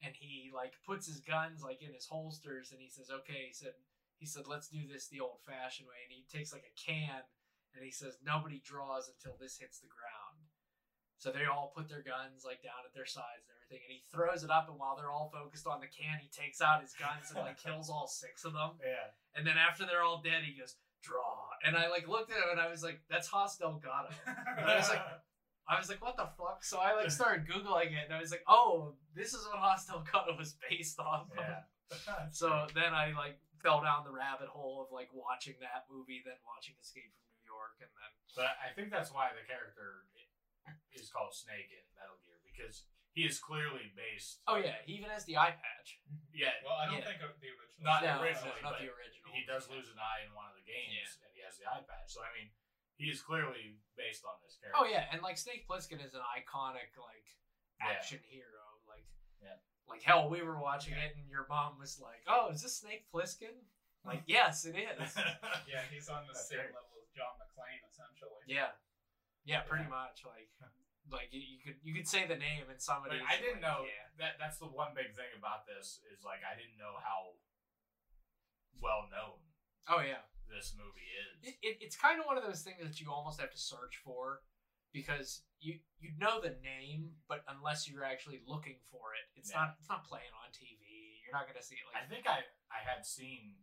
And 0.00 0.14
he 0.14 0.54
like 0.54 0.78
puts 0.86 1.06
his 1.06 1.20
guns 1.20 1.62
like 1.62 1.82
in 1.82 1.92
his 1.92 2.06
holsters, 2.06 2.70
and 2.70 2.80
he 2.80 2.88
says, 2.88 3.10
"Okay," 3.10 3.50
he 3.50 3.54
said. 3.54 3.74
He 4.16 4.24
said, 4.24 4.48
"Let's 4.48 4.72
do 4.72 4.88
this 4.88 5.08
the 5.12 5.20
old-fashioned 5.20 5.84
way." 5.84 6.00
And 6.08 6.14
he 6.16 6.24
takes 6.24 6.48
like 6.48 6.64
a 6.64 6.72
can, 6.72 7.28
and 7.76 7.84
he 7.84 7.92
says, 7.92 8.16
"Nobody 8.24 8.64
draws 8.64 9.12
until 9.12 9.36
this 9.36 9.60
hits 9.60 9.78
the 9.78 9.92
ground." 9.92 10.48
So 11.18 11.28
they 11.28 11.44
all 11.44 11.72
put 11.76 11.88
their 11.88 12.04
guns 12.04 12.44
like 12.44 12.64
down 12.64 12.88
at 12.88 12.94
their 12.94 13.08
sides 13.08 13.44
everything, 13.66 13.82
and 13.86 13.94
he 13.98 14.02
throws 14.10 14.44
it 14.44 14.50
up. 14.50 14.68
And 14.68 14.78
while 14.78 14.96
they're 14.96 15.10
all 15.10 15.30
focused 15.32 15.66
on 15.66 15.80
the 15.80 15.90
can, 15.90 16.18
he 16.22 16.28
takes 16.30 16.62
out 16.62 16.82
his 16.82 16.94
guns 16.94 17.30
and 17.34 17.44
like 17.44 17.58
kills 17.62 17.90
all 17.90 18.06
six 18.06 18.44
of 18.44 18.52
them. 18.52 18.78
Yeah. 18.82 19.10
And 19.34 19.46
then 19.46 19.56
after 19.58 19.84
they're 19.84 20.02
all 20.02 20.22
dead, 20.22 20.42
he 20.46 20.58
goes 20.58 20.76
draw. 21.02 21.50
And 21.64 21.76
I 21.76 21.88
like 21.88 22.08
looked 22.08 22.30
at 22.30 22.38
him 22.38 22.50
and 22.52 22.60
I 22.60 22.70
was 22.70 22.82
like, 22.82 23.00
"That's 23.10 23.28
Hoss 23.28 23.58
Delgado." 23.58 24.10
I 24.26 24.76
was 24.76 24.88
like, 24.88 25.02
I 25.68 25.78
was 25.78 25.88
like, 25.90 26.02
"What 26.02 26.16
the 26.16 26.30
fuck?" 26.38 26.62
So 26.62 26.78
I 26.78 26.94
like 26.94 27.10
started 27.10 27.46
googling 27.46 27.94
it, 27.94 28.06
and 28.06 28.14
I 28.14 28.20
was 28.20 28.30
like, 28.30 28.46
"Oh, 28.46 28.94
this 29.14 29.34
is 29.34 29.42
what 29.50 29.58
Hoss 29.58 29.86
Delgado 29.86 30.36
was 30.38 30.54
based 30.70 30.98
off 30.98 31.26
of." 31.30 31.38
yeah. 31.38 31.66
So 32.34 32.66
then 32.74 32.90
I 32.90 33.14
like 33.14 33.38
fell 33.62 33.78
down 33.78 34.02
the 34.02 34.10
rabbit 34.10 34.50
hole 34.50 34.82
of 34.82 34.90
like 34.90 35.06
watching 35.14 35.54
that 35.62 35.86
movie, 35.86 36.18
then 36.26 36.34
watching 36.42 36.74
Escape 36.82 37.14
from 37.14 37.30
New 37.38 37.46
York, 37.46 37.78
and 37.78 37.90
then 37.94 38.10
But 38.34 38.58
I 38.58 38.74
think 38.74 38.90
that's 38.90 39.14
why 39.14 39.30
the 39.30 39.46
character 39.46 40.10
is 40.90 41.06
called 41.14 41.30
Snake 41.30 41.70
in 41.70 41.86
Metal 41.94 42.18
Gear 42.26 42.42
because 42.42 42.90
he 43.16 43.24
is 43.24 43.40
clearly 43.40 43.88
based. 43.96 44.44
oh 44.46 44.60
yeah, 44.60 44.76
he 44.84 44.92
even 45.00 45.08
has 45.08 45.24
the 45.24 45.40
eye 45.40 45.56
patch. 45.56 45.98
Yeah. 46.36 46.52
Well, 46.60 46.76
I 46.76 46.84
don't 46.86 47.00
Yeah. 47.00 47.08
think 47.16 47.24
of 47.24 47.32
the 47.40 47.48
original. 47.48 47.80
Not 47.80 48.04
No, 48.04 48.20
originally, 48.20 48.60
not 48.60 48.76
but 48.76 48.84
the 48.84 48.92
original. 48.92 49.32
He 49.32 49.44
does 49.48 49.68
lose 49.72 49.88
an 49.88 49.96
eye 49.98 50.24
in 50.28 50.32
one 50.36 50.46
of 50.48 50.54
the 50.56 50.64
games, 50.68 50.92
Yeah. 50.92 51.24
and 51.24 51.30
he 51.34 51.40
has 51.40 51.56
the 51.56 51.64
eye 51.66 51.80
patch. 51.88 52.12
So 52.12 52.20
I 52.22 52.28
mean, 52.36 52.52
he 53.00 53.08
is 53.08 53.20
clearly 53.24 53.80
based 53.96 54.24
on 54.28 54.36
this 54.44 54.56
character. 54.60 54.76
Oh 54.78 54.84
yeah, 54.84 55.08
and 55.10 55.20
like 55.24 55.40
Snake 55.40 55.64
Plissken 55.66 56.04
is 56.04 56.12
an 56.12 56.20
iconic 56.36 56.92
like 57.00 57.24
Yeah. 57.80 57.96
action 57.96 58.20
hero. 58.28 58.80
Like 58.86 59.08
Yeah. 59.40 59.56
like 59.88 60.02
hell, 60.04 60.28
we 60.28 60.42
were 60.44 60.60
watching 60.60 60.92
Yeah. 60.94 61.08
it 61.08 61.16
and 61.16 61.24
your 61.28 61.46
mom 61.48 61.78
was 61.80 61.96
like, 61.98 62.20
"Oh, 62.28 62.48
is 62.52 62.60
this 62.62 62.76
Snake 62.76 63.08
Plissken?" 63.10 63.64
Like, 64.04 64.22
yes, 64.28 64.64
it 64.68 64.76
is. 64.76 65.16
Yeah, 65.66 65.82
he's 65.90 66.08
on 66.08 66.26
the 66.28 66.32
That's 66.36 66.48
same 66.48 66.58
great. 66.60 66.74
level 66.76 67.00
as 67.02 67.08
John 67.16 67.32
McClane, 67.40 67.80
essentially. 67.90 68.44
Yeah, 68.46 68.72
yeah, 69.44 69.62
pretty 69.62 69.84
Yeah. 69.84 69.90
much. 69.90 70.24
Like, 70.24 70.48
like 71.12 71.30
you, 71.30 71.40
you 71.42 71.58
could 71.62 71.78
you 71.86 71.92
could 71.94 72.08
say 72.08 72.26
the 72.26 72.38
name 72.38 72.66
and 72.70 72.80
somebody. 72.82 73.18
Like, 73.22 73.30
I 73.30 73.36
didn't 73.38 73.62
know 73.62 73.86
Yeah, 73.86 74.06
that. 74.18 74.32
That's 74.42 74.58
the 74.58 74.66
one 74.70 74.94
big 74.94 75.14
thing 75.14 75.30
about 75.38 75.66
this 75.66 76.02
is 76.10 76.24
like 76.26 76.42
I 76.42 76.54
didn't 76.58 76.78
know 76.78 76.98
how 76.98 77.38
well 78.82 79.08
known 79.08 79.40
oh 79.88 80.02
yeah. 80.04 80.20
this 80.50 80.74
movie 80.76 81.08
is. 81.16 81.32
It, 81.42 81.56
it, 81.64 81.74
it's 81.80 81.96
kind 81.96 82.20
of 82.20 82.26
one 82.26 82.36
of 82.36 82.44
those 82.44 82.60
things 82.62 82.82
that 82.84 82.98
you 83.00 83.08
almost 83.08 83.40
have 83.40 83.50
to 83.54 83.60
search 83.60 83.96
for 84.04 84.42
because 84.92 85.42
you 85.62 85.80
you 86.02 86.12
know 86.20 86.40
the 86.42 86.58
name, 86.60 87.16
but 87.30 87.42
unless 87.48 87.88
you're 87.88 88.04
actually 88.04 88.44
looking 88.44 88.76
for 88.92 89.14
it, 89.16 89.24
it's 89.38 89.50
Yeah. 89.50 89.72
not 89.72 89.80
it's 89.80 89.88
not 89.88 90.04
playing 90.04 90.32
on 90.44 90.52
TV. 90.52 90.84
You're 91.24 91.34
not 91.34 91.48
gonna 91.50 91.64
see 91.64 91.74
it 91.78 91.86
I 91.96 92.06
think 92.06 92.26
I 92.28 92.44
I 92.70 92.80
had 92.84 93.06
seen 93.06 93.56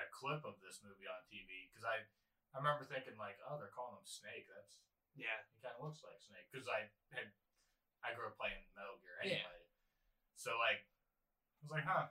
a 0.00 0.06
clip 0.16 0.42
of 0.48 0.56
this 0.64 0.80
movie 0.80 1.06
on 1.08 1.20
TV 1.28 1.68
because 1.70 1.84
I 1.84 2.04
I 2.50 2.58
remember 2.58 2.82
thinking 2.82 3.14
like, 3.14 3.38
oh, 3.46 3.60
they're 3.62 3.70
calling 3.70 3.94
him 3.94 4.08
Snake. 4.08 4.50
That's 4.50 4.82
yeah 5.18 5.38
he 5.52 5.58
kind 5.62 5.74
of 5.76 5.82
looks 5.84 6.02
like 6.02 6.18
Snake 6.22 6.46
because 6.50 6.66
I 6.70 6.88
had 7.14 7.30
I 8.00 8.16
grew 8.16 8.30
up 8.30 8.36
playing 8.40 8.64
Metal 8.72 8.96
Gear 9.02 9.20
Yeah. 9.24 9.44
So 10.36 10.56
like 10.56 10.84
I 10.84 11.60
was 11.64 11.72
like, 11.76 11.84
huh. 11.84 12.08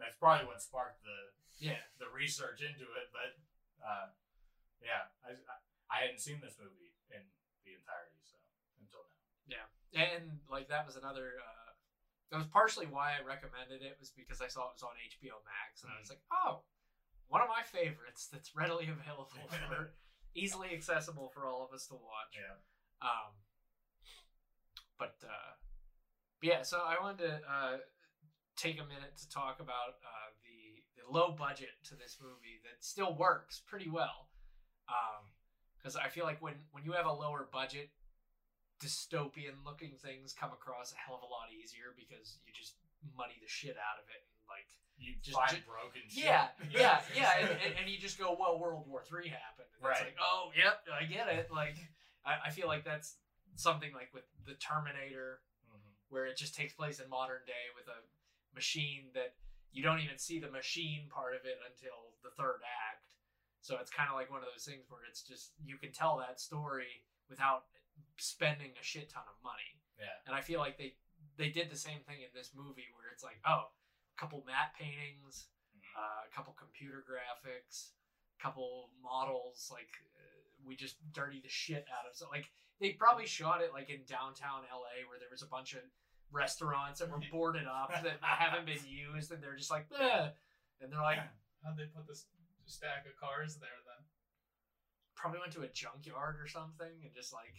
That's 0.00 0.16
probably 0.16 0.48
what 0.48 0.60
sparked 0.60 1.04
the 1.04 1.30
yeah 1.60 1.84
the 2.00 2.08
research 2.10 2.64
into 2.64 2.88
it, 2.98 3.12
but 3.12 3.38
uh, 3.84 4.08
yeah, 4.82 5.12
I, 5.22 5.36
I 5.36 5.54
I 5.92 5.96
hadn't 6.08 6.18
seen 6.24 6.40
this 6.40 6.56
movie 6.56 6.96
in 7.12 7.22
the 7.62 7.76
entirety, 7.76 8.18
so 8.24 8.40
until 8.80 9.04
now. 9.06 9.22
Yeah, 9.46 9.66
and 9.92 10.40
like 10.48 10.72
that 10.72 10.88
was 10.88 10.96
another. 10.96 11.38
Uh, 11.38 11.70
that 12.32 12.40
was 12.40 12.48
partially 12.48 12.88
why 12.88 13.12
I 13.12 13.20
recommended 13.20 13.84
it 13.84 14.00
was 14.00 14.08
because 14.08 14.40
I 14.40 14.48
saw 14.48 14.72
it 14.72 14.80
was 14.80 14.82
on 14.82 14.96
HBO 14.96 15.36
Max 15.44 15.84
and 15.84 15.92
I 15.92 16.00
was 16.00 16.08
like, 16.08 16.24
oh, 16.32 16.64
one 17.28 17.44
of 17.44 17.52
my 17.52 17.60
favorites 17.60 18.32
that's 18.32 18.56
readily 18.56 18.88
available 18.96 19.28
for 19.68 19.92
easily 20.34 20.68
accessible 20.72 21.30
for 21.34 21.46
all 21.46 21.64
of 21.64 21.74
us 21.74 21.86
to 21.88 21.94
watch. 21.94 22.34
Yeah. 22.34 22.56
Um, 23.02 23.32
but 24.98 25.16
uh, 25.24 25.52
yeah, 26.42 26.62
so 26.62 26.78
I 26.78 27.02
wanted 27.02 27.18
to 27.18 27.34
uh, 27.48 27.76
take 28.56 28.76
a 28.78 28.84
minute 28.84 29.16
to 29.18 29.28
talk 29.30 29.60
about 29.60 29.98
uh, 30.02 30.30
the 30.44 31.02
the 31.02 31.12
low 31.12 31.32
budget 31.32 31.70
to 31.88 31.96
this 31.96 32.18
movie 32.20 32.60
that 32.62 32.84
still 32.84 33.16
works 33.16 33.60
pretty 33.66 33.90
well. 33.90 34.28
Because 35.78 35.96
I 35.96 36.08
feel 36.08 36.24
like 36.24 36.40
when 36.40 36.54
when 36.70 36.84
you 36.84 36.92
have 36.92 37.06
a 37.06 37.12
lower 37.12 37.48
budget, 37.52 37.90
dystopian 38.82 39.54
looking 39.64 39.94
things 40.02 40.34
come 40.34 40.50
across 40.50 40.92
a 40.92 40.98
hell 40.98 41.14
of 41.16 41.22
a 41.22 41.30
lot 41.30 41.48
easier 41.54 41.94
because 41.94 42.38
you 42.46 42.52
just 42.52 42.74
muddy 43.16 43.38
the 43.40 43.48
shit 43.48 43.78
out 43.78 44.02
of 44.02 44.06
it 44.10 44.20
and 44.26 44.34
like 44.50 44.66
You 44.98 45.14
Just- 45.22 45.38
find 45.38 45.54
ju- 45.54 45.62
broken 45.66 46.02
shit. 46.10 46.24
yeah, 46.26 46.50
yeah, 46.70 47.00
yeah, 47.16 47.32
and, 47.40 47.50
and, 47.62 47.72
and 47.80 47.84
you 47.88 47.98
just 47.98 48.18
go, 48.18 48.36
well, 48.38 48.58
World 48.58 48.86
War 48.86 49.02
Three 49.02 49.26
happened, 49.30 49.66
and 49.74 49.80
it's 49.90 50.00
Right. 50.02 50.12
like, 50.12 50.18
oh, 50.20 50.50
yep, 50.54 50.86
I 50.92 51.04
get 51.06 51.26
it. 51.28 51.50
Like, 51.50 51.74
I, 52.26 52.46
I 52.46 52.50
feel 52.50 52.66
like 52.68 52.84
that's 52.84 53.16
something 53.56 53.90
like 53.94 54.10
with 54.14 54.24
the 54.46 54.54
Terminator, 54.54 55.40
Mhm. 55.72 55.90
where 56.10 56.26
it 56.26 56.36
just 56.36 56.54
takes 56.54 56.74
place 56.74 57.00
in 57.00 57.08
modern 57.08 57.42
day 57.46 57.70
with 57.74 57.88
a 57.88 57.98
machine 58.54 59.10
that 59.14 59.34
you 59.72 59.82
don't 59.82 60.00
even 60.00 60.18
see 60.18 60.38
the 60.38 60.50
machine 60.50 61.08
part 61.08 61.34
of 61.34 61.44
it 61.46 61.58
until 61.66 62.12
the 62.22 62.30
third 62.30 62.60
act. 62.92 63.08
So 63.62 63.78
it's 63.80 63.90
kind 63.90 64.10
of 64.10 64.14
like 64.14 64.30
one 64.30 64.40
of 64.44 64.48
those 64.52 64.64
things 64.64 64.84
where 64.90 65.00
it's 65.08 65.22
just 65.22 65.52
you 65.64 65.78
can 65.78 65.90
tell 65.92 66.18
that 66.18 66.38
story 66.40 67.02
without 67.28 67.64
spending 68.18 68.72
a 68.80 68.84
shit 68.84 69.10
ton 69.10 69.24
of 69.26 69.36
money. 69.42 69.80
Yeah. 69.98 70.14
And 70.26 70.34
I 70.36 70.40
feel 70.40 70.60
like 70.60 70.78
they 70.78 70.94
they 71.36 71.48
did 71.50 71.70
the 71.70 71.76
same 71.76 72.00
thing 72.06 72.20
in 72.20 72.28
this 72.34 72.50
movie 72.54 72.88
where 72.96 73.08
it's 73.12 73.22
like, 73.24 73.40
oh, 73.46 73.70
a 73.72 74.16
couple 74.20 74.42
matte 74.46 74.74
paintings, 74.78 75.48
Mhm. 75.76 75.96
uh, 75.96 76.22
a 76.28 76.30
couple 76.34 76.52
computer 76.54 77.02
graphics, 77.02 77.92
a 78.38 78.42
couple 78.42 78.90
models. 79.02 79.68
Like 79.72 79.90
uh, 80.16 80.40
we 80.64 80.76
just 80.76 80.96
dirty 81.12 81.40
the 81.40 81.48
shit 81.48 81.86
out 81.90 82.06
of. 82.08 82.16
So 82.16 82.28
like 82.28 82.50
they 82.80 82.92
probably 82.92 83.26
shot 83.26 83.62
it 83.62 83.72
like 83.72 83.90
in 83.90 84.04
downtown 84.04 84.62
LA 84.70 85.06
where 85.08 85.18
there 85.18 85.30
was 85.30 85.42
a 85.42 85.46
bunch 85.46 85.74
of 85.74 85.82
restaurants 86.30 87.00
that 87.00 87.10
were 87.10 87.20
boarded 87.32 87.66
up 87.66 87.90
that 87.92 88.18
haven't 88.22 88.66
been 88.66 88.84
used, 88.86 89.30
and 89.32 89.42
they're 89.42 89.56
just 89.56 89.70
like, 89.70 89.86
eh. 89.98 90.30
and 90.80 90.90
they're 90.92 91.00
like, 91.02 91.18
How'd 91.62 91.76
they 91.76 91.84
put 91.86 92.08
this 92.08 92.26
stack 92.66 93.06
of 93.06 93.14
cars 93.16 93.56
there 93.56 93.68
then? 93.86 94.04
probably 95.14 95.38
went 95.38 95.52
to 95.52 95.62
a 95.62 95.68
junkyard 95.68 96.34
or 96.40 96.48
something, 96.48 96.90
and 97.04 97.14
just 97.14 97.32
like, 97.32 97.54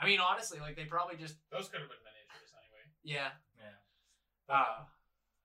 I 0.00 0.08
mean, 0.08 0.18
honestly, 0.18 0.58
like 0.58 0.76
they 0.76 0.88
probably 0.88 1.20
just, 1.20 1.36
Those 1.52 1.68
could 1.68 1.84
have 1.84 1.92
been 1.92 2.00
miniatures 2.00 2.50
anyway. 2.56 2.84
yeah, 3.04 3.36
Yeah. 3.52 3.76
But, 4.48 4.54
uh, 4.54 4.82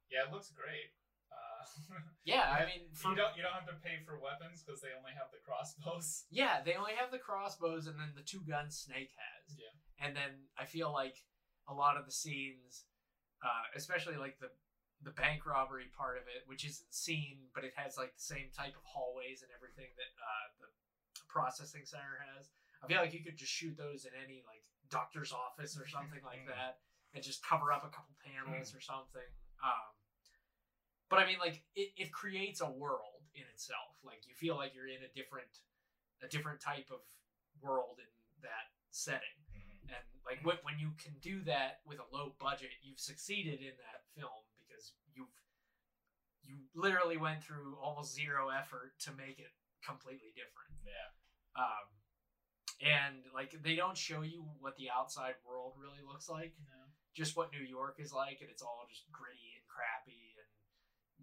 yeah, 0.07 0.23
it 0.23 0.31
looks 0.31 0.49
great. 0.55 0.95
Uh, 1.27 1.99
yeah. 2.23 2.55
I 2.55 2.63
mean, 2.63 2.87
for 2.95 3.11
you 3.11 3.19
don't 3.19 3.35
you 3.35 3.43
don't 3.43 3.51
have 3.51 3.67
to 3.67 3.75
pay 3.83 3.99
for 4.07 4.15
weapons 4.15 4.63
because 4.63 4.79
they 4.79 4.95
only 4.95 5.11
have 5.11 5.27
the 5.35 5.43
crossbows. 5.43 6.23
Yeah, 6.31 6.63
they 6.63 6.79
only 6.79 6.95
have 6.95 7.11
the 7.11 7.19
crossbows 7.19 7.87
and 7.87 7.99
then 7.99 8.15
the 8.15 8.23
two 8.23 8.41
guns 8.47 8.87
Snake 8.87 9.11
has. 9.11 9.59
Yeah. 9.59 9.75
And 9.99 10.15
then 10.15 10.47
I 10.55 10.63
feel 10.63 10.93
like 10.93 11.19
a 11.67 11.73
lot 11.75 11.97
of 11.97 12.05
the 12.07 12.15
scenes, 12.15 12.87
uh, 13.43 13.67
especially 13.75 14.15
like 14.15 14.39
the 14.39 14.53
the 15.03 15.11
bank 15.11 15.43
robbery 15.43 15.91
part 15.91 16.15
of 16.15 16.23
it, 16.31 16.47
which 16.47 16.63
isn't 16.63 16.93
seen, 16.95 17.51
but 17.53 17.67
it 17.67 17.75
has 17.75 17.99
like 17.99 18.15
the 18.15 18.23
same 18.23 18.47
type 18.55 18.73
of 18.73 18.85
hallways 18.87 19.43
and 19.43 19.51
everything 19.51 19.91
that 19.99 20.11
uh, 20.15 20.45
the 20.63 20.67
processing 21.27 21.83
center 21.83 22.23
has. 22.31 22.47
I 22.85 22.87
feel 22.87 23.01
like 23.01 23.13
you 23.13 23.23
could 23.23 23.37
just 23.37 23.51
shoot 23.51 23.75
those 23.77 24.05
in 24.05 24.13
any 24.13 24.43
like 24.45 24.61
doctor's 24.89 25.33
office 25.33 25.73
or 25.77 25.87
something 25.87 26.21
like 26.23 26.45
Mm. 26.45 26.53
that, 26.53 26.79
and 27.13 27.23
just 27.23 27.43
cover 27.43 27.73
up 27.73 27.83
a 27.83 27.89
couple 27.89 28.13
panels 28.23 28.73
or 28.75 28.81
something. 28.81 29.25
Um, 29.63 29.89
but 31.09 31.19
I 31.19 31.25
mean, 31.25 31.39
like 31.39 31.63
it, 31.75 31.93
it 31.97 32.13
creates 32.13 32.61
a 32.61 32.69
world 32.69 33.25
in 33.33 33.43
itself. 33.53 33.97
Like 34.03 34.27
you 34.27 34.35
feel 34.35 34.55
like 34.55 34.73
you're 34.75 34.87
in 34.87 35.01
a 35.03 35.11
different 35.13 35.49
a 36.21 36.27
different 36.27 36.61
type 36.61 36.87
of 36.91 37.01
world 37.61 37.97
in 37.99 38.07
that 38.41 38.69
setting. 38.91 39.41
Mhm. 39.51 39.89
And 39.89 40.05
like 40.25 40.45
when, 40.45 40.57
when 40.63 40.77
you 40.79 40.91
can 40.97 41.17
do 41.19 41.41
that 41.43 41.81
with 41.85 41.99
a 41.99 42.07
low 42.13 42.35
budget, 42.39 42.71
you've 42.81 42.99
succeeded 42.99 43.61
in 43.61 43.75
that 43.77 44.05
film 44.13 44.45
because 44.59 44.93
you've 45.13 45.33
you 46.43 46.61
literally 46.75 47.17
went 47.17 47.43
through 47.43 47.75
almost 47.81 48.13
zero 48.13 48.49
effort 48.49 48.93
to 48.99 49.11
make 49.13 49.39
it 49.39 49.49
completely 49.83 50.29
different. 50.35 50.77
Yeah. 50.85 51.09
Um, 51.57 51.89
and 52.81 53.23
like 53.33 53.55
they 53.63 53.75
don't 53.75 53.97
show 53.97 54.21
you 54.21 54.43
what 54.59 54.75
the 54.75 54.89
outside 54.89 55.35
world 55.45 55.73
really 55.79 56.01
looks 56.03 56.27
like, 56.27 56.53
No. 56.59 56.91
just 57.15 57.35
what 57.35 57.51
New 57.51 57.63
York 57.63 57.95
is 57.99 58.11
like, 58.11 58.41
and 58.41 58.49
it's 58.49 58.61
all 58.61 58.85
just 58.89 59.07
gritty 59.11 59.55
and 59.55 59.65
crappy, 59.67 60.35
and 60.39 60.49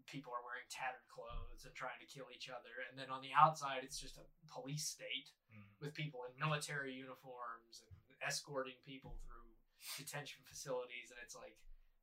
people 0.08 0.32
are 0.32 0.42
wearing 0.42 0.64
tattered 0.72 1.04
clothes 1.12 1.64
and 1.64 1.74
trying 1.76 2.00
to 2.00 2.08
kill 2.08 2.26
each 2.32 2.48
other. 2.48 2.80
And 2.88 2.96
then 2.98 3.10
on 3.12 3.20
the 3.20 3.32
outside, 3.36 3.84
it's 3.84 4.00
just 4.00 4.16
a 4.16 4.24
police 4.50 4.88
state 4.88 5.28
Mhm. 5.52 5.68
with 5.80 5.94
people 5.94 6.24
in 6.24 6.32
military 6.40 6.92
uniforms 6.94 7.82
and 7.84 7.92
escorting 8.22 8.80
people 8.84 9.18
through 9.26 9.56
detention 9.98 10.42
facilities 10.46 11.10
and 11.10 11.18
it's 11.20 11.34
like 11.34 11.56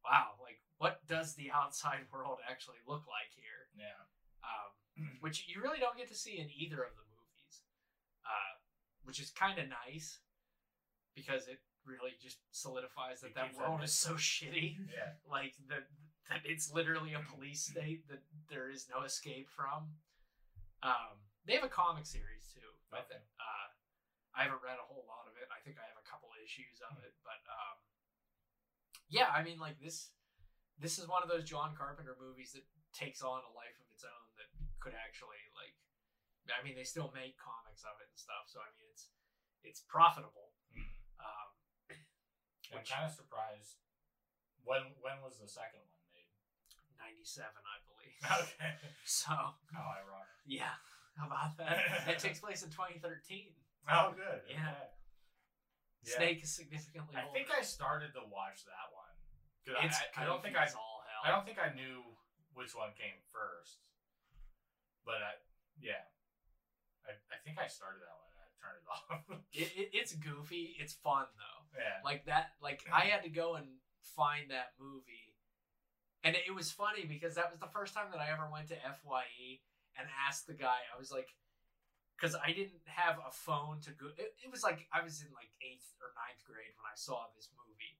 wow 0.03 0.35
like 0.41 0.59
what 0.77 0.99
does 1.07 1.35
the 1.35 1.49
outside 1.59 2.05
world 2.11 2.39
actually 2.47 2.79
look 2.85 3.07
like 3.07 3.31
here 3.31 3.69
Yeah. 3.73 4.03
um, 4.43 4.71
which 5.23 5.47
you 5.47 5.61
really 5.61 5.79
don't 5.79 5.95
get 5.95 6.07
to 6.09 6.15
see 6.15 6.39
in 6.39 6.49
either 6.51 6.83
of 6.83 6.95
the 6.95 7.03
movies 7.07 7.63
uh, 8.25 8.58
which 9.09 9.17
is 9.17 9.33
kind 9.33 9.57
of 9.57 9.65
nice 9.89 10.21
because 11.17 11.49
it 11.49 11.57
really 11.81 12.13
just 12.21 12.37
solidifies 12.53 13.25
that 13.25 13.33
It 13.33 13.41
that 13.41 13.57
world 13.57 13.81
is 13.81 13.89
so 13.89 14.13
shitty 14.13 14.77
Yeah. 14.93 15.17
like 15.25 15.57
that 15.73 15.89
that 16.29 16.45
it's 16.45 16.69
literally 16.69 17.17
a 17.17 17.25
police 17.33 17.65
state 17.73 18.05
that 18.13 18.21
there 18.53 18.69
is 18.69 18.85
no 18.85 19.01
escape 19.01 19.49
from. 19.49 19.97
Um, 20.85 21.25
they 21.49 21.57
have 21.57 21.65
a 21.65 21.73
comic 21.73 22.05
series 22.05 22.45
too, 22.53 22.69
Okay. 22.93 23.17
uh, 23.17 23.67
I 24.37 24.45
haven't 24.45 24.61
read 24.61 24.77
a 24.77 24.85
whole 24.85 25.09
lot 25.09 25.25
of 25.25 25.33
it. 25.41 25.49
I 25.49 25.57
think 25.65 25.81
I 25.81 25.89
have 25.89 25.97
a 25.97 26.05
couple 26.05 26.29
issues 26.37 26.77
of 26.85 27.01
it, 27.01 27.17
but 27.25 27.41
um, 27.49 27.81
yeah, 29.09 29.33
I 29.33 29.41
mean, 29.41 29.57
like 29.57 29.81
this, 29.81 30.13
this 30.77 31.01
is 31.01 31.09
one 31.09 31.25
of 31.25 31.33
those 31.33 31.49
John 31.49 31.73
Carpenter 31.73 32.13
movies 32.21 32.53
that 32.53 32.61
takes 32.93 33.25
on 33.25 33.41
a 33.41 33.51
life 33.57 33.73
of 33.81 33.89
its 33.89 34.05
own 34.05 34.25
that 34.37 34.53
could 34.77 34.93
actually 34.93 35.41
like. 35.57 35.73
I 36.47 36.63
mean, 36.63 36.73
they 36.79 36.87
still 36.87 37.11
make 37.13 37.35
comics 37.37 37.83
of 37.83 37.99
it 37.99 38.07
and 38.09 38.17
stuff, 38.17 38.47
so 38.47 38.63
I 38.63 38.69
mean, 38.79 38.87
it's 38.89 39.11
it's 39.61 39.81
profitable. 39.85 40.55
Mhm. 40.71 40.87
Um, 41.19 41.49
I'm 42.73 42.85
kind 42.87 43.05
of 43.05 43.11
surprised. 43.13 43.77
When 44.63 44.95
when 45.03 45.19
was 45.21 45.37
the 45.37 45.47
second 45.49 45.83
one 45.83 46.01
made? 46.15 46.29
Ninety 46.97 47.25
seven, 47.27 47.59
I 47.63 47.77
believe. 47.85 48.17
Okay. 48.49 48.73
So 49.05 49.31
How 49.31 49.85
ironic. 49.95 50.29
Yeah, 50.45 50.73
how 51.17 51.27
about 51.27 51.55
that? 51.57 52.07
it 52.09 52.19
takes 52.19 52.39
place 52.39 52.63
in 52.63 52.69
2013. 52.71 53.53
Oh, 53.89 54.13
good. 54.15 54.41
Yeah. 54.49 54.59
Okay. 54.73 54.89
Yeah. 56.03 56.15
Snake 56.17 56.39
is 56.43 56.51
significantly 56.55 57.15
I 57.15 57.23
older. 57.27 57.33
think 57.35 57.49
I 57.51 57.61
started 57.61 58.13
to 58.15 58.23
watch 58.31 58.63
that 58.65 58.87
one. 58.95 59.13
I- 59.77 59.85
It's 59.85 59.99
I, 60.17 60.23
I 60.23 60.25
don't 60.25 60.41
think 60.41 60.55
I 60.57 60.65
all 60.73 61.03
hell. 61.05 61.21
I 61.25 61.29
don't 61.31 61.45
think 61.45 61.59
I 61.59 61.73
knew 61.75 62.01
which 62.53 62.73
one 62.75 62.91
came 62.97 63.19
first. 63.31 63.79
But 65.05 65.21
I 65.21 65.31
yeah. 65.79 66.03
I, 67.09 67.17
I 67.33 67.37
think 67.41 67.57
I 67.57 67.65
started 67.67 68.05
that 68.05 68.13
one 68.13 68.29
I 68.37 68.49
turned 68.61 68.79
it 68.79 68.87
off. 68.93 69.41
It, 69.53 69.69
it, 69.75 69.89
it's 69.93 70.13
goofy. 70.13 70.77
It's 70.79 70.93
fun 70.93 71.25
though. 71.33 71.59
yeah. 71.73 71.99
Like 72.05 72.25
that. 72.25 72.53
Like 72.61 72.85
I 72.93 73.09
had 73.09 73.23
to 73.23 73.29
go 73.33 73.55
and 73.55 73.65
find 74.15 74.51
that 74.51 74.77
movie, 74.79 75.33
and 76.23 76.35
it, 76.35 76.43
it 76.47 76.55
was 76.55 76.71
funny 76.71 77.05
because 77.05 77.35
that 77.35 77.49
was 77.49 77.59
the 77.59 77.71
first 77.73 77.93
time 77.93 78.13
that 78.13 78.21
I 78.21 78.29
ever 78.31 78.47
went 78.51 78.69
to 78.69 78.77
FYE, 78.77 79.59
and 79.97 80.07
asked 80.27 80.45
the 80.47 80.53
guy. 80.53 80.85
I 80.93 80.97
was 80.97 81.11
like, 81.11 81.27
because 82.15 82.35
I 82.37 82.51
didn't 82.53 82.85
have 82.85 83.17
a 83.19 83.31
phone 83.33 83.81
to 83.87 83.91
go. 83.91 84.13
It, 84.17 84.35
it 84.45 84.51
was 84.51 84.63
like 84.63 84.85
I 84.93 85.01
was 85.01 85.21
in 85.21 85.31
like 85.33 85.49
eighth 85.65 85.89
or 85.99 86.13
ninth 86.15 86.45
grade 86.45 86.73
when 86.77 86.87
I 86.87 86.95
saw 86.95 87.25
this 87.35 87.49
movie, 87.57 87.97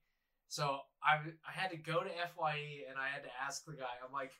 so 0.48 0.86
I 1.02 1.18
I 1.42 1.52
had 1.52 1.70
to 1.74 1.80
go 1.80 2.00
to 2.06 2.10
FYE 2.36 2.86
and 2.88 2.96
I 2.96 3.08
had 3.10 3.24
to 3.24 3.32
ask 3.42 3.64
the 3.64 3.74
guy. 3.74 3.92
I'm 4.04 4.12
like, 4.12 4.32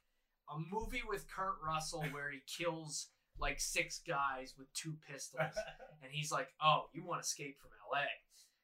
a 0.51 0.59
movie 0.59 1.03
with 1.07 1.29
Kurt 1.31 1.59
Russell 1.65 2.05
where 2.11 2.31
he 2.31 2.41
kills 2.47 3.09
like 3.41 3.61
six 3.61 4.01
guys 4.07 4.55
with 4.59 4.73
two 4.75 4.95
pistols, 5.11 5.43
and 6.03 6.13
he's 6.13 6.31
like, 6.31 6.49
"Oh, 6.63 6.85
you 6.93 7.05
want 7.05 7.23
to 7.23 7.27
escape 7.27 7.59
from 7.61 7.71
L.A." 7.93 8.07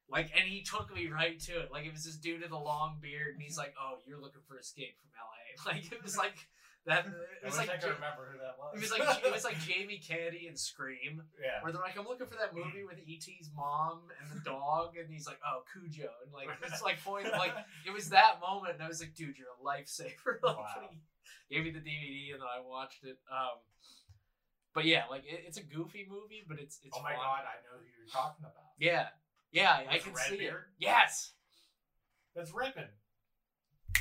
Like, 0.09 0.31
and 0.37 0.45
he 0.47 0.63
took 0.63 0.95
me 0.95 1.09
right 1.09 1.41
to 1.41 1.61
it. 1.61 1.73
Like, 1.73 1.85
it 1.85 1.93
was 1.93 2.05
this 2.05 2.17
dude 2.17 2.43
with 2.43 2.53
a 2.53 2.57
long 2.59 2.99
beard, 3.01 3.35
and 3.35 3.43
he's 3.43 3.59
like, 3.59 3.75
"Oh, 3.81 3.99
you're 4.07 4.21
looking 4.21 4.43
for 4.47 4.59
escape 4.59 4.97
from 5.01 5.11
L.A." 5.19 5.35
Like, 5.75 5.91
it 5.91 6.03
was 6.03 6.17
like 6.19 6.37
that. 6.85 7.07
It 7.07 7.13
I 7.43 7.47
was 7.49 7.59
wish 7.59 7.67
like 7.67 7.77
I 7.77 7.81
could 7.81 7.95
remember 7.97 8.29
who 8.31 8.39
that 8.39 8.55
was. 8.61 8.77
it 8.77 8.81
was 8.83 8.93
like 8.93 9.25
it 9.25 9.33
was 9.33 9.43
like 9.45 9.59
Jamie 9.59 9.99
Kennedy 9.99 10.47
and 10.47 10.57
Scream, 10.59 11.23
yeah. 11.43 11.59
where 11.63 11.73
they're 11.73 11.81
like, 11.83 11.99
"I'm 11.99 12.05
looking 12.07 12.27
for 12.29 12.37
that 12.37 12.55
movie 12.55 12.85
with 12.85 12.99
E.T.'s 13.05 13.51
mom 13.57 14.03
and 14.21 14.29
the 14.31 14.45
dog," 14.45 14.95
and 15.01 15.11
he's 15.11 15.27
like, 15.27 15.41
"Oh, 15.45 15.63
Cujo," 15.73 16.07
and 16.23 16.31
like 16.33 16.49
it's 16.63 16.83
like 16.83 17.03
point 17.03 17.27
like 17.33 17.53
it 17.87 17.91
was 17.93 18.11
that 18.11 18.39
moment, 18.41 18.75
and 18.75 18.83
I 18.85 18.89
was 18.89 19.01
like, 19.01 19.15
"Dude, 19.17 19.35
you're 19.39 19.49
a 19.51 19.65
lifesaver." 19.65 20.39
like, 20.45 20.57
Wow. 20.57 20.87
he 21.49 21.57
gave 21.57 21.65
me 21.65 21.71
the 21.73 21.81
DVD, 21.83 22.35
and 22.37 22.41
then 22.43 22.49
I 22.49 22.61
watched 22.63 23.03
it. 23.03 23.17
Um, 23.33 23.59
but 24.77 24.85
yeah, 24.85 25.09
like 25.09 25.25
it, 25.25 25.49
it's 25.49 25.57
a 25.57 25.65
goofy 25.65 26.05
movie, 26.05 26.45
but 26.45 26.61
it's 26.61 26.85
it's 26.85 26.93
oh 26.93 27.01
my 27.01 27.17
fun. 27.17 27.25
god, 27.25 27.49
I 27.49 27.57
know 27.65 27.81
who 27.81 27.89
you're 27.97 28.13
talking 28.13 28.45
about. 28.45 28.77
Yeah, 28.77 29.09
yeah, 29.49 29.81
I- 29.89 29.97
can 29.97 30.13
see 30.15 30.45
it. 30.45 30.53
Yes, 30.77 31.33
That's 32.37 32.53
ripping. 32.53 32.93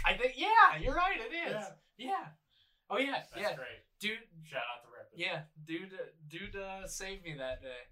I 0.04 0.20
think. 0.20 0.36
Yeah, 0.36 0.76
you're 0.84 0.94
right. 0.94 1.16
It 1.16 1.32
is. 1.32 1.56
Yeah. 1.96 2.12
Yeah. 2.12 2.26
Oh 2.92 3.00
yeah, 3.00 3.24
That's 3.32 3.40
yeah, 3.40 3.56
great. 3.56 3.88
dude. 4.04 4.20
Shout 4.44 4.68
out 4.68 4.84
to 4.84 4.92
ripping. 4.92 5.16
Yeah, 5.16 5.48
dude, 5.64 5.96
uh, 5.96 6.12
dude, 6.28 6.60
uh, 6.60 6.86
saved 6.86 7.24
me 7.24 7.40
that 7.40 7.64
day. 7.64 7.88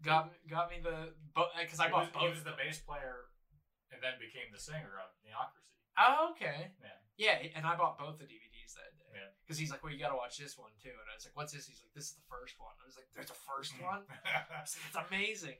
Got 0.00 0.32
me, 0.32 0.40
got 0.48 0.72
me 0.72 0.80
the 0.80 1.12
because 1.60 1.84
I 1.84 1.92
bought 1.92 2.16
was, 2.16 2.24
he 2.24 2.28
was 2.32 2.42
the 2.48 2.56
bass 2.56 2.80
player, 2.80 3.28
and 3.92 4.00
then 4.00 4.16
became 4.16 4.48
the 4.48 4.58
singer 4.58 4.96
of 5.04 5.12
Neocracy. 5.20 5.68
Oh, 6.00 6.32
okay. 6.32 6.72
Yeah. 6.80 6.96
Yeah, 7.20 7.36
and 7.54 7.68
I 7.68 7.76
bought 7.76 8.00
both 8.00 8.16
the 8.16 8.24
DVDs 8.24 8.72
that 8.72 8.96
day. 8.96 9.03
Yeah. 9.14 9.30
Because 9.46 9.56
he's 9.56 9.70
like, 9.70 9.80
well, 9.80 9.94
you 9.94 10.02
got 10.02 10.10
to 10.10 10.18
watch 10.18 10.36
this 10.36 10.58
one 10.58 10.74
too, 10.82 10.92
and 10.92 11.06
I 11.06 11.14
was 11.14 11.24
like, 11.24 11.38
what's 11.38 11.54
this? 11.54 11.70
He's 11.70 11.80
like, 11.80 11.94
this 11.94 12.10
is 12.10 12.18
the 12.18 12.26
first 12.26 12.58
one. 12.58 12.74
I 12.82 12.84
was 12.84 12.98
like, 12.98 13.08
there's 13.14 13.30
a 13.30 13.40
first 13.46 13.72
mm. 13.78 13.86
one. 13.86 14.02
I 14.26 14.60
was 14.60 14.74
like, 14.74 14.86
it's 14.90 15.00
amazing. 15.08 15.58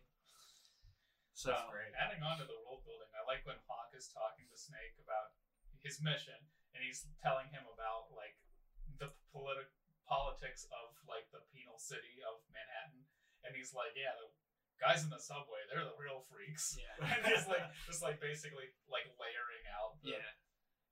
So 1.34 1.50
That's 1.50 1.66
great. 1.66 1.90
Adding 1.98 2.22
on 2.22 2.38
to 2.38 2.46
the 2.46 2.58
world 2.62 2.86
building, 2.86 3.10
I 3.14 3.26
like 3.26 3.42
when 3.42 3.58
Hauk 3.66 3.90
is 3.94 4.06
talking 4.14 4.46
to 4.46 4.56
Snake 4.58 4.94
about 5.02 5.34
his 5.82 5.98
mission, 5.98 6.38
and 6.74 6.80
he's 6.82 7.10
telling 7.22 7.50
him 7.50 7.66
about 7.66 8.14
like 8.14 8.38
the 9.02 9.10
politi- 9.34 9.74
politics 10.06 10.70
of 10.70 10.94
like 11.10 11.26
the 11.34 11.42
penal 11.50 11.76
city 11.76 12.22
of 12.22 12.38
Manhattan, 12.54 13.02
and 13.42 13.50
he's 13.50 13.74
like, 13.74 13.98
"Yeah, 13.98 14.14
the 14.14 14.30
guys 14.78 15.02
in 15.02 15.10
the 15.10 15.18
subway, 15.18 15.66
they're 15.66 15.82
the 15.82 15.98
real 15.98 16.22
freaks." 16.30 16.78
yeah, 16.78 16.94
and 17.02 17.26
he's 17.26 17.50
like, 17.50 17.66
just 17.82 17.98
like 17.98 18.22
basically 18.22 18.70
like 18.86 19.10
layering 19.18 19.64
out. 19.74 19.98
The, 20.06 20.14
yeah, 20.14 20.30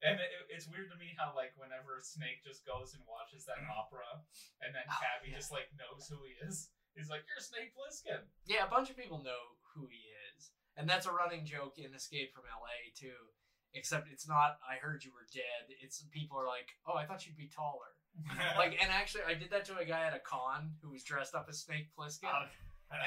And 0.03 0.19
it, 0.19 0.31
it's 0.51 0.67
weird 0.67 0.91
to 0.91 0.99
me 0.99 1.15
how 1.15 1.31
like 1.39 1.55
whenever 1.55 2.03
Snake 2.03 2.43
just 2.43 2.67
goes 2.67 2.93
and 2.99 3.03
watches 3.07 3.47
that 3.47 3.63
mm. 3.63 3.71
opera, 3.71 4.23
and 4.61 4.75
then 4.75 4.83
Oh, 4.91 4.99
Cabbie 4.99 5.31
yeah. 5.31 5.39
just 5.39 5.55
like 5.55 5.71
knows 5.79 6.11
who 6.11 6.19
he 6.27 6.35
is. 6.43 6.71
He's 6.99 7.09
like, 7.09 7.23
"You're 7.25 7.41
Snake 7.41 7.73
Plissken." 7.73 8.27
yeah. 8.45 8.67
A 8.67 8.71
bunch 8.71 8.91
of 8.91 8.99
people 8.99 9.23
know 9.23 9.57
who 9.73 9.87
he 9.87 10.11
is, 10.35 10.51
and 10.77 10.85
that's 10.91 11.07
a 11.07 11.15
running 11.15 11.47
joke 11.47 11.79
in 11.79 11.95
Escape 11.95 12.35
from 12.35 12.45
L.A. 12.51 12.93
too. 12.99 13.33
Except 13.73 14.11
it's 14.13 14.29
not. 14.29 14.61
I 14.61 14.77
heard 14.77 15.01
you 15.01 15.15
were 15.17 15.25
dead. 15.33 15.73
It's 15.81 16.05
people 16.13 16.37
are 16.37 16.45
like, 16.47 16.69
oh, 16.85 16.93
I 16.93 17.07
thought 17.07 17.25
you'd 17.25 17.41
be 17.41 17.49
taller. 17.49 17.97
like 18.59 18.77
and 18.77 18.93
actually 18.93 19.23
I 19.27 19.33
did 19.33 19.49
that 19.51 19.65
to 19.67 19.79
a 19.79 19.87
guy 19.87 20.05
at 20.05 20.13
a 20.13 20.21
con 20.21 20.73
who 20.83 20.91
was 20.91 21.03
dressed 21.03 21.35
up 21.35 21.47
as 21.49 21.61
Snake 21.65 21.89
Plissken 21.97 22.29
Oh, 22.29 22.45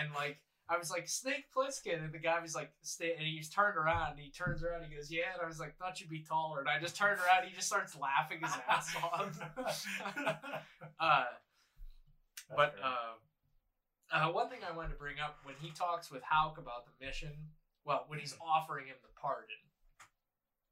and 0.02 0.12
like 0.16 0.40
I 0.70 0.78
was 0.78 0.90
like 0.90 1.08
Snake 1.08 1.46
Plissken 1.56 2.04
and 2.04 2.12
the 2.12 2.20
guy 2.20 2.40
was 2.40 2.56
like 2.56 2.72
stay 2.82 3.14
and 3.18 3.26
he's 3.26 3.50
turned 3.50 3.78
around 3.78 4.12
and 4.12 4.20
he 4.20 4.32
turns 4.32 4.64
around 4.64 4.82
and 4.84 4.92
he 4.92 4.96
goes 4.96 5.12
yeah 5.12 5.34
and 5.34 5.42
I 5.44 5.48
was 5.48 5.60
like 5.60 5.78
thought 5.78 6.00
you'd 6.02 6.10
be 6.10 6.24
taller 6.24 6.60
and 6.60 6.70
I 6.70 6.80
just 6.80 6.96
turned 6.96 7.20
around 7.20 7.42
and 7.42 7.50
he 7.50 7.56
just 7.56 7.68
starts 7.68 7.96
laughing 7.96 8.40
his 8.42 8.52
ass 8.70 8.96
off. 9.04 9.40
Uh, 10.98 11.26
but 12.56 12.76
uh, 12.82 14.16
uh, 14.16 14.32
one 14.32 14.50
thing 14.50 14.60
I 14.68 14.74
wanted 14.76 14.90
to 14.90 14.96
bring 14.96 15.16
up 15.20 15.40
when 15.44 15.56
he 15.60 15.72
talks 15.72 16.10
with 16.10 16.22
Hauk 16.24 16.58
about 16.58 16.86
the 16.86 17.06
mission 17.06 17.34
well 17.84 18.06
when 18.08 18.20
he's 18.20 18.36
offering 18.40 18.88
him 18.88 18.96
the 19.02 19.10
pardon 19.20 19.56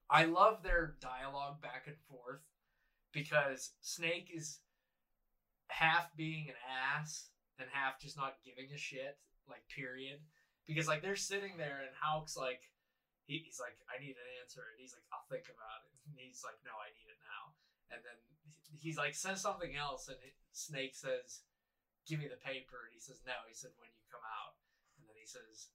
I 0.10 0.26
love 0.26 0.64
their 0.64 0.96
dialogue 1.02 1.62
back 1.62 1.84
and 1.88 1.96
forth 2.10 2.42
because 3.12 3.72
Snake 3.82 4.30
is 4.34 4.60
half 5.68 6.16
being 6.16 6.50
an 6.50 6.56
ass 6.98 7.30
and 7.60 7.68
half 7.72 8.00
just 8.00 8.18
not 8.18 8.36
giving 8.46 8.72
a 8.74 8.78
shit, 8.78 9.18
like 9.50 9.64
period. 9.70 10.20
Because 10.68 10.88
like 10.88 11.02
they're 11.04 11.20
sitting 11.20 11.58
there 11.60 11.84
and 11.84 11.92
Hauk's 12.00 12.38
like, 12.38 12.72
he, 13.28 13.40
he's 13.44 13.60
like, 13.60 13.76
I 13.88 14.00
need 14.04 14.16
an 14.20 14.30
answer, 14.44 14.68
and 14.68 14.76
he's 14.76 14.92
like, 14.92 15.08
I'll 15.16 15.24
think 15.32 15.48
about 15.48 15.88
it. 15.88 15.96
And 16.12 16.20
he's 16.20 16.44
like, 16.44 16.60
No, 16.68 16.76
I 16.76 16.92
need 16.92 17.08
it 17.08 17.20
now. 17.24 17.56
And 17.96 18.00
then 18.04 18.20
he's 18.76 19.00
like 19.00 19.16
says 19.16 19.40
something 19.40 19.76
else, 19.76 20.12
and 20.12 20.20
it, 20.20 20.36
Snake 20.52 20.96
says, 20.96 21.48
Give 22.04 22.20
me 22.20 22.28
the 22.28 22.40
paper, 22.44 22.84
and 22.84 22.92
he 22.92 23.00
says, 23.00 23.24
No. 23.24 23.36
He 23.48 23.56
said, 23.56 23.72
When 23.80 23.92
you 23.92 24.04
come 24.12 24.24
out, 24.28 24.60
and 25.00 25.08
then 25.08 25.16
he 25.16 25.28
says 25.28 25.72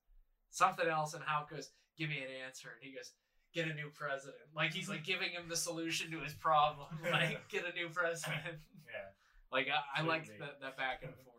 something 0.52 0.88
else, 0.88 1.16
and 1.16 1.24
Hauk 1.24 1.48
goes, 1.48 1.72
Give 1.96 2.12
me 2.12 2.20
an 2.20 2.32
answer, 2.44 2.68
and 2.72 2.84
he 2.84 2.92
goes. 2.92 3.12
Get 3.56 3.64
a 3.64 3.72
new 3.72 3.88
president. 3.88 4.44
Like 4.54 4.76
he's 4.76 4.90
like 4.92 5.08
giving 5.08 5.32
him 5.32 5.48
the 5.48 5.56
solution 5.56 6.12
to 6.12 6.20
his 6.20 6.34
problem. 6.34 6.86
Like 7.10 7.48
get 7.48 7.64
a 7.64 7.72
new 7.72 7.88
president. 7.96 8.60
yeah. 8.84 9.08
Like 9.50 9.68
I, 9.72 10.02
I 10.02 10.04
that, 10.04 10.60
that 10.60 10.76
back 10.76 11.00
and 11.00 11.16
forth. 11.24 11.24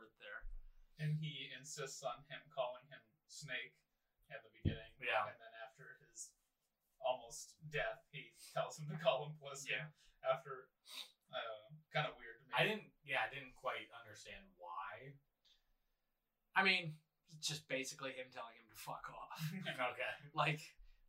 and 0.99 1.15
he 1.17 1.47
insists 1.55 2.03
on 2.03 2.19
him 2.27 2.43
calling 2.51 2.83
him 2.91 2.99
Snake 3.31 3.73
at 4.29 4.43
the 4.43 4.51
beginning. 4.51 4.91
Yeah. 4.99 5.25
And 5.31 5.39
then 5.39 5.53
after 5.63 5.97
his 6.05 6.29
almost 6.99 7.55
death, 7.71 8.03
he 8.11 8.35
tells 8.53 8.77
him 8.77 8.91
to 8.91 8.97
call 8.99 9.25
him 9.31 9.33
Plissken. 9.39 9.87
Yeah. 9.89 10.27
After, 10.27 10.67
uh, 11.31 11.71
kind 11.95 12.03
of 12.05 12.13
weird 12.19 12.43
to 12.43 12.45
me. 12.45 12.51
I 12.53 12.67
didn't. 12.67 12.91
Yeah, 13.07 13.23
I 13.23 13.31
didn't 13.31 13.55
quite 13.55 13.87
understand 13.95 14.43
why. 14.59 15.15
I 16.53 16.61
mean, 16.67 16.99
it's 17.37 17.47
just 17.47 17.65
basically 17.71 18.11
him 18.19 18.27
telling 18.35 18.59
him 18.59 18.67
to 18.67 18.77
fuck 18.77 19.07
off. 19.09 19.39
Okay. 19.95 20.13
like, 20.35 20.59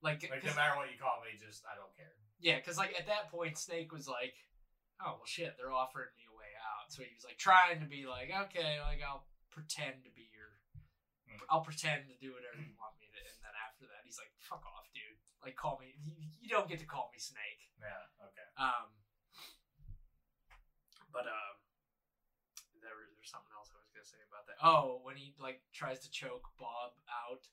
like, 0.01 0.23
Like 0.31 0.47
no 0.47 0.55
matter 0.55 0.79
what 0.79 0.89
you 0.95 0.97
call 0.97 1.19
me, 1.27 1.35
just 1.37 1.67
I 1.67 1.75
don't 1.75 1.91
care. 1.99 2.15
yeah, 2.39 2.57
because 2.63 2.79
like 2.79 2.95
at 2.97 3.11
that 3.11 3.29
point, 3.35 3.59
Snake 3.59 3.93
was 3.93 4.07
like, 4.09 4.33
"Oh 5.03 5.19
well, 5.21 5.27
shit, 5.29 5.59
they're 5.59 5.75
offering 5.75 6.09
me 6.17 6.25
a 6.31 6.35
way 6.39 6.55
out." 6.57 6.89
So 6.89 7.03
he 7.03 7.13
was 7.13 7.27
like 7.27 7.37
trying 7.37 7.81
to 7.83 7.89
be 7.91 8.07
like, 8.09 8.31
"Okay, 8.49 8.79
like 8.81 9.03
I'll 9.05 9.27
pretend 9.51 10.07
to 10.07 10.11
be 10.15 10.31
your. 10.33 10.57
I'll 11.51 11.67
pretend 11.67 12.07
to 12.11 12.17
do 12.19 12.35
whatever 12.35 12.63
you 12.63 12.75
want 12.79 12.95
me 12.99 13.11
to." 13.11 13.21
And 13.21 13.43
then 13.43 13.55
after 13.59 13.87
that, 13.91 14.07
he's 14.07 14.19
like, 14.19 14.31
"Fuck 14.39 14.63
off, 14.67 14.87
dude! 14.95 15.19
Like 15.43 15.59
call 15.59 15.79
me. 15.83 15.95
You, 15.99 16.15
you 16.41 16.51
don't 16.51 16.71
get 16.71 16.79
to 16.81 16.89
call 16.89 17.11
me 17.13 17.19
Snake." 17.19 17.71
Yeah. 17.79 18.27
Okay. 18.31 18.47
Um, 18.57 18.89
but 21.13 21.27
um, 21.27 21.55
there 22.83 22.95
there's 23.15 23.31
something 23.31 23.53
else 23.55 23.71
I 23.75 23.79
was 23.79 23.91
gonna 23.93 24.07
say 24.07 24.23
about 24.27 24.47
that. 24.47 24.59
Oh, 24.63 25.03
when 25.03 25.17
he 25.19 25.35
like 25.39 25.61
tries 25.75 26.01
to 26.07 26.11
choke 26.11 26.49
Bob 26.59 26.97
out 27.11 27.47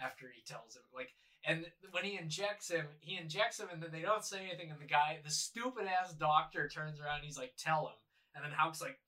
after 0.00 0.28
he 0.28 0.42
tells 0.44 0.76
him 0.76 0.84
like, 0.92 1.14
and 1.44 1.66
when 1.92 2.04
he 2.04 2.18
injects 2.18 2.68
him, 2.68 2.86
he 3.00 3.16
injects 3.16 3.60
him, 3.60 3.68
and 3.72 3.82
then 3.82 3.92
they 3.92 4.02
don't 4.02 4.24
say 4.24 4.44
anything, 4.44 4.70
and 4.70 4.80
the 4.80 4.88
guy, 4.88 5.20
the 5.24 5.30
stupid 5.30 5.86
ass 5.86 6.12
doctor, 6.12 6.68
turns 6.68 7.00
around, 7.00 7.22
and 7.22 7.24
he's 7.24 7.38
like, 7.38 7.54
"Tell 7.56 7.86
him," 7.86 7.98
and 8.34 8.44
then 8.44 8.52
Hauk's 8.52 8.82
like, 8.82 8.98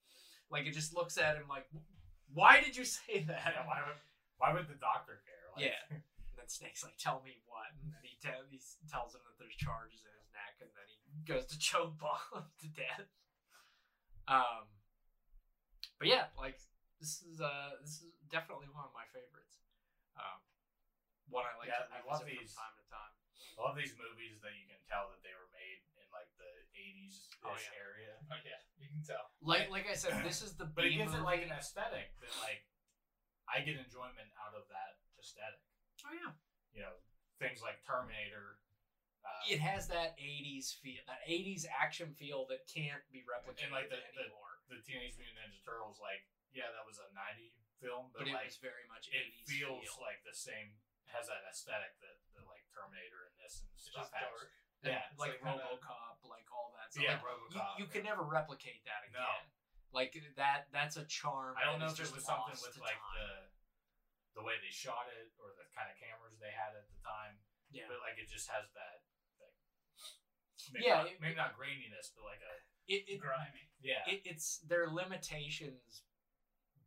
like 0.50 0.66
it 0.66 0.72
just 0.72 0.94
looks 0.94 1.18
at 1.18 1.36
him 1.36 1.48
like, 1.48 1.66
"Why 2.32 2.60
did 2.60 2.76
you 2.76 2.84
say 2.84 3.24
that?" 3.26 3.52
Yeah, 3.54 3.66
why 3.66 3.82
would 3.86 4.00
Why 4.38 4.52
would 4.54 4.68
the 4.68 4.78
doctor 4.78 5.20
care? 5.26 5.50
Like, 5.56 5.64
Yeah. 5.72 5.82
And 6.38 6.46
then 6.46 6.48
Snake's 6.48 6.84
like, 6.86 6.94
"Tell 6.96 7.18
me 7.26 7.42
what?" 7.50 7.74
And 7.82 7.90
then 7.90 8.04
he, 8.06 8.14
te- 8.22 8.46
he 8.50 8.60
tells 8.86 9.10
him 9.14 9.22
that 9.26 9.34
there's 9.42 9.56
charges 9.58 10.06
in 10.06 10.12
his 10.14 10.30
neck, 10.30 10.54
and 10.62 10.70
then 10.70 10.86
he 10.86 11.24
goes 11.26 11.46
to 11.50 11.58
choke 11.70 11.98
Bob 11.98 12.46
to 12.62 12.68
death. 12.70 13.10
Um, 14.30 14.70
but 15.98 16.06
yeah, 16.06 16.30
like 16.38 16.60
this 17.02 17.22
is 17.26 17.40
uh 17.42 17.74
this 17.82 17.98
is 18.04 18.14
definitely 18.30 18.70
one 18.70 18.86
of 18.86 18.94
my 18.94 19.02
favorites. 19.10 19.58
Um, 20.14 20.38
one 21.26 21.42
I 21.42 21.58
like 21.58 21.74
Yeah, 21.74 21.90
to 21.90 21.90
I 21.90 22.00
love 22.06 22.22
revisit 22.22 22.38
these. 22.38 22.54
from 22.54 22.62
time 22.70 22.74
to 22.78 22.84
time. 22.86 23.12
I 23.58 23.58
love 23.66 23.74
these 23.74 23.94
movies 23.98 24.38
that 24.46 24.54
you 24.54 24.70
can 24.70 24.78
tell 24.86 25.10
that 25.10 25.18
they 25.26 25.34
were 25.34 25.50
made 25.50 25.82
in 25.98 26.06
like 26.14 26.30
the 26.38 26.46
'80s 26.76 27.34
Oh, 27.42 27.58
yeah. 27.58 27.74
area. 27.82 28.14
Oh, 28.30 28.38
yeah, 28.46 28.62
you 28.88 28.96
can 28.96 29.04
tell. 29.04 29.28
Like 29.44 29.68
like 29.68 29.84
I 29.84 29.94
said, 29.94 30.16
this 30.24 30.40
is 30.40 30.56
the 30.56 30.64
But 30.64 30.88
it 30.88 30.96
B 30.96 31.04
gives 31.04 31.12
it 31.12 31.20
like 31.20 31.44
an 31.44 31.52
aesthetic 31.52 32.16
that 32.24 32.32
like 32.40 32.64
I 33.48 33.60
get 33.60 33.76
enjoyment 33.76 34.28
out 34.40 34.56
of 34.56 34.64
that 34.72 34.96
aesthetic. 35.20 35.60
oh 36.08 36.12
yeah, 36.16 36.32
You 36.72 36.80
know, 36.88 36.94
things 37.40 37.60
like 37.60 37.84
Terminator. 37.84 38.60
Uh, 39.24 39.44
it 39.52 39.60
has 39.60 39.88
that 39.92 40.16
'80s 40.16 40.72
feel, 40.80 41.04
that 41.04 41.20
'80s 41.28 41.68
action 41.68 42.14
feel 42.16 42.48
that 42.48 42.64
can't 42.70 43.04
be 43.12 43.20
replicated 43.28 43.68
And, 43.68 43.72
like, 43.76 43.90
the- 43.92 44.00
the- 44.16 44.24
anymore. 44.24 44.56
the 44.72 44.80
Teenage 44.80 45.18
Mutant 45.20 45.36
Ninja 45.36 45.60
Turtles, 45.64 46.00
like 46.00 46.24
yeah, 46.54 46.70
that 46.72 46.86
was 46.88 46.96
a 47.02 47.08
'90 47.12 47.52
film, 47.82 48.08
but, 48.14 48.24
but 48.24 48.28
it 48.28 48.34
like 48.34 48.48
was 48.48 48.56
very 48.62 48.88
much 48.88 49.08
it 49.12 49.20
80s 49.20 49.44
feels 49.44 49.84
feel. 49.84 50.00
like 50.00 50.24
the 50.24 50.32
same, 50.32 50.80
has 51.12 51.28
that 51.28 51.44
aesthetic 51.44 51.92
that, 52.00 52.16
that 52.36 52.44
like 52.48 52.64
Terminator 52.72 53.28
and 53.28 53.36
this 53.42 53.60
and 53.64 53.68
It's 53.76 53.90
stuff 53.92 54.08
just 54.08 54.14
has. 54.16 54.28
dark. 54.32 54.48
And, 54.86 54.94
Yeah, 54.94 55.10
it's 55.10 55.18
like, 55.18 55.42
like 55.42 55.42
kinda- 55.42 55.64
RoboCop, 55.64 56.22
like 56.28 56.46
all 56.54 56.70
that. 56.78 56.92
stuff. 56.92 57.02
Yeah, 57.02 57.18
Like, 57.18 57.26
RoboCop. 57.26 57.78
you, 57.78 57.84
you 57.84 57.86
can 57.90 58.02
never 58.06 58.22
replicate 58.22 58.84
that 58.86 59.02
again. 59.08 59.18
No. 59.22 59.26
again. 59.26 59.50
Like 59.90 60.12
that. 60.36 60.70
That's 60.70 60.96
a 60.96 61.04
charm. 61.08 61.56
I 61.58 61.64
don't 61.64 61.80
know 61.80 61.86
if 61.90 61.96
it 61.98 62.04
just 62.04 62.14
was 62.14 62.24
something 62.24 62.54
with 62.60 62.76
like 62.78 62.94
time. 63.00 63.16
the 63.16 63.28
the 64.38 64.42
way 64.46 64.54
they 64.62 64.70
shot 64.70 65.10
it 65.10 65.34
or 65.42 65.50
the 65.58 65.66
kind 65.74 65.90
of 65.90 65.96
cameras 65.98 66.38
they 66.38 66.52
had 66.54 66.70
at 66.78 66.86
the 66.86 66.98
time, 67.02 67.42
yeah. 67.74 67.88
but 67.90 67.98
like 68.06 68.14
it 68.22 68.28
just 68.30 68.46
has 68.46 68.70
that. 68.76 69.02
Like, 69.42 69.56
maybe 70.70 70.84
Yeah, 70.86 71.02
not, 71.02 71.06
it- 71.10 71.18
maybe 71.20 71.34
not 71.34 71.58
graininess, 71.58 72.14
but 72.14 72.22
like 72.22 72.38
a 72.44 72.54
It, 72.86 73.08
it, 73.08 73.18
grimy. 73.18 73.72
yeah. 73.82 74.06
it 74.06 74.22
it's 74.24 74.58
their 74.68 74.86
limitations 74.92 76.04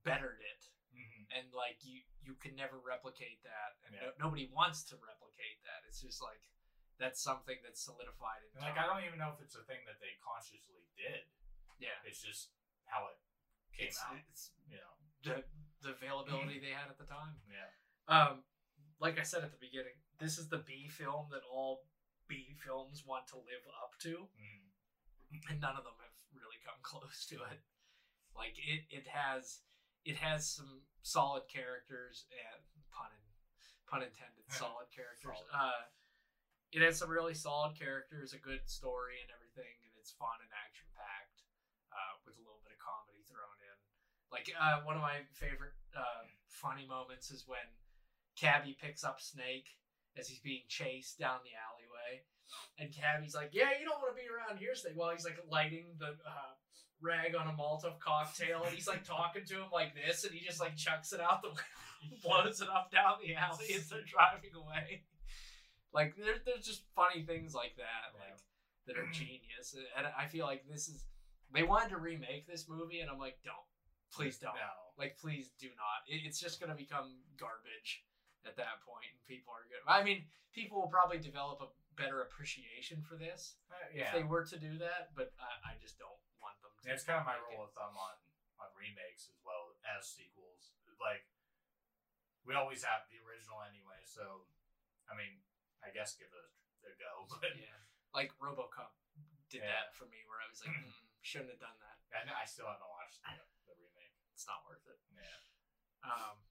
bettered 0.06 0.40
it. 0.40 0.62
Mhm. 0.96 1.28
and 1.32 1.54
like 1.54 1.84
you 1.84 2.04
you 2.22 2.36
can 2.36 2.54
never 2.56 2.78
replicate 2.80 3.42
that 3.44 3.76
and 3.86 3.96
Yeah. 3.96 4.12
no, 4.20 4.28
nobody 4.28 4.46
wants 4.48 4.84
to 4.92 4.96
replicate 4.98 5.64
that 5.64 5.84
it's 5.88 6.00
just 6.02 6.22
like 6.22 6.42
that's 7.02 7.18
something 7.20 7.58
that's 7.66 7.82
solidified 7.82 8.46
in 8.46 8.54
like 8.62 8.78
I 8.78 8.86
don't 8.86 9.02
even 9.04 9.18
know 9.18 9.34
if 9.34 9.42
it's 9.42 9.58
a 9.58 9.66
thing 9.66 9.82
that 9.90 9.98
they 9.98 10.14
consciously 10.22 10.86
did. 10.94 11.26
yeah 11.82 11.98
It's 12.06 12.22
just 12.22 12.54
how 12.86 13.10
it 13.10 13.18
came 13.74 13.90
it's, 13.90 13.98
out. 14.06 14.22
it's 14.30 14.54
You 14.70 14.78
know. 14.78 14.94
the 15.26 15.36
the 15.82 15.92
availability 15.98 16.62
they 16.64 16.72
had 16.78 16.88
at 16.94 17.02
the 17.02 17.10
time 17.10 17.42
Yeah. 17.50 17.70
um 18.06 18.46
like 19.02 19.18
i 19.18 19.26
said 19.26 19.42
at 19.42 19.50
the 19.50 19.58
beginning 19.60 19.98
this 20.22 20.38
is 20.38 20.48
the 20.54 20.62
b 20.62 20.86
film 20.88 21.26
that 21.34 21.42
all 21.50 21.90
b 22.30 22.54
films 22.62 23.02
want 23.04 23.26
to 23.34 23.38
live 23.42 23.66
up 23.82 23.98
to 24.06 24.30
Mhm. 24.38 24.70
and 25.50 25.58
none 25.60 25.74
of 25.76 25.84
them 25.84 25.98
have 25.98 26.14
really 26.38 26.62
come 26.64 26.78
close 26.86 27.26
to 27.34 27.42
it. 27.50 27.60
Like 28.38 28.56
it, 28.56 28.88
it 28.90 29.08
has, 29.12 29.60
it 30.06 30.16
has 30.18 30.48
some 30.48 30.84
solid 31.04 31.44
characters 31.52 32.24
and 32.32 32.64
pun, 32.96 33.12
in, 33.12 33.24
pun 33.92 34.02
intended, 34.08 34.48
solid 34.52 34.88
characters. 34.96 35.36
Solid. 35.36 35.52
Uh, 35.52 35.84
it 36.72 36.82
has 36.82 36.98
some 36.98 37.12
really 37.12 37.36
solid 37.36 37.76
characters, 37.76 38.32
a 38.32 38.40
good 38.40 38.64
story, 38.66 39.20
and 39.20 39.32
everything, 39.36 39.76
and 39.84 39.94
it's 40.00 40.16
fun 40.16 40.40
and 40.40 40.52
action 40.56 40.88
packed, 40.96 41.44
uh, 41.92 42.16
with 42.24 42.40
a 42.40 42.44
little 42.44 42.64
bit 42.64 42.72
of 42.72 42.80
comedy 42.80 43.24
thrown 43.28 43.58
in. 43.60 43.78
Like 44.32 44.48
uh, 44.56 44.88
one 44.88 44.96
of 44.96 45.04
my 45.04 45.28
favorite 45.36 45.76
uh, 45.92 46.24
funny 46.48 46.88
moments 46.88 47.32
is 47.32 47.44
when 47.44 47.68
Cabbie 48.40 48.80
picks 48.80 49.04
up 49.04 49.20
Snake 49.20 49.68
as 50.16 50.28
he's 50.28 50.40
being 50.40 50.64
chased 50.68 51.20
down 51.20 51.44
the 51.44 51.56
alleyway. 51.56 52.24
And 52.80 52.92
Cabbie's 52.92 53.36
like, 53.36 53.52
"Yeah, 53.52 53.72
you 53.80 53.88
don't 53.88 54.00
want 54.00 54.16
to 54.16 54.20
be 54.20 54.28
around 54.28 54.60
here, 54.60 54.76
Snake." 54.76 54.96
While 54.96 55.12
he's 55.12 55.24
like 55.24 55.40
lighting 55.48 55.96
the 56.00 56.20
uh, 56.20 56.52
rag 57.00 57.36
on 57.36 57.48
a 57.48 57.56
Molotov 57.56 58.00
cocktail, 58.00 58.64
and 58.64 58.76
he's 58.76 58.88
like 58.88 59.04
talking 59.04 59.46
to 59.46 59.56
him 59.56 59.72
like 59.72 59.96
this, 59.96 60.24
and 60.24 60.34
he 60.34 60.44
just 60.44 60.60
like 60.60 60.76
chucks 60.76 61.14
it 61.14 61.22
out 61.22 61.42
the 61.42 61.48
window, 61.56 62.20
blows 62.24 62.60
it 62.60 62.68
up 62.68 62.92
down 62.92 63.24
the 63.24 63.36
alley 63.36 63.72
as 63.76 63.88
they're 63.88 64.04
driving 64.04 64.52
away. 64.56 65.04
Like 65.94 66.16
there's 66.16 66.40
there's 66.46 66.66
just 66.66 66.84
funny 66.96 67.24
things 67.24 67.54
like 67.54 67.76
that, 67.78 68.16
Yeah. 68.16 68.32
like 68.32 68.40
that 68.88 68.96
are 68.98 69.10
genius, 69.12 69.76
and 69.98 70.08
I 70.08 70.26
feel 70.28 70.46
like 70.46 70.64
this 70.68 70.88
is 70.88 71.06
they 71.52 71.64
wanted 71.64 71.92
to 71.92 72.00
remake 72.00 72.48
this 72.48 72.68
movie, 72.72 73.04
and 73.04 73.12
I'm 73.12 73.20
like, 73.20 73.38
don't, 73.44 73.68
please 74.16 74.40
don't. 74.40 74.56
No. 74.56 74.72
Like, 74.96 75.20
please 75.20 75.52
do 75.60 75.68
not. 75.76 76.08
It, 76.08 76.24
it's 76.24 76.40
just 76.40 76.64
going 76.64 76.72
to 76.72 76.80
become 76.80 77.20
garbage 77.36 78.08
at 78.48 78.56
that 78.56 78.80
point, 78.88 79.12
and 79.12 79.20
people 79.28 79.52
are 79.52 79.68
good. 79.68 79.84
I 79.84 80.00
mean, 80.00 80.32
people 80.56 80.80
will 80.80 80.88
probably 80.88 81.20
develop 81.20 81.60
a 81.60 81.68
better 82.00 82.24
appreciation 82.24 83.04
for 83.04 83.20
this 83.20 83.60
Uh, 83.68 83.76
if 83.92 84.08
they 84.16 84.24
were 84.24 84.48
to 84.48 84.56
do 84.56 84.80
that, 84.80 85.12
but 85.12 85.36
I, 85.36 85.76
I 85.76 85.82
just 85.84 86.00
don't 86.00 86.16
want 86.40 86.56
them 86.64 86.72
to. 86.72 86.82
Yeah, 86.88 86.96
it's 86.96 87.04
kind 87.04 87.20
of 87.20 87.28
my 87.28 87.36
rule 87.52 87.68
of 87.68 87.76
thumb 87.76 87.94
on 88.00 88.16
on 88.64 88.70
remakes 88.80 89.28
as 89.28 89.36
well 89.44 89.76
as 89.84 90.08
sequels. 90.08 90.72
Like 91.04 91.28
we 92.48 92.56
always 92.56 92.82
have 92.88 93.04
the 93.12 93.20
original 93.28 93.60
anyway, 93.68 94.00
so 94.08 94.48
I 95.12 95.20
mean, 95.20 95.44
I 95.82 95.90
guess 95.90 96.14
give 96.14 96.30
it 96.30 96.38
a, 96.38 96.48
a 96.90 96.94
go. 96.98 97.26
But 97.42 97.58
Yeah, 97.58 97.78
like 98.14 98.32
RoboCop 98.38 98.94
did 99.50 99.66
Yeah. 99.66 99.72
that 99.86 99.88
for 99.98 100.06
me, 100.08 100.22
where 100.30 100.40
I 100.42 100.48
was 100.50 100.62
like, 100.62 100.74
mm, 100.78 100.94
shouldn't 101.22 101.52
have 101.54 101.62
done 101.62 101.78
that. 101.82 101.98
I, 102.14 102.44
I 102.44 102.46
still 102.46 102.68
haven't 102.70 102.88
watched 102.92 103.20
the, 103.24 103.36
the 103.68 103.74
remake. 103.80 104.14
It's 104.36 104.46
not 104.48 104.64
worth 104.68 104.84
it. 104.88 105.00
Yeah. 105.14 105.40
Um, 106.02 106.42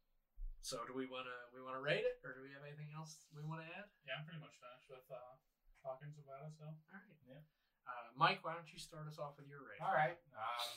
so 0.61 0.85
do 0.85 0.93
we 0.93 1.09
want 1.09 1.25
to 1.27 1.39
we 1.51 1.59
want 1.65 1.75
to 1.75 1.83
rate 1.83 2.05
it, 2.05 2.21
or 2.23 2.37
do 2.37 2.45
we 2.45 2.53
have 2.53 2.63
anything 2.63 2.93
else 2.93 3.17
we 3.33 3.41
want 3.43 3.65
to 3.65 3.69
add? 3.73 3.89
Yeah, 4.05 4.21
I'm 4.21 4.25
pretty 4.29 4.39
much 4.39 4.55
finished 4.61 4.87
with 4.93 5.05
uh, 5.11 5.35
talking 5.81 6.13
about 6.21 6.47
it. 6.47 6.53
So 6.55 6.69
All 6.69 6.77
right. 6.93 7.17
Yeah. 7.25 7.41
Uh, 7.89 8.07
Mike, 8.15 8.45
why 8.45 8.55
don't 8.55 8.69
you 8.71 8.79
start 8.79 9.09
us 9.11 9.17
off 9.19 9.35
with 9.41 9.49
your 9.51 9.65
rating? 9.65 9.83
All 9.83 9.97
right. 9.97 10.15
Um, 10.37 10.69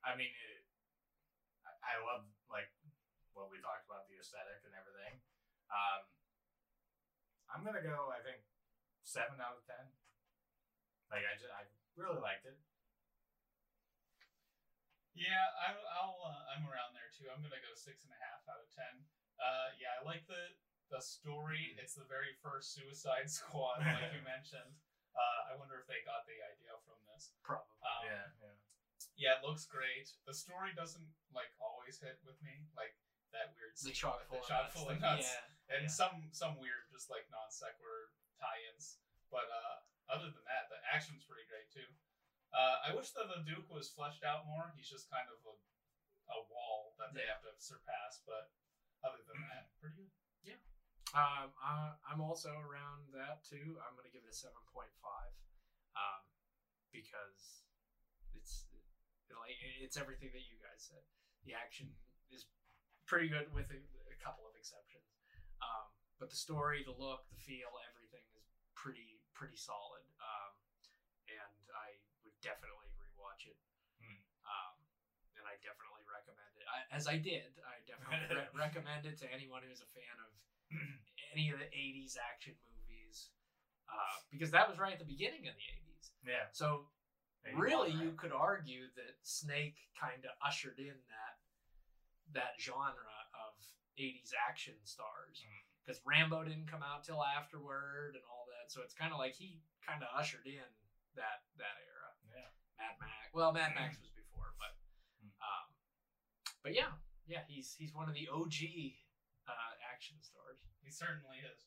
I 0.00 0.16
mean, 0.16 0.30
it, 0.32 0.62
I, 1.66 1.72
I 1.84 1.94
love 2.00 2.24
like 2.48 2.70
what 3.36 3.50
we 3.52 3.60
talked 3.60 3.84
about 3.84 4.08
the 4.08 4.16
aesthetic 4.16 4.64
and 4.64 4.72
everything. 4.72 5.20
Um, 5.68 6.06
I'm 7.50 7.62
gonna 7.66 7.82
go. 7.84 8.08
I 8.14 8.22
think 8.22 8.42
seven 9.02 9.38
out 9.42 9.58
of 9.58 9.64
ten. 9.66 9.90
Like 11.10 11.26
I 11.26 11.34
just, 11.34 11.50
I 11.50 11.66
really 11.98 12.22
liked 12.22 12.46
it. 12.46 12.54
yeah, 15.18 15.50
I, 15.58 15.74
I'll 15.98 16.22
uh, 16.22 16.54
I'm 16.54 16.64
around 16.64 16.94
there 16.94 17.10
too. 17.12 17.26
I'm 17.28 17.42
gonna 17.42 17.60
go 17.60 17.74
six 17.74 18.06
and 18.06 18.14
a 18.14 18.20
half 18.22 18.46
out 18.46 18.62
of 18.62 18.70
ten. 18.70 19.04
Uh, 19.36 19.74
yeah, 19.76 19.98
I 19.98 20.06
like 20.06 20.24
the 20.30 20.54
the 20.88 21.02
story. 21.02 21.74
It's 21.78 21.98
the 21.98 22.06
very 22.06 22.34
first 22.40 22.72
Suicide 22.74 23.26
Squad, 23.36 23.82
like 23.82 24.14
you 24.14 24.22
mentioned. 24.36 24.78
Uh, 25.10 25.50
I 25.50 25.58
wonder 25.58 25.74
if 25.82 25.90
they 25.90 26.00
got 26.06 26.22
the 26.30 26.38
idea 26.38 26.70
from 26.86 26.96
this. 27.10 27.34
Probably. 27.42 27.66
Um, 27.82 28.02
yeah, 28.06 28.26
yeah. 28.40 28.56
Yeah, 29.18 29.32
it 29.36 29.44
looks 29.44 29.66
great. 29.68 30.08
The 30.24 30.32
story 30.32 30.72
doesn't 30.72 31.04
like 31.34 31.50
always 31.60 32.00
hit 32.00 32.22
with 32.24 32.38
me, 32.40 32.70
like 32.78 32.94
that 33.32 33.54
weird 33.54 33.72
the 33.74 33.90
scene 33.90 33.94
chock 33.94 34.22
full 34.26 34.38
the 34.38 34.44
of 34.44 34.48
chock 34.48 34.62
nuts 34.68 34.74
full 34.74 34.88
of 34.90 34.98
nuts, 35.00 35.28
Yeah. 35.30 35.74
and 35.76 35.82
Yeah. 35.86 35.92
some 35.92 36.14
some 36.34 36.54
weird 36.58 36.86
just 36.90 37.08
like 37.10 37.26
non 37.30 37.50
sequitur 37.50 38.10
tie-ins. 38.38 38.98
But 39.30 39.46
uh, 39.46 39.76
other 40.10 40.30
than 40.30 40.42
that, 40.50 40.66
the 40.70 40.78
action's 40.90 41.22
pretty 41.24 41.46
great 41.46 41.70
too. 41.70 41.86
Uh, 42.50 42.82
I 42.82 42.90
wish 42.94 43.14
that 43.14 43.30
the 43.30 43.46
Duke 43.46 43.70
was 43.70 43.86
fleshed 43.94 44.24
out 44.26 44.42
more. 44.46 44.74
He's 44.74 44.90
just 44.90 45.06
kind 45.06 45.30
of 45.30 45.38
a, 45.46 45.54
a 46.34 46.38
wall 46.50 46.98
that 46.98 47.14
they 47.14 47.22
Yeah. 47.22 47.38
have 47.38 47.46
to 47.46 47.54
surpass. 47.62 48.18
But 48.26 48.50
other 49.06 49.22
than 49.22 49.38
that, 49.54 49.70
pretty 49.78 49.94
good. 50.02 50.10
Yeah. 50.42 50.58
Um, 51.14 51.54
uh, 51.62 51.94
I'm 52.06 52.18
also 52.22 52.50
around 52.58 53.10
that 53.14 53.42
too. 53.46 53.78
I'm 53.82 53.94
gonna 53.94 54.10
give 54.10 54.26
it 54.26 54.30
a 54.30 54.34
seven 54.34 54.58
point 54.74 54.90
five, 54.98 55.30
um, 55.94 56.22
because 56.90 57.62
it's 58.34 58.66
it, 58.74 58.82
like 59.38 59.54
it's 59.82 59.96
everything 59.96 60.30
that 60.34 60.42
you 60.50 60.58
guys 60.58 60.82
said. 60.90 61.02
The 61.46 61.54
action 61.54 61.94
is 62.30 62.46
pretty 63.10 63.26
good 63.26 63.50
with 63.50 63.66
a, 63.74 63.80
a 63.82 64.16
couple 64.22 64.46
of 64.46 64.54
exceptions, 64.54 65.10
um, 65.58 65.90
but 66.22 66.30
the 66.30 66.38
story, 66.38 66.86
the 66.86 66.94
look, 66.94 67.26
the 67.34 67.40
feel, 67.42 67.74
everything 67.90 68.22
is 68.38 68.46
pretty 68.78 69.18
pretty 69.34 69.58
solid. 69.58 70.06
Um, 70.22 70.54
and 71.26 71.50
I 71.74 71.98
would 72.22 72.34
definitely 72.38 72.86
rewatch 73.02 73.50
it. 73.50 73.58
Hmm. 73.98 74.22
Um, 74.46 74.74
and 75.34 75.42
I 75.46 75.58
definitely 75.62 76.06
recommend 76.06 76.52
it. 76.54 76.66
I, 76.70 76.78
as 76.94 77.10
I 77.10 77.16
did, 77.18 77.50
I 77.66 77.82
definitely 77.82 78.30
re- 78.30 78.54
recommend 78.66 79.06
it 79.10 79.18
to 79.24 79.26
anyone 79.26 79.66
who's 79.66 79.82
a 79.82 79.90
fan 79.90 80.16
of 80.22 80.30
any 81.34 81.50
of 81.50 81.58
the 81.58 81.66
80s 81.66 82.14
action 82.14 82.54
movies 82.62 83.34
uh, 83.90 84.22
because 84.30 84.54
that 84.54 84.70
was 84.70 84.78
right 84.78 84.94
at 84.94 85.02
the 85.02 85.08
beginning 85.08 85.50
of 85.50 85.54
the 85.58 85.66
80s 85.66 86.14
Yeah. 86.22 86.46
so 86.52 86.86
really 87.56 87.90
one, 87.90 88.02
you 88.02 88.10
could 88.14 88.30
argue 88.30 88.86
that 88.94 89.18
snake 89.24 89.78
kind 89.98 90.22
of 90.22 90.32
ushered 90.44 90.78
in 90.78 90.94
that 91.10 91.39
that 92.34 92.54
genre 92.60 93.16
of 93.34 93.52
80s 93.98 94.32
action 94.32 94.74
stars 94.84 95.42
Mm. 95.44 95.60
because 95.84 96.00
rambo 96.04 96.42
didn't 96.44 96.70
come 96.70 96.82
out 96.82 97.02
till 97.04 97.22
afterward 97.22 98.14
and 98.14 98.24
all 98.30 98.46
that 98.48 98.70
so 98.70 98.80
it's 98.82 98.94
kind 98.94 99.12
of 99.12 99.18
like 99.18 99.34
he 99.34 99.60
kind 99.84 100.02
of 100.02 100.08
ushered 100.14 100.46
in 100.46 100.68
that 101.14 101.42
that 101.56 101.76
era 101.82 102.10
Yeah. 102.30 102.48
mad 102.78 102.94
max 103.00 103.28
well 103.32 103.52
mad 103.52 103.74
max 103.74 103.98
was 103.98 104.10
before 104.14 104.54
but 104.58 104.72
Mm. 105.22 105.34
um 105.42 105.66
but 106.62 106.72
yeah 106.72 106.92
yeah 107.26 107.42
he's 107.46 107.74
he's 107.76 107.92
one 107.92 108.08
of 108.08 108.14
the 108.14 108.28
og 108.28 108.54
uh, 109.48 109.72
action 109.92 110.16
stars 110.22 110.58
He 110.80 110.90
certainly 110.90 111.38
is. 111.42 111.66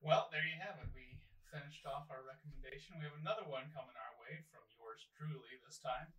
Well, 0.00 0.28
there 0.30 0.44
you 0.44 0.58
have 0.60 0.76
it. 0.82 0.90
We 0.92 1.18
finished 1.48 1.86
off 1.86 2.10
our 2.10 2.20
recommendation. 2.20 2.98
We 3.00 3.06
have 3.08 3.16
another 3.16 3.46
one 3.48 3.72
coming 3.72 3.96
our 3.96 4.14
way 4.20 4.44
from 4.52 4.66
yours 4.76 5.06
truly 5.16 5.56
this 5.64 5.78
time. 5.78 6.12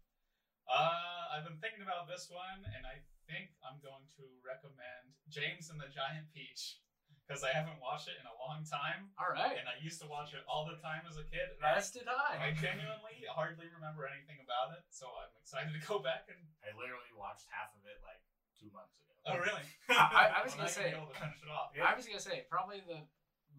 Uh, 0.68 1.32
I've 1.32 1.48
been 1.48 1.60
thinking 1.64 1.82
about 1.82 2.12
this 2.12 2.28
one, 2.28 2.64
and 2.76 2.84
I 2.84 3.00
think 3.28 3.56
I'm 3.64 3.80
going 3.80 4.04
to 4.20 4.26
recommend 4.44 5.16
James 5.32 5.72
and 5.72 5.80
the 5.80 5.88
Giant 5.92 6.28
Peach 6.36 6.80
because 7.28 7.44
I 7.44 7.52
haven't 7.52 7.80
watched 7.84 8.08
it 8.08 8.16
in 8.16 8.24
a 8.24 8.36
long 8.40 8.64
time, 8.64 9.12
all 9.20 9.28
right 9.36 9.60
and 9.60 9.68
I 9.68 9.76
used 9.84 10.00
to 10.00 10.08
watch 10.08 10.32
it 10.32 10.48
all 10.48 10.64
the 10.64 10.80
time 10.80 11.04
as 11.04 11.20
a 11.20 11.28
kid. 11.28 11.52
And 11.60 11.64
I, 11.64 11.76
as 11.76 11.92
did 11.92 12.08
i 12.08 12.40
I 12.40 12.56
genuinely 12.56 13.28
hardly 13.28 13.68
remember 13.68 14.08
anything 14.08 14.40
about 14.40 14.72
it, 14.80 14.88
so 14.88 15.12
I'm 15.12 15.32
excited 15.44 15.76
to 15.76 15.84
go 15.84 16.00
back 16.00 16.32
and. 16.32 16.40
I 16.64 16.72
literally 16.76 17.12
watched 17.16 17.48
half 17.52 17.72
of 17.76 17.84
it 17.84 18.00
like 18.04 18.20
two 18.56 18.72
months 18.72 18.96
ago. 19.00 19.12
Oh, 19.28 19.36
really? 19.44 19.64
I- 19.92 20.40
I 20.40 20.42
was 20.44 20.56
gonna 20.56 20.72
say- 20.72 20.96
you'll 20.96 21.08
able 21.08 21.12
to 21.12 21.20
finish 21.20 21.40
it 21.44 21.52
off. 21.52 21.76
I 21.76 21.96
was 21.96 22.08
gonna 22.08 22.24
say 22.24 22.48
probably 22.48 22.80
the 22.84 23.04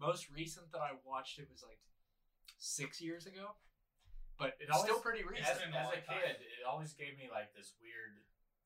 most 0.01 0.29
recent 0.33 0.69
that 0.73 0.81
I 0.81 0.97
watched 1.05 1.37
it 1.37 1.45
was 1.49 1.61
like 1.61 1.77
six 2.57 2.97
years 3.01 3.29
ago, 3.29 3.53
but 4.39 4.55
It 4.63 4.71
it's 4.71 4.79
still 4.81 5.03
pretty 5.03 5.21
As, 5.21 5.29
recent. 5.29 5.59
been 5.67 5.75
a 5.75 5.83
as 5.83 5.99
a 5.99 6.01
time. 6.07 6.15
kid, 6.23 6.35
it 6.39 6.63
always 6.65 6.95
gave 6.95 7.19
me 7.19 7.27
like 7.27 7.51
this 7.53 7.75
weird, 7.83 8.15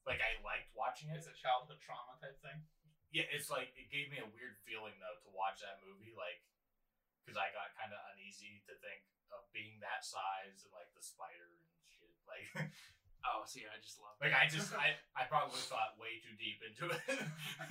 like 0.06 0.22
I 0.22 0.38
liked 0.46 0.70
watching 0.78 1.10
it. 1.10 1.18
It's 1.18 1.26
a 1.28 1.34
childhood 1.36 1.82
trauma 1.82 2.14
type 2.22 2.38
thing. 2.46 2.62
Yeah, 3.10 3.26
it's 3.34 3.50
like 3.50 3.74
it 3.78 3.90
gave 3.94 4.10
me 4.14 4.22
a 4.22 4.30
weird 4.30 4.58
feeling 4.66 4.94
though 5.02 5.18
to 5.26 5.30
watch 5.34 5.62
that 5.66 5.82
movie, 5.82 6.14
like 6.14 6.42
because 7.26 7.38
I 7.42 7.50
got 7.56 7.74
kind 7.78 7.90
of 7.94 8.00
uneasy 8.14 8.62
to 8.70 8.74
think 8.84 9.02
of 9.34 9.42
being 9.50 9.82
that 9.82 10.06
size 10.06 10.62
and 10.66 10.72
like 10.78 10.90
the 10.94 11.02
spider 11.02 11.50
and 11.58 11.66
shit. 11.90 12.14
Like, 12.30 12.46
Oh, 13.24 13.48
see, 13.48 13.64
I 13.64 13.80
just 13.80 14.04
love 14.04 14.20
like 14.20 14.36
I 14.36 14.52
just 14.52 14.76
I, 14.76 15.00
I 15.16 15.24
probably 15.32 15.62
thought 15.64 15.96
way 15.96 16.20
too 16.20 16.36
deep 16.36 16.60
into 16.60 16.92
it. 16.92 17.02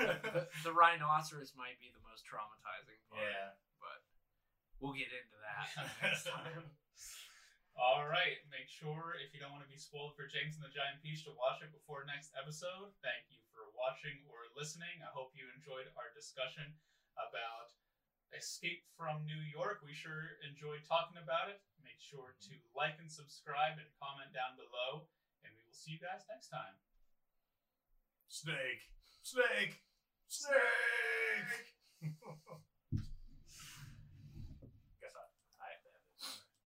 the, 0.00 0.48
the 0.64 0.72
rhinoceros 0.72 1.52
might 1.54 1.76
be 1.76 1.92
the 1.92 2.00
most 2.08 2.24
traumatizing 2.24 2.96
part. 3.12 3.20
yeah. 3.20 3.52
but 3.76 4.00
we'll 4.80 4.96
get 4.96 5.12
into 5.12 5.36
that 5.44 5.68
next 6.00 6.24
time. 6.24 6.72
All 7.72 8.04
right. 8.04 8.36
Make 8.52 8.68
sure 8.68 9.16
if 9.20 9.32
you 9.32 9.40
don't 9.40 9.52
want 9.52 9.64
to 9.64 9.72
be 9.72 9.80
spoiled 9.80 10.12
for 10.12 10.28
James 10.28 10.60
and 10.60 10.64
the 10.64 10.72
Giant 10.72 11.00
Peach 11.00 11.24
to 11.24 11.32
watch 11.36 11.64
it 11.64 11.72
before 11.72 12.04
next 12.04 12.36
episode. 12.36 12.92
Thank 13.00 13.32
you 13.32 13.40
for 13.52 13.72
watching 13.72 14.20
or 14.28 14.52
listening. 14.52 15.00
I 15.00 15.08
hope 15.12 15.32
you 15.32 15.48
enjoyed 15.56 15.88
our 15.96 16.12
discussion 16.12 16.76
about 17.16 17.72
Escape 18.36 18.84
from 18.96 19.24
New 19.24 19.40
York. 19.52 19.80
We 19.84 19.96
sure 19.96 20.36
enjoyed 20.44 20.84
talking 20.84 21.20
about 21.20 21.48
it. 21.48 21.64
Make 21.80 22.00
sure 22.00 22.36
to 22.48 22.52
like 22.76 23.00
and 23.00 23.08
subscribe 23.08 23.80
and 23.80 23.88
comment 24.00 24.32
down 24.36 24.56
below. 24.60 25.08
And 25.44 25.52
we 25.56 25.64
will 25.64 25.76
see 25.76 25.96
you 25.96 26.00
guys 26.00 26.24
next 26.28 26.52
time. 26.52 26.76
Snake. 28.28 28.84
Snake. 29.24 29.80
Snake. 30.28 31.72